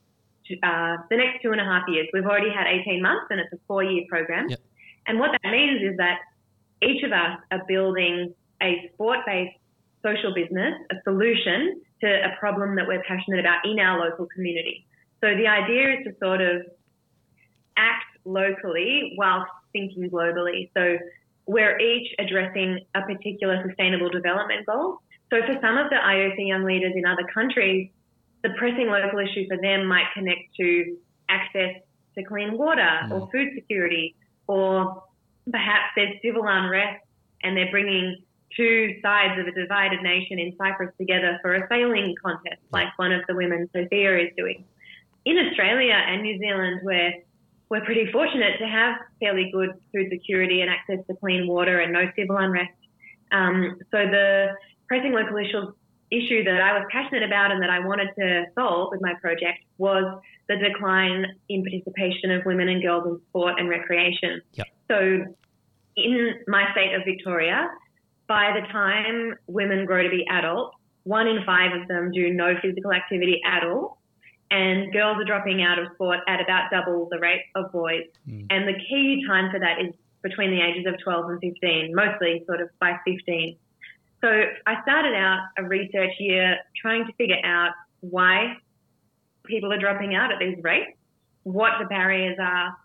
uh, 0.63 0.97
the 1.11 1.17
next 1.17 1.43
two 1.43 1.51
and 1.51 1.61
a 1.61 1.63
half 1.63 1.83
years. 1.87 2.07
We've 2.11 2.25
already 2.25 2.49
had 2.49 2.65
18 2.65 3.03
months, 3.03 3.27
and 3.29 3.39
it's 3.39 3.53
a 3.53 3.59
four 3.67 3.83
year 3.83 4.03
program. 4.09 4.49
Yep. 4.49 4.59
And 5.09 5.19
what 5.19 5.31
that 5.31 5.51
means 5.51 5.81
is 5.81 5.97
that 5.97 6.19
each 6.83 7.03
of 7.03 7.11
us 7.11 7.39
are 7.51 7.65
building 7.67 8.33
a 8.61 8.89
sport 8.93 9.19
based 9.25 9.57
social 10.05 10.33
business, 10.33 10.75
a 10.91 10.95
solution 11.03 11.81
to 12.01 12.07
a 12.07 12.37
problem 12.39 12.75
that 12.75 12.87
we're 12.87 13.01
passionate 13.07 13.39
about 13.39 13.65
in 13.65 13.79
our 13.79 13.99
local 13.99 14.27
community. 14.27 14.85
So 15.19 15.35
the 15.35 15.47
idea 15.47 15.97
is 15.97 16.05
to 16.05 16.11
sort 16.23 16.41
of 16.41 16.61
act 17.75 18.05
locally 18.23 19.15
whilst 19.17 19.51
thinking 19.73 20.09
globally. 20.09 20.69
So 20.77 20.97
we're 21.47 21.77
each 21.79 22.13
addressing 22.19 22.85
a 22.93 23.01
particular 23.01 23.63
sustainable 23.67 24.09
development 24.09 24.67
goal. 24.67 24.99
So 25.31 25.41
for 25.41 25.57
some 25.59 25.77
of 25.77 25.89
the 25.89 25.97
IOC 25.97 26.47
young 26.47 26.63
leaders 26.63 26.93
in 26.95 27.05
other 27.05 27.25
countries, 27.33 27.89
the 28.43 28.49
pressing 28.57 28.87
local 28.87 29.19
issue 29.19 29.47
for 29.49 29.57
them 29.57 29.87
might 29.87 30.05
connect 30.13 30.55
to 30.57 30.97
access 31.27 31.81
to 32.15 32.23
clean 32.23 32.57
water 32.57 32.87
mm. 33.03 33.11
or 33.11 33.29
food 33.31 33.49
security, 33.55 34.15
or 34.49 35.03
perhaps 35.51 35.93
there's 35.95 36.15
civil 36.23 36.43
unrest 36.47 37.05
and 37.43 37.55
they're 37.55 37.69
bringing 37.69 38.17
two 38.57 38.95
sides 39.01 39.39
of 39.39 39.45
a 39.45 39.51
divided 39.51 40.01
nation 40.01 40.39
in 40.39 40.55
Cyprus 40.57 40.91
together 40.97 41.37
for 41.43 41.53
a 41.53 41.67
sailing 41.69 42.15
contest, 42.21 42.59
like 42.71 42.87
one 42.97 43.11
of 43.11 43.21
the 43.27 43.35
women, 43.35 43.69
Sophia, 43.71 44.17
is 44.17 44.29
doing. 44.35 44.65
In 45.25 45.37
Australia 45.37 45.93
and 45.93 46.23
New 46.23 46.39
Zealand, 46.39 46.79
where 46.81 47.13
we're 47.69 47.85
pretty 47.85 48.11
fortunate 48.11 48.57
to 48.57 48.65
have 48.65 48.95
fairly 49.19 49.51
good 49.53 49.69
food 49.93 50.07
security 50.09 50.61
and 50.61 50.71
access 50.71 51.05
to 51.07 51.15
clean 51.17 51.47
water 51.47 51.79
and 51.79 51.93
no 51.93 52.09
civil 52.15 52.37
unrest. 52.37 52.71
Um, 53.31 53.77
so 53.91 53.97
the 53.97 54.55
pressing 54.87 55.13
local 55.13 55.37
issue, 55.37 55.71
issue 56.09 56.43
that 56.43 56.59
I 56.59 56.73
was 56.73 56.87
passionate 56.91 57.21
about 57.21 57.51
and 57.51 57.61
that 57.61 57.69
I 57.69 57.85
wanted 57.85 58.09
to 58.17 58.45
solve 58.55 58.89
with 58.91 59.01
my 59.01 59.13
project 59.21 59.59
was 59.77 60.19
the 60.49 60.57
decline 60.57 61.25
in 61.47 61.63
participation 61.63 62.31
of 62.31 62.43
women 62.45 62.67
and 62.67 62.81
girls 62.81 63.05
in 63.07 63.21
sport 63.29 63.59
and 63.59 63.69
recreation. 63.69 64.41
Yep. 64.53 64.67
So, 64.89 65.35
in 65.95 66.33
my 66.47 66.71
state 66.71 66.93
of 66.95 67.03
Victoria, 67.05 67.69
by 68.27 68.51
the 68.59 68.65
time 68.71 69.35
women 69.47 69.85
grow 69.85 70.03
to 70.03 70.09
be 70.09 70.25
adults, 70.29 70.75
one 71.03 71.27
in 71.27 71.43
five 71.45 71.71
of 71.79 71.87
them 71.87 72.11
do 72.11 72.33
no 72.33 72.55
physical 72.61 72.91
activity 72.91 73.41
at 73.45 73.63
all. 73.63 73.99
And 74.51 74.91
girls 74.91 75.17
are 75.17 75.25
dropping 75.25 75.61
out 75.61 75.77
of 75.77 75.87
sport 75.93 76.19
at 76.27 76.41
about 76.41 76.71
double 76.71 77.07
the 77.11 77.19
rate 77.19 77.41
of 77.55 77.71
boys. 77.71 78.05
Mm. 78.27 78.47
And 78.49 78.67
the 78.67 78.73
key 78.73 79.23
time 79.27 79.51
for 79.51 79.59
that 79.59 79.79
is 79.79 79.93
between 80.23 80.49
the 80.51 80.61
ages 80.61 80.85
of 80.87 80.95
12 81.03 81.29
and 81.29 81.39
15, 81.39 81.93
mostly 81.93 82.43
sort 82.47 82.61
of 82.61 82.69
by 82.79 82.95
15. 83.05 83.55
So 84.21 84.27
I 84.65 84.81
started 84.81 85.13
out 85.13 85.47
a 85.57 85.63
research 85.63 86.11
year 86.19 86.57
trying 86.81 87.05
to 87.05 87.13
figure 87.13 87.39
out 87.43 87.71
why 88.01 88.57
people 89.49 89.73
are 89.73 89.79
dropping 89.79 90.15
out 90.15 90.31
at 90.31 90.39
these 90.39 90.57
rates, 90.63 90.91
what 91.43 91.73
the 91.79 91.85
barriers 91.85 92.37
are. 92.39 92.75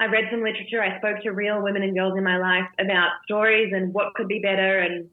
I 0.00 0.06
read 0.06 0.24
some 0.30 0.42
literature. 0.42 0.82
I 0.82 0.98
spoke 0.98 1.22
to 1.22 1.30
real 1.30 1.62
women 1.62 1.82
and 1.82 1.94
girls 1.94 2.16
in 2.16 2.24
my 2.24 2.38
life 2.38 2.68
about 2.78 3.10
stories 3.24 3.72
and 3.74 3.94
what 3.94 4.14
could 4.14 4.28
be 4.28 4.40
better 4.40 4.80
and 4.80 5.08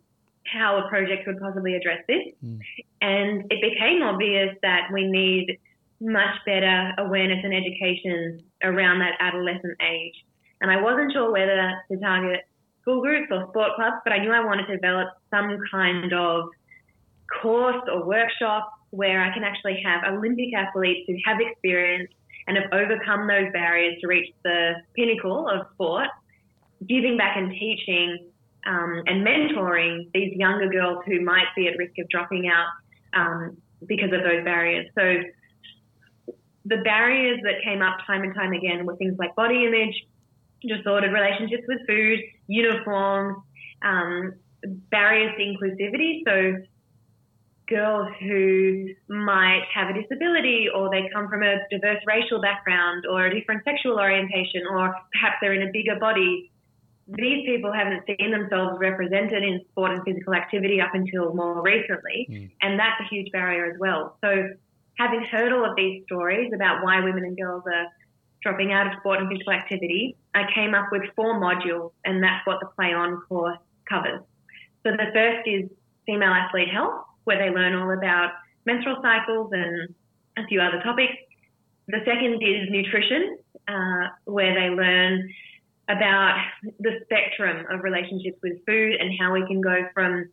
how 0.45 0.83
a 0.83 0.89
project 0.89 1.25
could 1.25 1.39
possibly 1.39 1.75
address 1.75 1.99
this. 2.07 2.33
Mm. 2.43 2.59
And 3.01 3.51
it 3.51 3.61
became 3.61 4.01
obvious 4.01 4.55
that 4.63 4.89
we 4.91 5.07
need 5.07 5.59
much 5.99 6.35
better 6.45 6.93
awareness 6.97 7.39
and 7.43 7.53
education 7.53 8.43
around 8.63 8.99
that 8.99 9.13
adolescent 9.19 9.77
age. 9.81 10.15
And 10.61 10.71
I 10.71 10.81
wasn't 10.81 11.13
sure 11.13 11.31
whether 11.31 11.73
to 11.91 11.97
target 11.97 12.41
school 12.81 13.01
groups 13.01 13.27
or 13.31 13.47
sport 13.49 13.75
clubs, 13.75 13.97
but 14.03 14.13
I 14.13 14.17
knew 14.17 14.31
I 14.31 14.43
wanted 14.43 14.65
to 14.67 14.75
develop 14.75 15.09
some 15.29 15.59
kind 15.71 16.11
of 16.11 16.49
course 17.41 17.81
or 17.91 18.05
workshop 18.05 18.73
where 18.91 19.21
I 19.23 19.33
can 19.33 19.43
actually 19.43 19.81
have 19.83 20.03
Olympic 20.13 20.53
athletes 20.53 21.01
who 21.07 21.15
have 21.25 21.37
experience 21.39 22.11
and 22.47 22.57
have 22.57 22.71
overcome 22.71 23.27
those 23.27 23.51
barriers 23.53 23.99
to 24.01 24.07
reach 24.07 24.33
the 24.43 24.73
pinnacle 24.95 25.47
of 25.47 25.67
sport, 25.73 26.07
giving 26.87 27.17
back 27.17 27.37
and 27.37 27.51
teaching 27.51 28.31
um, 28.65 29.03
and 29.07 29.25
mentoring 29.25 30.11
these 30.13 30.33
younger 30.35 30.67
girls 30.67 30.99
who 31.05 31.21
might 31.21 31.47
be 31.55 31.67
at 31.67 31.77
risk 31.77 31.93
of 31.99 32.07
dropping 32.09 32.47
out 32.47 32.67
um, 33.13 33.57
because 33.87 34.11
of 34.13 34.21
those 34.23 34.43
barriers. 34.43 34.87
So 34.95 35.23
the 36.65 36.77
barriers 36.77 37.39
that 37.43 37.55
came 37.63 37.81
up 37.81 37.97
time 38.05 38.23
and 38.23 38.35
time 38.35 38.53
again 38.53 38.85
were 38.85 38.95
things 38.97 39.15
like 39.17 39.35
body 39.35 39.65
image, 39.65 39.95
disordered 40.61 41.11
relationships 41.11 41.63
with 41.67 41.79
food, 41.87 42.19
uniforms, 42.47 43.37
um, 43.81 44.33
barriers 44.91 45.33
to 45.37 45.43
inclusivity. 45.43 46.21
So 46.25 46.63
girls 47.71 48.09
who 48.19 48.89
might 49.07 49.63
have 49.73 49.89
a 49.89 49.99
disability 49.99 50.67
or 50.75 50.91
they 50.91 51.09
come 51.13 51.29
from 51.29 51.41
a 51.41 51.55
diverse 51.71 52.03
racial 52.05 52.41
background 52.41 53.05
or 53.09 53.25
a 53.25 53.33
different 53.33 53.63
sexual 53.63 53.97
orientation 53.97 54.67
or 54.69 54.93
perhaps 55.13 55.37
they're 55.41 55.53
in 55.53 55.67
a 55.67 55.71
bigger 55.71 55.97
body. 55.99 56.51
These 57.07 57.45
people 57.45 57.71
haven't 57.73 58.03
seen 58.05 58.31
themselves 58.31 58.77
represented 58.79 59.43
in 59.43 59.61
sport 59.71 59.91
and 59.91 60.03
physical 60.03 60.33
activity 60.33 60.79
up 60.81 60.93
until 60.93 61.33
more 61.33 61.61
recently, 61.61 62.27
mm. 62.29 62.51
and 62.61 62.79
that's 62.79 62.99
a 63.01 63.07
huge 63.09 63.31
barrier 63.31 63.71
as 63.71 63.79
well. 63.79 64.17
So, 64.23 64.51
having 64.97 65.23
heard 65.31 65.51
all 65.51 65.65
of 65.65 65.75
these 65.75 66.03
stories 66.05 66.51
about 66.53 66.83
why 66.83 67.01
women 67.01 67.23
and 67.23 67.35
girls 67.35 67.63
are 67.65 67.87
dropping 68.43 68.71
out 68.71 68.87
of 68.87 68.93
sport 68.99 69.19
and 69.19 69.29
physical 69.29 69.51
activity, 69.51 70.15
I 70.35 70.43
came 70.53 70.73
up 70.73 70.85
with 70.91 71.01
four 71.15 71.39
modules, 71.41 71.91
and 72.05 72.23
that's 72.23 72.45
what 72.45 72.59
the 72.61 72.67
Play 72.77 72.93
On 72.93 73.19
course 73.27 73.57
covers. 73.89 74.21
So, 74.83 74.91
the 74.91 75.11
first 75.13 75.47
is 75.47 75.69
female 76.05 76.31
athlete 76.31 76.69
health 76.69 77.05
where 77.23 77.37
they 77.37 77.53
learn 77.53 77.75
all 77.75 77.91
about 77.91 78.31
menstrual 78.65 78.97
cycles 79.01 79.49
and 79.53 79.93
a 80.37 80.45
few 80.47 80.61
other 80.61 80.81
topics. 80.83 81.13
The 81.87 81.99
second 82.05 82.41
is 82.41 82.69
nutrition, 82.69 83.37
uh, 83.67 84.07
where 84.25 84.53
they 84.53 84.73
learn 84.73 85.29
about 85.89 86.37
the 86.79 86.99
spectrum 87.03 87.65
of 87.71 87.83
relationships 87.83 88.37
with 88.41 88.65
food 88.65 88.95
and 88.99 89.11
how 89.19 89.33
we 89.33 89.45
can 89.47 89.61
go 89.61 89.87
from 89.93 90.29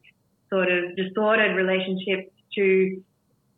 sort 0.50 0.70
of 0.70 0.96
disordered 0.96 1.56
relationships 1.56 2.30
to 2.54 3.02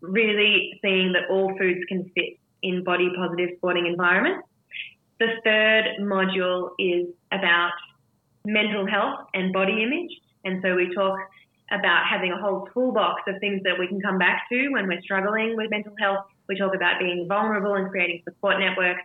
really 0.00 0.78
seeing 0.82 1.12
that 1.12 1.30
all 1.30 1.56
foods 1.58 1.80
can 1.88 2.10
fit 2.14 2.38
in 2.62 2.84
body 2.84 3.10
positive 3.16 3.50
sporting 3.56 3.86
environments. 3.86 4.46
The 5.18 5.28
third 5.44 5.84
module 6.00 6.70
is 6.78 7.08
about 7.32 7.72
mental 8.44 8.86
health 8.86 9.26
and 9.34 9.52
body 9.52 9.82
image. 9.82 10.10
And 10.44 10.62
so 10.62 10.74
we 10.74 10.94
talk 10.94 11.18
about 11.70 12.04
having 12.10 12.32
a 12.32 12.36
whole 12.40 12.68
toolbox 12.74 13.22
of 13.28 13.38
things 13.40 13.62
that 13.64 13.78
we 13.78 13.86
can 13.86 14.00
come 14.00 14.18
back 14.18 14.42
to 14.50 14.68
when 14.70 14.88
we're 14.88 15.00
struggling 15.02 15.56
with 15.56 15.70
mental 15.70 15.94
health. 15.98 16.26
We 16.48 16.58
talk 16.58 16.74
about 16.74 16.98
being 16.98 17.26
vulnerable 17.28 17.74
and 17.74 17.88
creating 17.90 18.22
support 18.24 18.58
networks. 18.58 19.02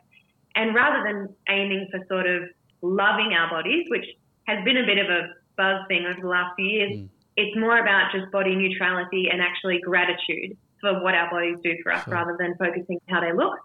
And 0.55 0.73
rather 0.73 1.03
than 1.03 1.29
aiming 1.49 1.89
for 1.91 1.99
sort 2.07 2.25
of 2.25 2.49
loving 2.81 3.33
our 3.37 3.49
bodies, 3.49 3.85
which 3.89 4.05
has 4.47 4.63
been 4.63 4.77
a 4.77 4.85
bit 4.85 4.97
of 4.97 5.07
a 5.09 5.33
buzz 5.57 5.85
thing 5.87 6.05
over 6.05 6.19
the 6.19 6.27
last 6.27 6.55
few 6.55 6.65
years, 6.65 6.91
mm. 6.91 7.09
it's 7.37 7.55
more 7.57 7.77
about 7.79 8.11
just 8.11 8.31
body 8.31 8.55
neutrality 8.55 9.27
and 9.31 9.41
actually 9.41 9.79
gratitude 9.81 10.57
for 10.81 11.03
what 11.03 11.13
our 11.13 11.29
bodies 11.29 11.57
do 11.63 11.75
for 11.83 11.93
us 11.93 12.03
sure. 12.03 12.13
rather 12.13 12.35
than 12.39 12.55
focusing 12.57 12.99
on 13.07 13.15
how 13.15 13.21
they 13.21 13.33
look. 13.33 13.59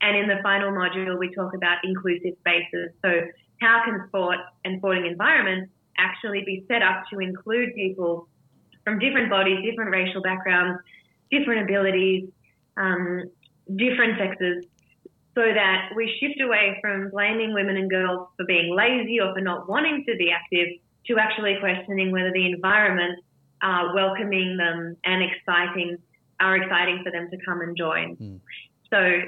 And 0.00 0.16
in 0.16 0.28
the 0.28 0.42
final 0.42 0.72
module, 0.72 1.18
we 1.18 1.32
talk 1.34 1.54
about 1.54 1.78
inclusive 1.84 2.34
spaces. 2.40 2.90
So, 3.04 3.22
how 3.60 3.82
can 3.84 4.04
sport 4.08 4.38
and 4.64 4.78
sporting 4.78 5.06
environments 5.06 5.70
actually 5.96 6.42
be 6.44 6.64
set 6.66 6.82
up 6.82 7.04
to 7.12 7.20
include 7.20 7.74
people 7.74 8.28
from 8.84 8.98
different 8.98 9.30
bodies, 9.30 9.58
different 9.64 9.90
racial 9.90 10.22
backgrounds, 10.22 10.80
different 11.30 11.62
abilities, 11.62 12.28
um, 12.76 13.24
different 13.76 14.18
sexes, 14.18 14.64
so 15.34 15.42
that 15.54 15.90
we 15.96 16.14
shift 16.20 16.40
away 16.40 16.78
from 16.80 17.10
blaming 17.10 17.54
women 17.54 17.76
and 17.76 17.88
girls 17.88 18.28
for 18.36 18.44
being 18.46 18.74
lazy 18.74 19.20
or 19.20 19.32
for 19.34 19.40
not 19.40 19.68
wanting 19.68 20.04
to 20.06 20.16
be 20.16 20.30
active 20.30 20.68
to 21.06 21.16
actually 21.18 21.56
questioning 21.58 22.10
whether 22.12 22.30
the 22.32 22.46
environment 22.46 23.18
are 23.62 23.94
welcoming 23.94 24.56
them 24.56 24.96
and 25.04 25.22
exciting 25.22 25.96
are 26.40 26.56
exciting 26.56 27.02
for 27.04 27.12
them 27.12 27.30
to 27.30 27.36
come 27.46 27.60
and 27.60 27.76
join. 27.76 28.16
Mm. 28.16 28.40
So, 28.90 29.20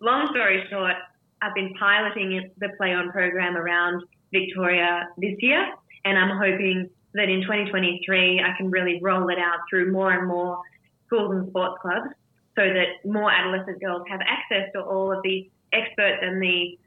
long 0.00 0.28
story 0.30 0.64
short, 0.70 0.94
I've 1.42 1.54
been 1.54 1.74
piloting 1.78 2.50
the 2.58 2.68
Play 2.76 2.94
On 2.94 3.10
program 3.10 3.56
around 3.56 4.04
Victoria 4.32 5.08
this 5.18 5.34
year, 5.40 5.66
and 6.04 6.16
I'm 6.16 6.36
hoping 6.38 6.88
that 7.14 7.28
in 7.28 7.42
2023 7.42 8.40
I 8.40 8.56
can 8.56 8.70
really 8.70 9.00
roll 9.02 9.28
it 9.28 9.38
out 9.38 9.58
through 9.68 9.92
more 9.92 10.12
and 10.12 10.28
more 10.28 10.60
schools 11.06 11.34
and 11.34 11.48
sports 11.48 11.80
clubs 11.82 12.08
so 12.56 12.62
that 12.62 13.08
more 13.08 13.30
adolescent 13.30 13.80
girls 13.80 14.02
have 14.08 14.20
access 14.20 14.70
to 14.74 14.80
all 14.80 15.12
of 15.12 15.22
the 15.22 15.50
experts 15.72 16.18
and 16.22 16.42
the 16.42 16.78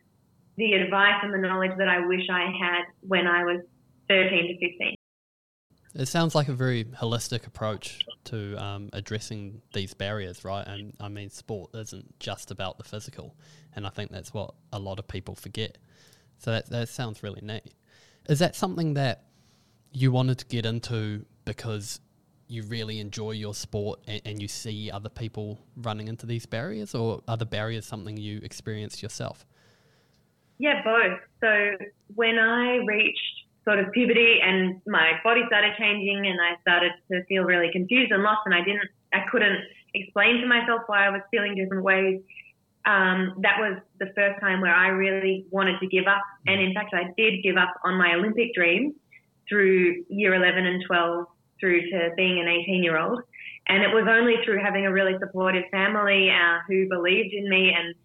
the 0.56 0.74
advice 0.74 1.16
and 1.24 1.34
the 1.34 1.38
knowledge 1.38 1.72
that 1.80 1.88
I 1.88 2.06
wish 2.06 2.30
I 2.30 2.42
had 2.42 2.84
when 3.02 3.26
I 3.26 3.44
was 3.44 3.62
13 4.08 4.30
to 4.50 4.70
15. 4.70 4.96
It 5.96 6.08
sounds 6.08 6.36
like 6.36 6.48
a 6.48 6.54
very 6.54 6.86
holistic 6.86 7.48
approach 7.48 8.06
to 8.26 8.56
um, 8.64 8.90
addressing 8.94 9.62
these 9.74 9.96
barriers, 9.96 10.44
right? 10.44 10.66
And 10.66 10.94
I 11.00 11.08
mean, 11.08 11.30
sport 11.30 11.72
isn't 11.74 12.20
just 12.20 12.52
about 12.52 12.78
the 12.78 12.84
physical, 12.84 13.36
and 13.76 13.86
I 13.86 13.90
think 13.90 14.12
that's 14.12 14.34
what 14.34 14.54
a 14.72 14.80
lot 14.80 15.00
of 15.00 15.08
people 15.08 15.36
forget. 15.36 15.78
So 16.40 16.52
that 16.52 16.70
that 16.70 16.90
sounds 16.90 17.22
really 17.22 17.42
neat. 17.42 17.74
Is 18.28 18.40
that 18.40 18.56
something 18.56 18.96
that 18.96 19.24
you 19.94 20.12
wanted 20.12 20.40
to 20.40 20.46
get 20.46 20.66
into 20.66 21.26
because 21.46 22.02
you 22.48 22.64
really 22.64 23.00
enjoy 23.00 23.32
your 23.32 23.54
sport 23.54 24.00
and, 24.08 24.22
and, 24.26 24.42
you 24.42 24.48
see 24.48 24.92
other 24.92 25.10
people 25.10 25.60
running 25.78 26.08
into 26.08 26.26
these 26.26 26.46
barriers, 26.46 26.94
or 26.94 27.22
are 27.28 27.38
the 27.38 27.46
barriers 27.46 27.86
something 27.86 28.18
you 28.18 28.40
experienced 28.44 29.02
yourself? 29.02 29.46
Yeah, 30.60 30.84
both. 30.84 31.20
So 31.42 31.86
when 32.16 32.38
I 32.38 32.78
reached 32.86 33.20
sort 33.64 33.80
of 33.80 33.92
puberty 33.92 34.40
and 34.44 34.82
my 34.86 35.14
body 35.24 35.42
started 35.48 35.74
changing 35.80 36.28
and 36.28 36.40
I 36.40 36.60
started 36.62 36.92
to 37.12 37.24
feel 37.26 37.44
really 37.44 37.72
confused 37.72 38.12
and 38.12 38.22
lost 38.24 38.42
and 38.46 38.54
I 38.54 38.60
didn't, 38.60 38.90
I 39.14 39.22
couldn't 39.32 39.60
explain 39.94 40.42
to 40.42 40.48
myself 40.48 40.82
why 40.88 41.08
I 41.08 41.10
was 41.10 41.22
feeling 41.32 41.56
different 41.56 41.84
ways. 41.84 42.22
Um, 42.86 43.36
that 43.42 43.58
was 43.60 43.80
the 44.00 44.08
first 44.16 44.42
time 44.42 44.60
where 44.60 44.76
I 44.76 44.88
really 44.88 45.46
wanted 45.50 45.80
to 45.80 45.88
give 45.88 46.06
up. 46.06 46.24
And 46.46 46.62
in 46.62 46.74
fact, 46.74 46.94
I 46.94 47.14
did 47.18 47.42
give 47.42 47.56
up 47.56 47.74
on 47.86 47.98
my 47.98 48.14
Olympic 48.16 48.54
dreams 48.54 48.94
through 49.50 50.04
year 50.10 50.36
11 50.36 50.66
and 50.66 50.84
12 50.86 51.26
through 51.60 51.82
to 51.90 52.10
being 52.16 52.40
an 52.40 52.48
18 52.48 52.84
year 52.84 53.00
old. 53.00 53.22
And 53.68 53.82
it 53.82 53.88
was 53.88 54.06
only 54.10 54.36
through 54.44 54.62
having 54.62 54.86
a 54.86 54.92
really 54.92 55.14
supportive 55.20 55.64
family 55.72 56.30
uh, 56.30 56.60
who 56.68 56.90
believed 56.90 57.34
in 57.34 57.50
me 57.50 57.72
and 57.74 57.96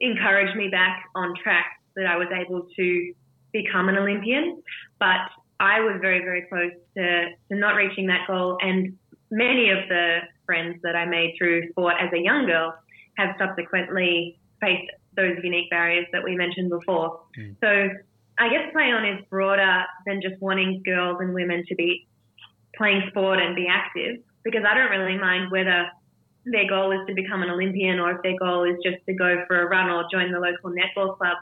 encouraged 0.00 0.56
me 0.56 0.68
back 0.68 1.04
on 1.14 1.34
track 1.42 1.66
that 1.96 2.06
I 2.06 2.16
was 2.16 2.28
able 2.30 2.66
to 2.76 3.14
become 3.52 3.88
an 3.88 3.96
Olympian. 3.96 4.62
But 4.98 5.30
I 5.58 5.80
was 5.80 5.98
very, 6.00 6.20
very 6.20 6.42
close 6.42 6.72
to, 6.96 7.30
to 7.48 7.58
not 7.58 7.76
reaching 7.76 8.06
that 8.08 8.26
goal. 8.26 8.58
And 8.60 8.98
many 9.30 9.70
of 9.70 9.88
the 9.88 10.18
friends 10.44 10.78
that 10.82 10.94
I 10.94 11.06
made 11.06 11.34
through 11.38 11.70
sport 11.70 11.94
as 11.98 12.10
a 12.12 12.18
young 12.18 12.46
girl 12.46 12.74
have 13.16 13.34
subsequently 13.38 14.38
faced 14.60 14.90
those 15.16 15.36
unique 15.42 15.70
barriers 15.70 16.06
that 16.12 16.22
we 16.22 16.36
mentioned 16.36 16.70
before. 16.70 17.20
Mm. 17.38 17.56
So 17.60 17.88
I 18.38 18.48
guess 18.50 18.70
play 18.72 18.92
on 18.92 19.04
is 19.04 19.24
broader 19.30 19.84
than 20.04 20.20
just 20.20 20.40
wanting 20.42 20.82
girls 20.84 21.18
and 21.20 21.32
women 21.32 21.64
to 21.68 21.74
be 21.74 22.06
playing 22.76 23.02
sport 23.08 23.40
and 23.40 23.56
be 23.56 23.66
active 23.66 24.22
because 24.44 24.62
I 24.68 24.74
don't 24.74 24.90
really 24.90 25.18
mind 25.18 25.50
whether 25.50 25.88
their 26.44 26.68
goal 26.68 26.92
is 26.92 27.00
to 27.08 27.14
become 27.14 27.42
an 27.42 27.50
Olympian 27.50 27.98
or 27.98 28.12
if 28.12 28.22
their 28.22 28.36
goal 28.38 28.64
is 28.64 28.76
just 28.84 29.04
to 29.06 29.14
go 29.14 29.44
for 29.46 29.62
a 29.62 29.68
run 29.68 29.90
or 29.90 30.04
join 30.12 30.30
the 30.30 30.38
local 30.38 30.70
netball 30.70 31.16
club. 31.16 31.38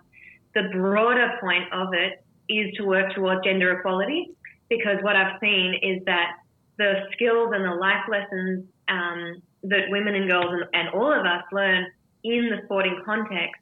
The 0.55 0.69
broader 0.73 1.33
point 1.41 1.73
of 1.73 1.89
it 1.93 2.25
is 2.49 2.75
to 2.77 2.85
work 2.85 3.13
towards 3.15 3.45
gender 3.45 3.79
equality 3.79 4.31
because 4.69 4.99
what 5.03 5.17
I've 5.17 5.39
seen 5.41 5.75
is 5.83 6.03
that 6.07 6.37
the 6.79 7.07
skills 7.13 7.51
and 7.53 7.65
the 7.65 7.75
life 7.75 8.05
lessons 8.09 8.65
um, 8.89 9.43
that 9.65 9.89
women 9.89 10.15
and 10.15 10.31
girls 10.31 10.47
and, 10.49 10.65
and 10.73 10.89
all 10.91 11.13
of 11.13 11.27
us 11.27 11.43
learn 11.53 11.87
in 12.23 12.51
the 12.51 12.61
sporting 12.65 13.03
context 13.05 13.61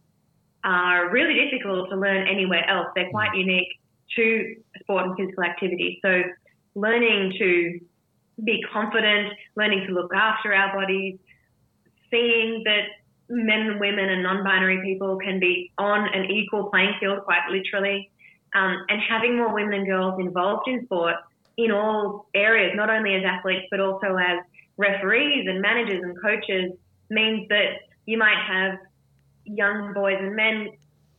are 0.65 1.11
really 1.11 1.35
difficult 1.35 1.91
to 1.91 1.97
learn 1.97 2.27
anywhere 2.29 2.69
else. 2.69 2.89
They're 2.95 3.11
quite 3.11 3.35
unique 3.35 3.69
to 4.17 4.57
sport 4.81 5.07
and 5.07 5.17
physical 5.17 5.45
activity. 5.45 5.99
So 6.03 6.23
learning 6.75 7.35
to 7.39 7.81
be 8.45 8.63
confident, 8.73 9.33
learning 9.57 9.87
to 9.89 9.93
look 9.93 10.13
after 10.15 10.55
our 10.55 10.75
bodies, 10.75 11.19
seeing 12.11 12.63
that 12.65 12.85
men 13.29 13.61
and 13.61 13.81
women 13.81 14.09
and 14.09 14.23
non-binary 14.23 14.81
people 14.83 15.19
can 15.19 15.41
be 15.41 15.73
on 15.79 16.09
an 16.15 16.31
equal 16.31 16.71
playing 16.71 16.95
field, 17.01 17.25
quite 17.25 17.49
literally, 17.51 18.11
um, 18.55 18.85
and 18.89 19.01
having 19.09 19.37
more 19.37 19.55
women 19.55 19.75
and 19.75 19.87
girls 19.87 20.21
involved 20.21 20.69
in 20.69 20.85
sport 20.85 21.17
in 21.57 21.71
all 21.71 22.27
areas, 22.35 22.73
not 22.75 22.91
only 22.91 23.15
as 23.15 23.23
athletes 23.25 23.67
but 23.71 23.81
also 23.81 24.17
as 24.17 24.39
referees 24.77 25.47
and 25.49 25.61
managers 25.61 26.03
and 26.03 26.17
coaches, 26.21 26.73
means 27.11 27.49
that 27.49 27.89
you 28.07 28.19
might 28.19 28.39
have 28.47 28.79
young 29.45 29.93
boys 29.93 30.17
and 30.19 30.35
men 30.37 30.71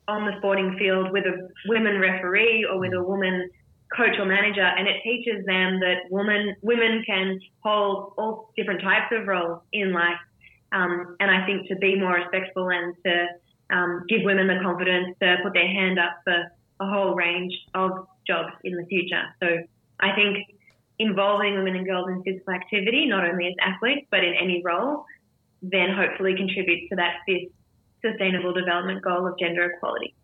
on 0.07 0.25
the 0.25 0.33
sporting 0.39 0.75
field 0.77 1.11
with 1.11 1.25
a 1.25 1.49
women 1.67 1.99
referee 1.99 2.65
or 2.69 2.79
with 2.79 2.93
a 2.93 3.01
woman 3.01 3.49
coach 3.95 4.17
or 4.19 4.25
manager, 4.25 4.63
and 4.63 4.87
it 4.87 4.97
teaches 5.03 5.45
them 5.45 5.79
that 5.79 6.09
women 6.09 6.55
women 6.61 7.03
can 7.05 7.39
hold 7.59 8.13
all 8.17 8.51
different 8.57 8.81
types 8.81 9.11
of 9.11 9.27
roles 9.27 9.61
in 9.71 9.93
life. 9.93 10.19
Um, 10.71 11.15
and 11.19 11.29
I 11.29 11.45
think 11.45 11.67
to 11.67 11.75
be 11.75 11.99
more 11.99 12.15
respectful 12.15 12.69
and 12.69 12.95
to 13.05 13.27
um, 13.69 14.03
give 14.09 14.21
women 14.23 14.47
the 14.47 14.59
confidence 14.63 15.15
to 15.21 15.37
put 15.43 15.53
their 15.53 15.67
hand 15.67 15.99
up 15.99 16.19
for 16.23 16.51
a 16.79 16.89
whole 16.89 17.13
range 17.13 17.53
of 17.75 18.07
jobs 18.25 18.53
in 18.63 18.75
the 18.75 18.85
future. 18.85 19.23
So 19.41 19.59
I 19.99 20.15
think 20.15 20.47
involving 20.99 21.55
women 21.55 21.75
and 21.75 21.85
girls 21.85 22.09
in 22.09 22.23
physical 22.23 22.53
activity, 22.53 23.05
not 23.05 23.23
only 23.23 23.47
as 23.47 23.53
athletes 23.61 24.07
but 24.09 24.23
in 24.23 24.33
any 24.33 24.61
role, 24.63 25.05
then 25.61 25.89
hopefully 25.95 26.35
contributes 26.35 26.89
to 26.89 26.95
that 26.95 27.17
fifth 27.27 27.51
sustainable 28.05 28.53
development 28.53 29.01
goal 29.03 29.27
of 29.27 29.37
gender 29.39 29.71
equality. 29.71 30.15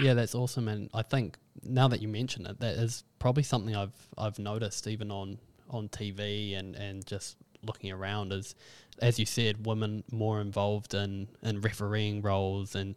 Yeah, 0.00 0.14
that's 0.14 0.34
awesome, 0.34 0.68
and 0.68 0.90
I 0.92 1.02
think 1.02 1.38
now 1.62 1.88
that 1.88 2.02
you 2.02 2.08
mention 2.08 2.46
it, 2.46 2.60
that 2.60 2.74
is 2.74 3.04
probably 3.18 3.42
something 3.42 3.74
I've 3.74 4.08
I've 4.18 4.38
noticed 4.38 4.86
even 4.86 5.10
on 5.10 5.38
on 5.70 5.88
TV 5.88 6.58
and 6.58 6.74
and 6.76 7.06
just 7.06 7.36
looking 7.62 7.90
around 7.90 8.32
is, 8.32 8.54
as 9.00 9.18
you 9.18 9.26
said, 9.26 9.66
women 9.66 10.04
more 10.12 10.40
involved 10.40 10.94
in 10.94 11.28
in 11.42 11.60
refereeing 11.60 12.22
roles 12.22 12.74
and 12.74 12.94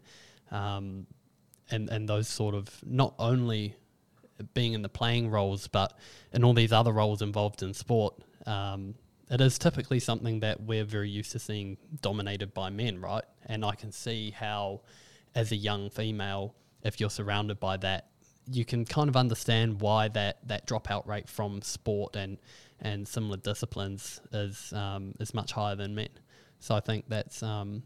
um 0.51 1.07
and 1.71 1.89
and 1.89 2.09
those 2.09 2.27
sort 2.27 2.55
of 2.55 2.69
not 2.85 3.13
only 3.17 3.75
being 4.53 4.73
in 4.73 4.81
the 4.81 4.89
playing 4.89 5.29
roles, 5.29 5.67
but 5.67 5.97
in 6.33 6.43
all 6.43 6.53
these 6.53 6.71
other 6.71 6.91
roles 6.91 7.21
involved 7.21 7.61
in 7.61 7.73
sport. 7.73 8.15
Um, 8.45 8.95
it 9.29 9.41
is 9.41 9.57
typically 9.57 9.99
something 9.99 10.39
that 10.39 10.61
we're 10.61 10.85
very 10.85 11.09
used 11.09 11.31
to 11.33 11.39
seeing 11.39 11.77
dominated 12.01 12.53
by 12.53 12.69
men, 12.69 12.99
right? 12.99 13.23
And 13.45 13.63
I 13.63 13.75
can 13.75 13.91
see 13.91 14.31
how, 14.31 14.81
as 15.35 15.51
a 15.51 15.55
young 15.55 15.89
female, 15.89 16.55
if 16.83 16.99
you're 16.99 17.09
surrounded 17.09 17.59
by 17.59 17.77
that, 17.77 18.07
you 18.51 18.65
can 18.65 18.85
kind 18.85 19.09
of 19.09 19.15
understand 19.15 19.81
why 19.81 20.07
that, 20.09 20.47
that 20.47 20.65
dropout 20.65 21.05
rate 21.05 21.29
from 21.29 21.61
sport 21.61 22.15
and, 22.15 22.37
and 22.81 23.07
similar 23.07 23.37
disciplines 23.37 24.21
is 24.31 24.73
um, 24.73 25.13
is 25.19 25.33
much 25.33 25.51
higher 25.51 25.75
than 25.75 25.93
men. 25.93 26.09
So 26.59 26.75
I 26.75 26.79
think 26.79 27.05
that's 27.07 27.43
um, 27.43 27.83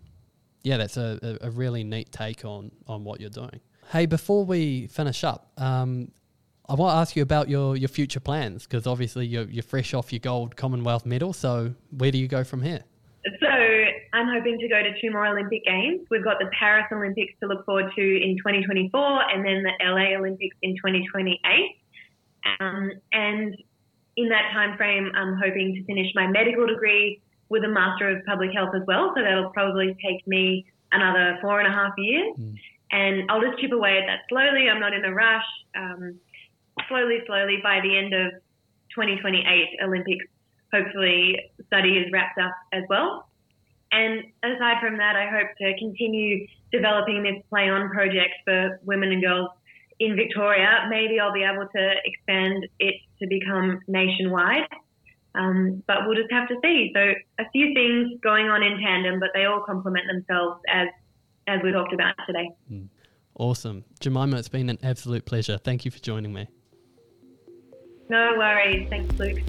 yeah, 0.64 0.78
that's 0.78 0.98
a, 0.98 1.38
a 1.42 1.52
really 1.52 1.84
neat 1.84 2.12
take 2.12 2.46
on 2.46 2.72
on 2.88 3.04
what 3.04 3.20
you're 3.20 3.30
doing. 3.30 3.60
Hey, 3.92 4.06
before 4.06 4.46
we 4.46 4.88
finish 4.88 5.24
up, 5.24 5.52
um, 5.58 6.12
I 6.70 6.76
want 6.76 6.94
to 6.94 6.98
ask 6.98 7.16
you 7.16 7.24
about 7.24 7.50
your, 7.50 7.76
your 7.76 7.90
future 7.90 8.20
plans 8.20 8.64
because 8.64 8.88
obviously 8.88 9.26
you're, 9.26 9.44
you're 9.46 9.64
fresh 9.64 9.94
off 9.94 10.14
your 10.14 10.20
gold 10.20 10.56
Commonwealth 10.56 11.06
medal. 11.06 11.34
So 11.34 11.74
where 11.92 12.12
do 12.12 12.18
you 12.18 12.28
go 12.28 12.44
from 12.44 12.62
here? 12.62 12.84
So 13.40 13.48
I'm 14.14 14.28
hoping 14.28 14.60
to 14.60 14.68
go 14.68 14.82
to 14.82 14.90
two 15.02 15.12
more 15.12 15.26
Olympic 15.28 15.66
Games. 15.66 16.08
We've 16.10 16.24
got 16.24 16.40
the 16.40 16.50
Paris 16.58 16.86
Olympics 16.92 17.34
to 17.42 17.48
look 17.48 17.66
forward 17.66 17.92
to 17.96 18.02
in 18.02 18.38
2024 18.38 19.32
and 19.32 19.46
then 19.46 19.64
the 19.64 19.72
LA 19.84 20.18
Olympics 20.18 20.56
in 20.62 20.76
2028. 20.76 21.40
Um, 22.60 22.92
and 23.12 23.56
in 24.16 24.30
that 24.30 24.52
time 24.54 24.78
frame, 24.78 25.12
I'm 25.16 25.38
hoping 25.42 25.76
to 25.76 25.84
finish 25.86 26.08
my 26.16 26.28
medical 26.28 26.68
degree 26.68 27.22
with 27.50 27.64
a 27.64 27.68
Master 27.68 28.10
of 28.10 28.26
Public 28.26 28.52
Health 28.54 28.76
as 28.76 28.82
well. 28.88 29.14
So 29.16 29.24
that'll 29.24 29.52
probably 29.52 29.96
take 30.04 30.26
me 30.28 30.66
another 30.92 31.38
four 31.42 31.60
and 31.60 31.68
a 31.68 31.76
half 31.76 31.94
years. 31.98 32.36
Mm. 32.40 32.56
And 32.92 33.32
I'll 33.32 33.42
just 33.42 33.60
chip 33.60 33.72
away 33.72 33.98
at 33.98 34.06
that 34.08 34.22
slowly. 34.30 34.70
I'm 34.70 34.80
not 34.80 34.94
in 34.94 35.04
a 35.04 35.14
rush. 35.14 35.46
Um, 35.76 36.20
slowly, 36.88 37.20
slowly, 37.26 37.60
by 37.64 37.80
the 37.82 37.98
end 37.98 38.14
of 38.14 38.34
2028 38.96 39.44
Olympics, 39.84 40.26
hopefully 40.74 41.38
study 41.68 41.98
is 41.98 42.12
wrapped 42.12 42.40
up 42.40 42.54
as 42.72 42.84
well. 42.90 43.28
And 43.92 44.24
aside 44.44 44.78
from 44.82 44.98
that, 44.98 45.16
I 45.16 45.30
hope 45.30 45.50
to 45.62 45.78
continue 45.78 46.48
developing 46.72 47.22
this 47.22 47.44
play 47.50 47.70
on 47.70 47.90
project 47.90 48.34
for 48.44 48.80
women 48.84 49.12
and 49.12 49.22
girls 49.22 49.50
in 50.00 50.16
Victoria. 50.16 50.88
Maybe 50.90 51.20
I'll 51.20 51.34
be 51.34 51.44
able 51.44 51.68
to 51.68 51.94
expand 52.04 52.68
it 52.80 52.96
to 53.20 53.28
become 53.28 53.80
nationwide. 53.88 54.68
Um, 55.36 55.84
but 55.88 55.98
we'll 56.06 56.16
just 56.16 56.32
have 56.32 56.48
to 56.50 56.56
see. 56.64 56.92
So 56.96 57.14
a 57.40 57.50
few 57.52 57.74
things 57.74 58.20
going 58.22 58.48
on 58.48 58.62
in 58.64 58.80
tandem, 58.80 59.20
but 59.20 59.30
they 59.34 59.46
all 59.46 59.62
complement 59.62 60.06
themselves 60.08 60.62
as 60.68 60.88
as 61.48 61.60
we 61.62 61.72
talked 61.72 61.94
about 61.94 62.14
today. 62.26 62.50
Mm. 62.72 62.88
Awesome. 63.36 63.84
Jemima, 64.00 64.38
it's 64.38 64.48
been 64.48 64.70
an 64.70 64.78
absolute 64.84 65.26
pleasure. 65.26 65.58
Thank 65.58 65.86
you 65.86 65.92
for 65.92 66.00
joining 66.00 66.32
me. 66.32 66.48
No 68.10 68.36
worries. 68.38 68.88
Thanks, 68.90 69.18
Luke. 69.20 69.40